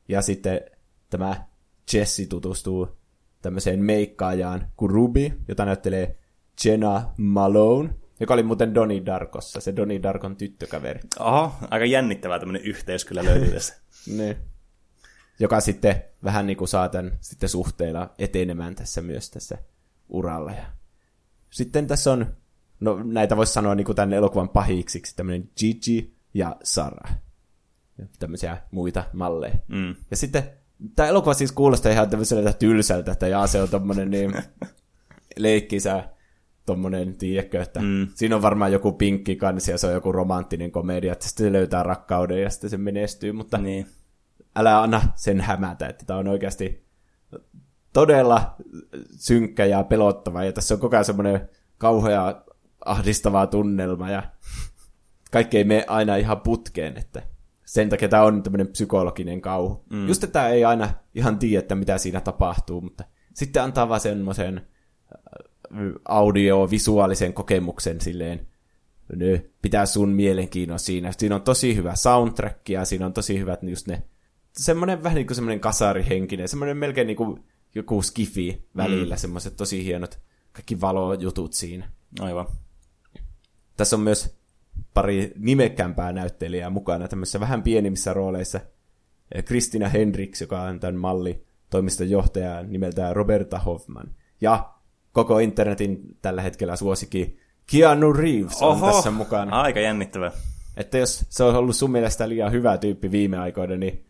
[0.09, 0.61] Ja sitten
[1.11, 1.47] tämä
[1.93, 2.88] Jesse tutustuu
[3.43, 6.18] tämmöiseen meikkaajaan kuin Ruby, jota näyttelee
[6.64, 11.00] Jenna Malone, joka oli muuten Donnie Darkossa, se Donnie Darkon tyttökaveri.
[11.20, 13.74] Oho, aika jännittävää tämmöinen yhteys kyllä löytyy tässä.
[14.07, 14.36] Niin.
[15.38, 19.59] Joka sitten vähän niin kuin saa tämän sitten suhteella etenemään tässä myös tässä
[20.09, 20.50] uralla.
[20.53, 20.64] Ja
[21.50, 22.26] sitten tässä on,
[22.80, 27.11] no näitä voisi sanoa niin kuin tämän elokuvan pahiksiksi, tämmöinen Gigi ja Sara.
[27.98, 29.55] Ja tämmöisiä muita malleja.
[29.68, 29.94] Mm.
[30.11, 30.50] Ja sitten
[30.96, 34.34] tämä elokuva siis kuulostaa ihan tämmöiseltä tylsältä, että jaa se on tommonen niin
[35.36, 36.09] leikkisä
[36.67, 38.09] tommonen, tiedätkö, että Mm.
[38.15, 41.53] siinä on varmaan joku pinkki kansi ja se on joku romanttinen komedia, että sitten se
[41.53, 43.87] löytää rakkauden ja sitten se menestyy, mutta Niin.
[44.57, 46.85] älä anna sen hämätä, että tämä on oikeasti
[47.93, 48.55] todella
[49.17, 51.49] synkkä ja pelottava, ja tässä on koko ajan semmoinen
[51.79, 52.43] kauhea
[52.85, 54.23] ahdistava tunnelma, ja
[55.31, 57.23] kaikki ei mene aina ihan putkeen, että
[57.65, 59.85] sen takia tämä on tämmöinen psykologinen kauhu.
[59.91, 60.09] Mm.
[60.09, 63.05] Just, että ei aina ihan tiedä, että mitä siinä tapahtuu, mutta
[63.35, 64.67] sitten antaa vaan semmoisen
[66.05, 68.47] audiovisuaalisen kokemuksen silleen,
[69.62, 71.12] pitää sun mielenkiinnon siinä.
[71.18, 74.03] Siinä on tosi hyvä soundtrack ja siinä on tosi hyvät just ne,
[74.53, 77.45] semmoinen vähän niin kuin semmoinen kasarihenkinen, semmoinen melkein niin kuin
[77.75, 79.18] joku skifi välillä, mm.
[79.18, 80.18] semmoiset tosi hienot
[80.53, 81.91] kaikki valojutut siinä.
[82.20, 82.47] Aivan.
[83.77, 84.37] Tässä on myös
[84.95, 88.61] pari nimekkämpää näyttelijää mukana tämmöisissä vähän pienimmissä rooleissa.
[89.45, 94.14] Kristina Hendricks, joka on tämän malli toimiston johtaja nimeltään Roberta Hoffman.
[94.41, 94.75] Ja
[95.13, 97.39] koko internetin tällä hetkellä suosikki
[97.71, 99.61] Keanu Reeves on Oho, tässä mukana.
[99.61, 100.31] aika jännittävää.
[100.77, 104.07] Että jos se on ollut sun mielestä liian hyvä tyyppi viime aikoina, niin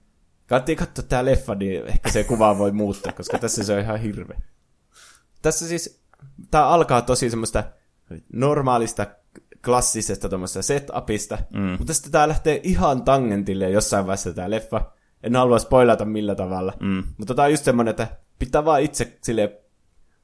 [0.47, 4.01] kannattaa katsoa tää leffa, niin ehkä se kuva voi muuttaa, koska tässä se on ihan
[4.01, 4.41] hirveä.
[5.43, 6.03] Tässä siis,
[6.51, 7.65] tää alkaa tosi semmoista
[8.33, 9.07] normaalista,
[9.65, 11.77] klassisesta tuommoista setupista, mm.
[11.79, 14.93] mutta sitten tää lähtee ihan tangentille jossain vaiheessa tää leffa.
[15.23, 17.03] En halua spoilata millä tavalla, Mm.
[17.19, 18.07] mutta tää on just semmoinen, että
[18.39, 19.62] pitää vaan itse sille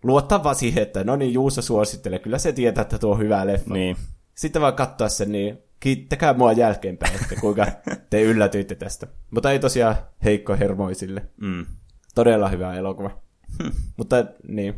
[0.03, 3.47] luottaa vaan siihen, että no niin, Juuso suosittelee, kyllä se tietää, että tuo on hyvä
[3.47, 3.75] leffa.
[3.75, 3.97] Niin.
[4.35, 7.67] Sitten vaan katsoa sen, niin kiittäkää mua jälkeenpäin, että kuinka
[8.11, 9.07] te yllätyitte tästä.
[9.31, 11.27] Mutta ei tosiaan heikko hermoisille.
[11.41, 11.67] Mm.
[12.15, 13.11] Todella hyvä elokuva.
[13.97, 14.17] Mutta
[14.49, 14.75] niin,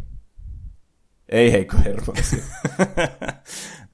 [1.29, 2.45] ei heikko hermoisille.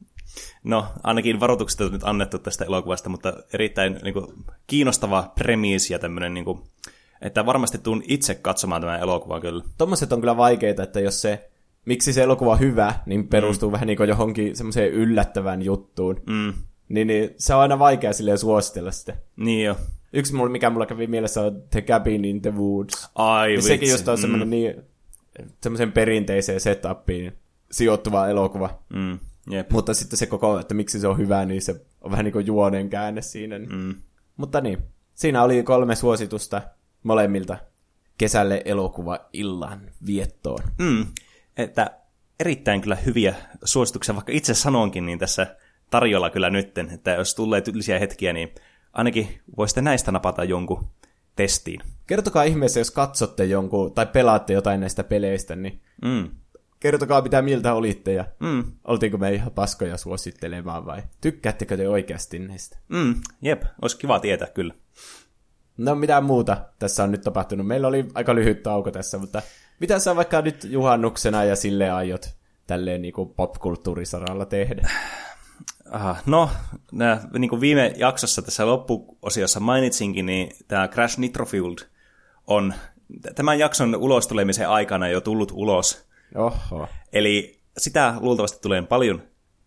[0.66, 4.27] No, ainakin varoitukset on nyt annettu tästä elokuvasta, mutta erittäin niin kuin,
[4.66, 6.62] kiinnostava premiisi ja tämmöinen, niin kuin,
[7.20, 9.64] että varmasti tuun itse katsomaan tämän elokuvan kyllä.
[9.78, 11.51] Tommoset on kyllä vaikeita, että jos se,
[11.84, 13.72] miksi se elokuva on hyvä, niin perustuu mm.
[13.72, 16.20] vähän niin kuin johonkin semmoiseen yllättävään juttuun.
[16.26, 16.52] Mm.
[16.88, 19.16] Niin, niin se on aina vaikea silleen suositella sitä.
[19.36, 19.76] Niin jo.
[20.12, 23.09] Yksi mulla, mikä mulla kävi mielessä on The Cabin in the Woods.
[23.14, 23.68] Ai Ja vitsi.
[23.68, 24.51] sekin just on semmoinen mm.
[24.51, 24.74] niin,
[25.62, 27.32] semmoisen perinteiseen setupiin
[27.72, 28.78] sijoittuva elokuva.
[28.94, 29.18] Mm.
[29.51, 29.70] Jep.
[29.70, 32.47] Mutta sitten se koko, että miksi se on hyvä, niin se on vähän niin kuin
[32.47, 33.59] juonen käänne siinä.
[33.59, 33.94] Mm.
[34.36, 34.78] Mutta niin,
[35.14, 36.62] siinä oli kolme suositusta
[37.07, 37.59] molemmilta
[38.19, 40.62] kesälle elokuva illan viettoon.
[40.78, 41.07] Mm.
[41.57, 41.91] Että
[42.41, 43.35] erittäin kyllä hyviä
[43.65, 45.57] suosituksia, vaikka itse sanonkin, niin tässä
[45.91, 48.55] tarjolla kyllä nytten, että jos tulee tylsiä hetkiä, niin
[48.93, 50.87] ainakin voisitte näistä napata jonkun
[51.37, 51.81] testiin.
[52.07, 56.31] Kertokaa ihmeessä, jos katsotte jonkun tai pelaatte jotain näistä peleistä, niin Mm.
[56.81, 58.65] kertokaa mitä mieltä olitte ja Mm.
[58.85, 62.78] oltiinko me ihan paskoja suosittelemaan vai tykkäättekö te oikeasti niistä?
[62.89, 63.15] Mm.
[63.43, 64.74] Jep, olisi kiva tietää kyllä.
[65.77, 67.66] No mitä muuta tässä on nyt tapahtunut?
[67.66, 69.43] Meillä oli aika lyhyt tauko tässä, mutta
[69.81, 72.35] mitä sä vaikka nyt juhannuksena ja sille aiot
[72.66, 74.90] tälleen niin kuin popkulttuurisaralla tehdä?
[75.90, 76.51] Aha, no,
[76.93, 81.78] nää, niin kuin viime jaksossa tässä loppuosiossa mainitsinkin, niin tämä Crash Nitro Fueled
[82.47, 82.74] on
[83.35, 86.07] tämän jakson ulos tulemisen aikana jo tullut ulos.
[86.35, 86.89] Oho.
[87.12, 89.23] Eli sitä luultavasti tulee paljon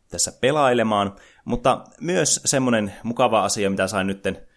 [0.09, 1.15] tässä pelailemaan,
[1.45, 4.48] mutta myös semmoinen mukava asia, mitä sain nytten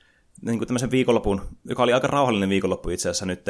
[0.43, 3.48] niin kuin tämmöisen viikonlopun, joka oli aika rauhallinen viikonloppu itse asiassa nyt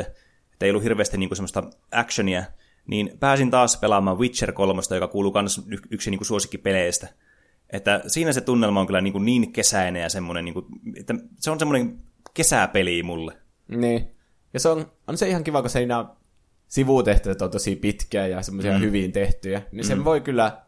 [0.62, 1.62] että ei ollut hirveästi niinku semmoista
[1.92, 2.44] actionia,
[2.86, 5.60] niin pääsin taas pelaamaan Witcher 3, joka kuuluu myös
[5.90, 7.08] yksi niinku suosikkipeleistä.
[7.70, 10.66] Että siinä se tunnelma on kyllä niin, kuin niin kesäinen ja semmoinen, niin kuin,
[10.96, 11.98] että se on semmoinen
[12.34, 13.36] kesäpeli mulle.
[13.68, 14.10] Niin.
[14.54, 16.04] Ja se on, on se ihan kiva, kun siinä
[16.68, 18.80] sivutehtävät on tosi pitkiä ja semmoisia mm.
[18.80, 19.62] hyvin tehtyjä.
[19.72, 20.04] Niin sen mm.
[20.04, 20.62] voi kyllä,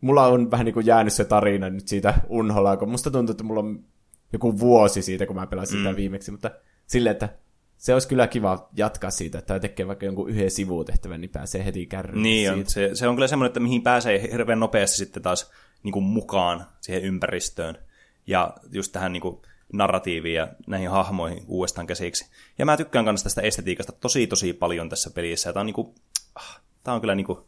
[0.00, 3.44] mulla on vähän niin kuin jäänyt se tarina nyt siitä unholla, kun musta tuntuu, että
[3.44, 3.84] mulla on
[4.32, 5.82] joku vuosi siitä, kun mä pelasin mm.
[5.82, 6.50] sitä viimeksi, mutta
[6.86, 7.28] silleen, että
[7.76, 11.86] se olisi kyllä kiva jatkaa siitä, että tekee vaikka jonkun yhden sivutehtävän, niin pääsee heti
[11.86, 12.22] kärryyn.
[12.22, 15.50] Niin on, se, se on kyllä semmoinen, että mihin pääsee hirveän nopeasti sitten taas
[15.82, 17.78] niin kuin mukaan siihen ympäristöön
[18.26, 19.42] ja just tähän niin kuin
[19.72, 22.30] narratiiviin ja näihin hahmoihin uudestaan käsiksi.
[22.58, 25.48] Ja mä tykkään myös tästä estetiikasta tosi tosi paljon tässä pelissä.
[25.48, 25.94] Ja tää on, niin kuin,
[26.34, 27.38] ah, tää on kyllä niin kuin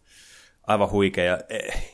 [0.66, 1.24] aivan huikea.
[1.24, 1.93] Ja, eh,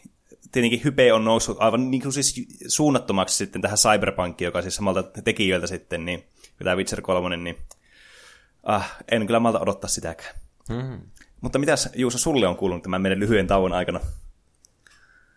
[0.53, 2.35] tietenkin hype on noussut aivan niin kuin siis
[2.69, 6.25] suunnattomaksi sitten tähän Cyberpunkiin, joka siis samalta tekijöiltä sitten, niin
[6.65, 7.57] tämä Witcher 3, niin
[8.63, 10.35] ah, en kyllä malta odottaa sitäkään.
[10.69, 11.01] Mm.
[11.41, 14.01] Mutta mitäs Juuso sulle on kuulunut tämän meidän lyhyen tauon aikana?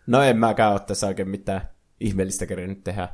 [0.06, 1.68] No en mäkään ole tässä oikein mitään
[2.00, 3.08] ihmeellistä nyt tehdä.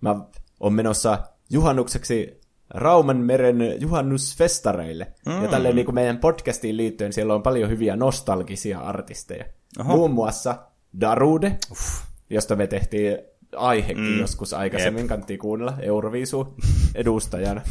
[0.00, 0.16] Mä
[0.60, 1.18] oon menossa
[1.50, 2.40] juhannukseksi
[2.70, 5.12] Rauman meren juhannusfestareille.
[5.26, 5.42] Mm.
[5.42, 9.44] Ja tälleen niin kuin meidän podcastiin liittyen siellä on paljon hyviä nostalgisia artisteja.
[9.80, 9.96] Oho.
[9.96, 10.58] Muun muassa
[11.00, 12.04] Darude, Uff.
[12.30, 13.18] josta me tehtiin
[13.56, 14.20] aihekin mm.
[14.20, 15.08] joskus aikaisemmin, Jep.
[15.08, 16.54] kannattiin kuunnella Euroviisu
[16.94, 17.62] edustajana.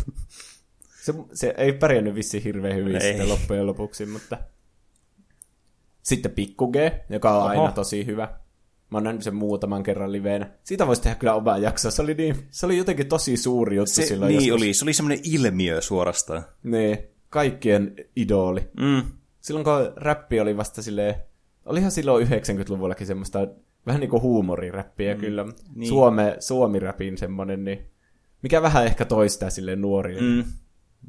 [1.01, 3.01] Se, se ei pärjännyt vissi hirveän hyvin ei.
[3.01, 4.37] sitten loppujen lopuksi, mutta...
[6.03, 6.75] Sitten Pikku G,
[7.09, 7.47] joka on Oho.
[7.47, 8.23] aina tosi hyvä.
[8.91, 10.49] Mä oon nähnyt sen muutaman kerran liveenä.
[10.63, 11.91] Siitä voisi tehdä kyllä oma jakso.
[11.91, 14.29] Se oli, niin, se oli jotenkin tosi suuri juttu se, silloin.
[14.29, 14.61] Niin joskus.
[14.61, 16.45] oli, se oli semmoinen ilmiö suorastaan.
[16.63, 16.97] Niin,
[17.29, 18.69] kaikkien idoli.
[18.79, 19.03] Mm.
[19.39, 21.15] Silloin kun räppi oli vasta silleen,
[21.65, 23.47] olihan silloin 90-luvullakin semmoista
[23.85, 25.19] vähän niin kuin huumoriräppiä mm.
[25.19, 25.45] kyllä.
[25.75, 25.89] Niin.
[25.89, 27.91] Suome, suomi-räpin semmoinen, niin
[28.41, 30.21] mikä vähän ehkä toistaa sille nuorille.
[30.21, 30.43] Mm.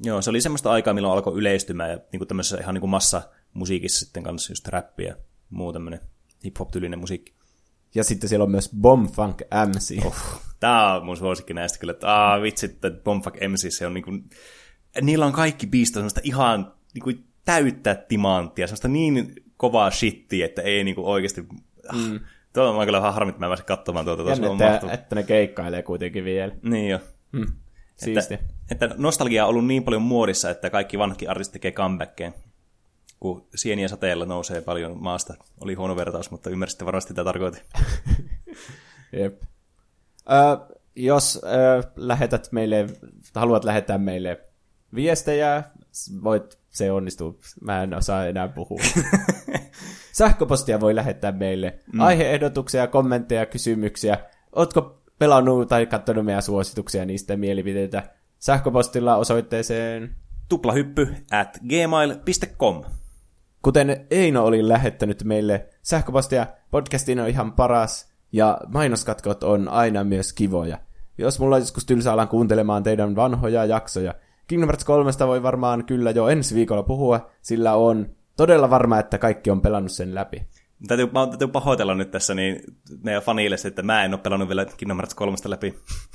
[0.04, 2.90] Joo, se oli semmoista aikaa, milloin alkoi yleistymään ja niin kuin tämmöisessä ihan niin kuin
[2.90, 3.22] massa
[3.54, 5.16] musiikissa sitten kanssa just räppiä ja
[5.50, 6.00] muu tämmöinen
[6.44, 7.34] hip-hop-tyylinen musiikki.
[7.94, 10.06] Ja sitten siellä on myös Bombfunk MC.
[10.06, 13.94] Oh, tää on mun suosikki näistä kyllä, että aah, vitsi, että Bombfunk MC, se on
[13.94, 14.10] niinku,
[15.02, 17.12] niillä on kaikki biistot semmoista ihan niinku
[17.44, 21.42] täyttä timanttia, semmoista niin kovaa shittiä, että ei niinku oikeasti,
[21.92, 22.20] mm.
[22.52, 24.22] Tuo on kyllä vähän harmi, että mä pääsin katsomaan tuota.
[24.22, 26.54] Jännä, että, että, että ne keikkailee kuitenkin vielä.
[26.62, 27.00] Niin jo.
[27.32, 27.46] Mm.
[27.96, 28.34] Siisti.
[28.34, 32.34] Että, että nostalgia on ollut niin paljon muodissa, että kaikki vanhatkin artistit tekee comebackkeen
[33.20, 35.34] kun sieniä sateella nousee paljon maasta.
[35.60, 37.62] Oli huono vertaus, mutta ymmärsitte varmasti mitä tarkoitin.
[39.20, 39.42] Jep.
[40.30, 42.86] Ö, jos ö, lähetät meille,
[43.34, 44.40] haluat lähettää meille
[44.94, 45.62] viestejä,
[46.24, 47.40] voit, se onnistuu.
[47.60, 48.80] Mä en osaa enää puhua.
[50.12, 51.78] Sähköpostia voi lähettää meille.
[51.92, 52.00] Mm.
[52.00, 54.18] Aiheehdotuksia, kommentteja, kysymyksiä.
[54.52, 60.16] Ootko pelannut tai katsonut meidän suosituksia niistä mielipiteitä sähköpostilla osoitteeseen
[60.48, 62.84] tuplahyppy at gmail.com.
[63.62, 70.32] Kuten Eino oli lähettänyt meille sähköpostia, podcastin on ihan paras ja mainoskatkot on aina myös
[70.32, 70.78] kivoja.
[71.18, 74.14] Jos mulla joskus tylsä alan kuuntelemaan teidän vanhoja jaksoja,
[74.48, 79.18] Kingdom Hearts 3 voi varmaan kyllä jo ensi viikolla puhua, sillä on todella varma, että
[79.18, 80.46] kaikki on pelannut sen läpi.
[80.88, 82.62] Täytyy, mä täytyy pahoitella nyt tässä niin
[83.02, 85.74] meidän fanille, että mä en ole pelannut vielä Kingdom Hearts 3 läpi.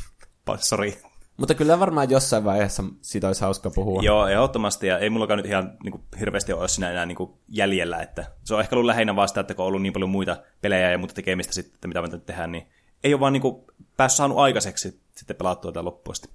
[0.57, 0.97] Sori.
[1.37, 4.01] Mutta kyllä varmaan jossain vaiheessa siitä olisi hauska puhua.
[4.03, 4.87] Joo, ehdottomasti.
[4.87, 8.01] Ja ei mullakaan nyt ihan niin kuin, hirveästi ole siinä enää niin kuin, jäljellä.
[8.01, 10.91] Että se on ehkä ollut lähinnä vasta, että kun on ollut niin paljon muita pelejä
[10.91, 12.67] ja muuta tekemistä sitten, että mitä me nyt tehdään, niin
[13.03, 13.65] ei ole vaan niin kuin,
[13.97, 16.29] päässyt saanut aikaiseksi sitten pelattua tätä loppuasti.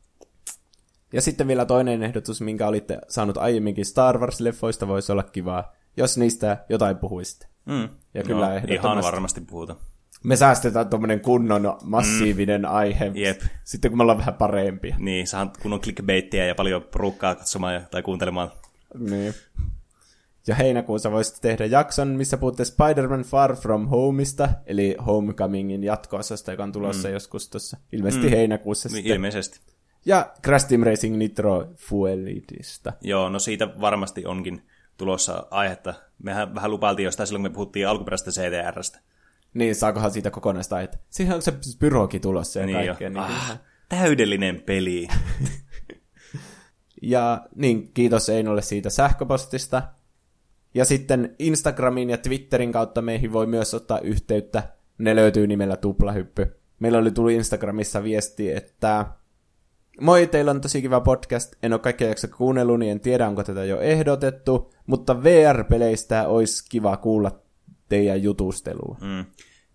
[1.12, 6.18] Ja sitten vielä toinen ehdotus, minkä olitte saanut aiemminkin Star Wars-leffoista, voisi olla kivaa, jos
[6.18, 7.46] niistä jotain puhuisitte.
[7.64, 7.88] Mm.
[8.14, 9.78] Ja kyllä no, ihan varmasti puhutaan
[10.24, 12.68] me säästetään tuommoinen kunnon massiivinen mm.
[12.70, 13.40] aihe, Jep.
[13.64, 14.96] sitten kun me ollaan vähän parempia.
[14.98, 18.50] Niin, saa kunnon clickbaittiä ja paljon porukkaa katsomaan tai kuuntelemaan.
[18.98, 19.34] Niin.
[20.46, 26.62] Ja heinäkuussa voisit tehdä jakson, missä puhutte Spider-Man Far From Homeista, eli Homecomingin jatkoosasta, joka
[26.62, 27.14] on tulossa mm.
[27.14, 28.30] joskus tuossa, ilmeisesti mm.
[28.30, 29.12] heinäkuussa niin, sitten.
[29.12, 29.60] Ilmeisesti.
[30.06, 32.92] Ja Crash Team Racing Nitro Fuelitista.
[33.00, 34.62] Joo, no siitä varmasti onkin
[34.96, 35.94] tulossa aihetta.
[36.22, 38.98] Mehän vähän lupailtiin jostain silloin, kun me puhuttiin alkuperäisestä CTRstä.
[39.54, 43.10] Niin, saakohan siitä kokonaista, että siihen on se pyroki tulossa ja niin kaikkea.
[43.10, 45.08] Niin ah, täydellinen peli.
[47.02, 49.82] ja niin, kiitos Einolle siitä sähköpostista.
[50.74, 54.62] Ja sitten Instagramin ja Twitterin kautta meihin voi myös ottaa yhteyttä.
[54.98, 56.56] Ne löytyy nimellä Tuplahyppy.
[56.78, 59.06] Meillä oli tullut Instagramissa viesti, että
[60.00, 61.54] Moi, teillä on tosi kiva podcast.
[61.62, 64.72] En ole kaikkea jaksa kuunnellut, niin en tiedä, onko tätä jo ehdotettu.
[64.86, 67.40] Mutta VR-peleistä olisi kiva kuulla
[67.88, 68.96] teidän jutustelua.
[69.00, 69.24] Mm.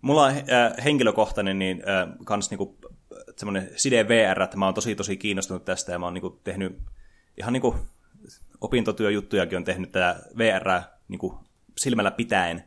[0.02, 2.78] Mulla on äh, henkilökohtainen niin, äh, kans niinku,
[3.36, 6.78] semmoinen side VR, että mä oon tosi tosi kiinnostunut tästä ja mä oon niinku, tehnyt
[7.36, 7.76] ihan niinku,
[8.60, 11.34] opintotyöjuttujakin on tehnyt tätä VR niin kuin
[11.78, 12.64] silmällä pitäen.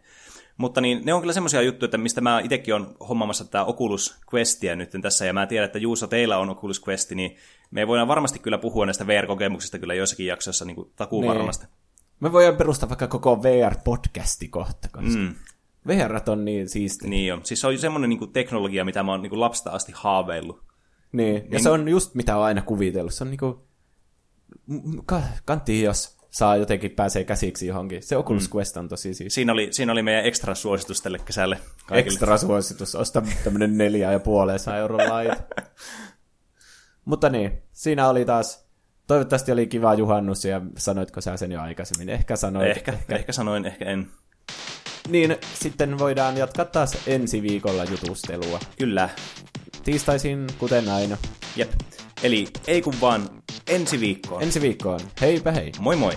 [0.58, 4.20] Mutta niin, ne on kyllä semmoisia juttuja, että mistä mä itsekin on hommamassa tätä Oculus
[4.34, 7.36] Questia nyt tässä, ja mä tiedän, että Juuso, teillä on Oculus Questi, niin
[7.72, 11.66] me voidaan varmasti kyllä puhua näistä VR-kokemuksista kyllä joissakin jaksoissa niin takuu varmasti.
[11.66, 11.76] Niin.
[12.20, 15.36] Me voidaan perustaa vaikka koko VR-podcasti kohta, koska mm.
[15.88, 17.10] VR on niin siisti.
[17.10, 17.42] Niin on.
[17.44, 20.64] Siis se on semmoinen niin kuin, teknologia, mitä mä oon niin lapsesta asti haaveillut.
[21.12, 21.64] Niin, ja niin...
[21.64, 23.14] se on just mitä on aina kuvitellut.
[23.14, 23.56] Se on niin kuin,
[25.46, 28.04] kantti, jos saa jotenkin pääsee käsiksi johonkin.
[28.04, 28.58] Se Oculus mm.
[28.58, 29.36] Quest on tosi siis.
[29.36, 32.14] Siinä oli, siinä oli meidän ekstra suositus tälle kesälle kaikille.
[32.14, 35.34] Ekstra suositus, osta tämmönen neljä ja puolensa euron lait.
[37.06, 38.66] Mutta niin, siinä oli taas,
[39.08, 42.10] toivottavasti oli kiva juhannus ja sanoitko sä sen jo aikaisemmin?
[42.10, 42.68] Ehkä sanoin.
[42.68, 44.08] Ehkä, ehkä, ehkä sanoin, ehkä en.
[45.10, 48.60] Niin, sitten voidaan jatkaa taas ensi viikolla jutustelua.
[48.78, 49.10] Kyllä.
[49.84, 51.18] Tiistaisin, kuten aina.
[51.56, 51.72] Jep.
[52.24, 53.30] Eli ei kun vaan
[53.68, 54.44] ensi viikkoon.
[54.44, 55.00] Ensi viikkoon.
[55.22, 55.72] Heipä hei.
[55.80, 56.14] Moi moi.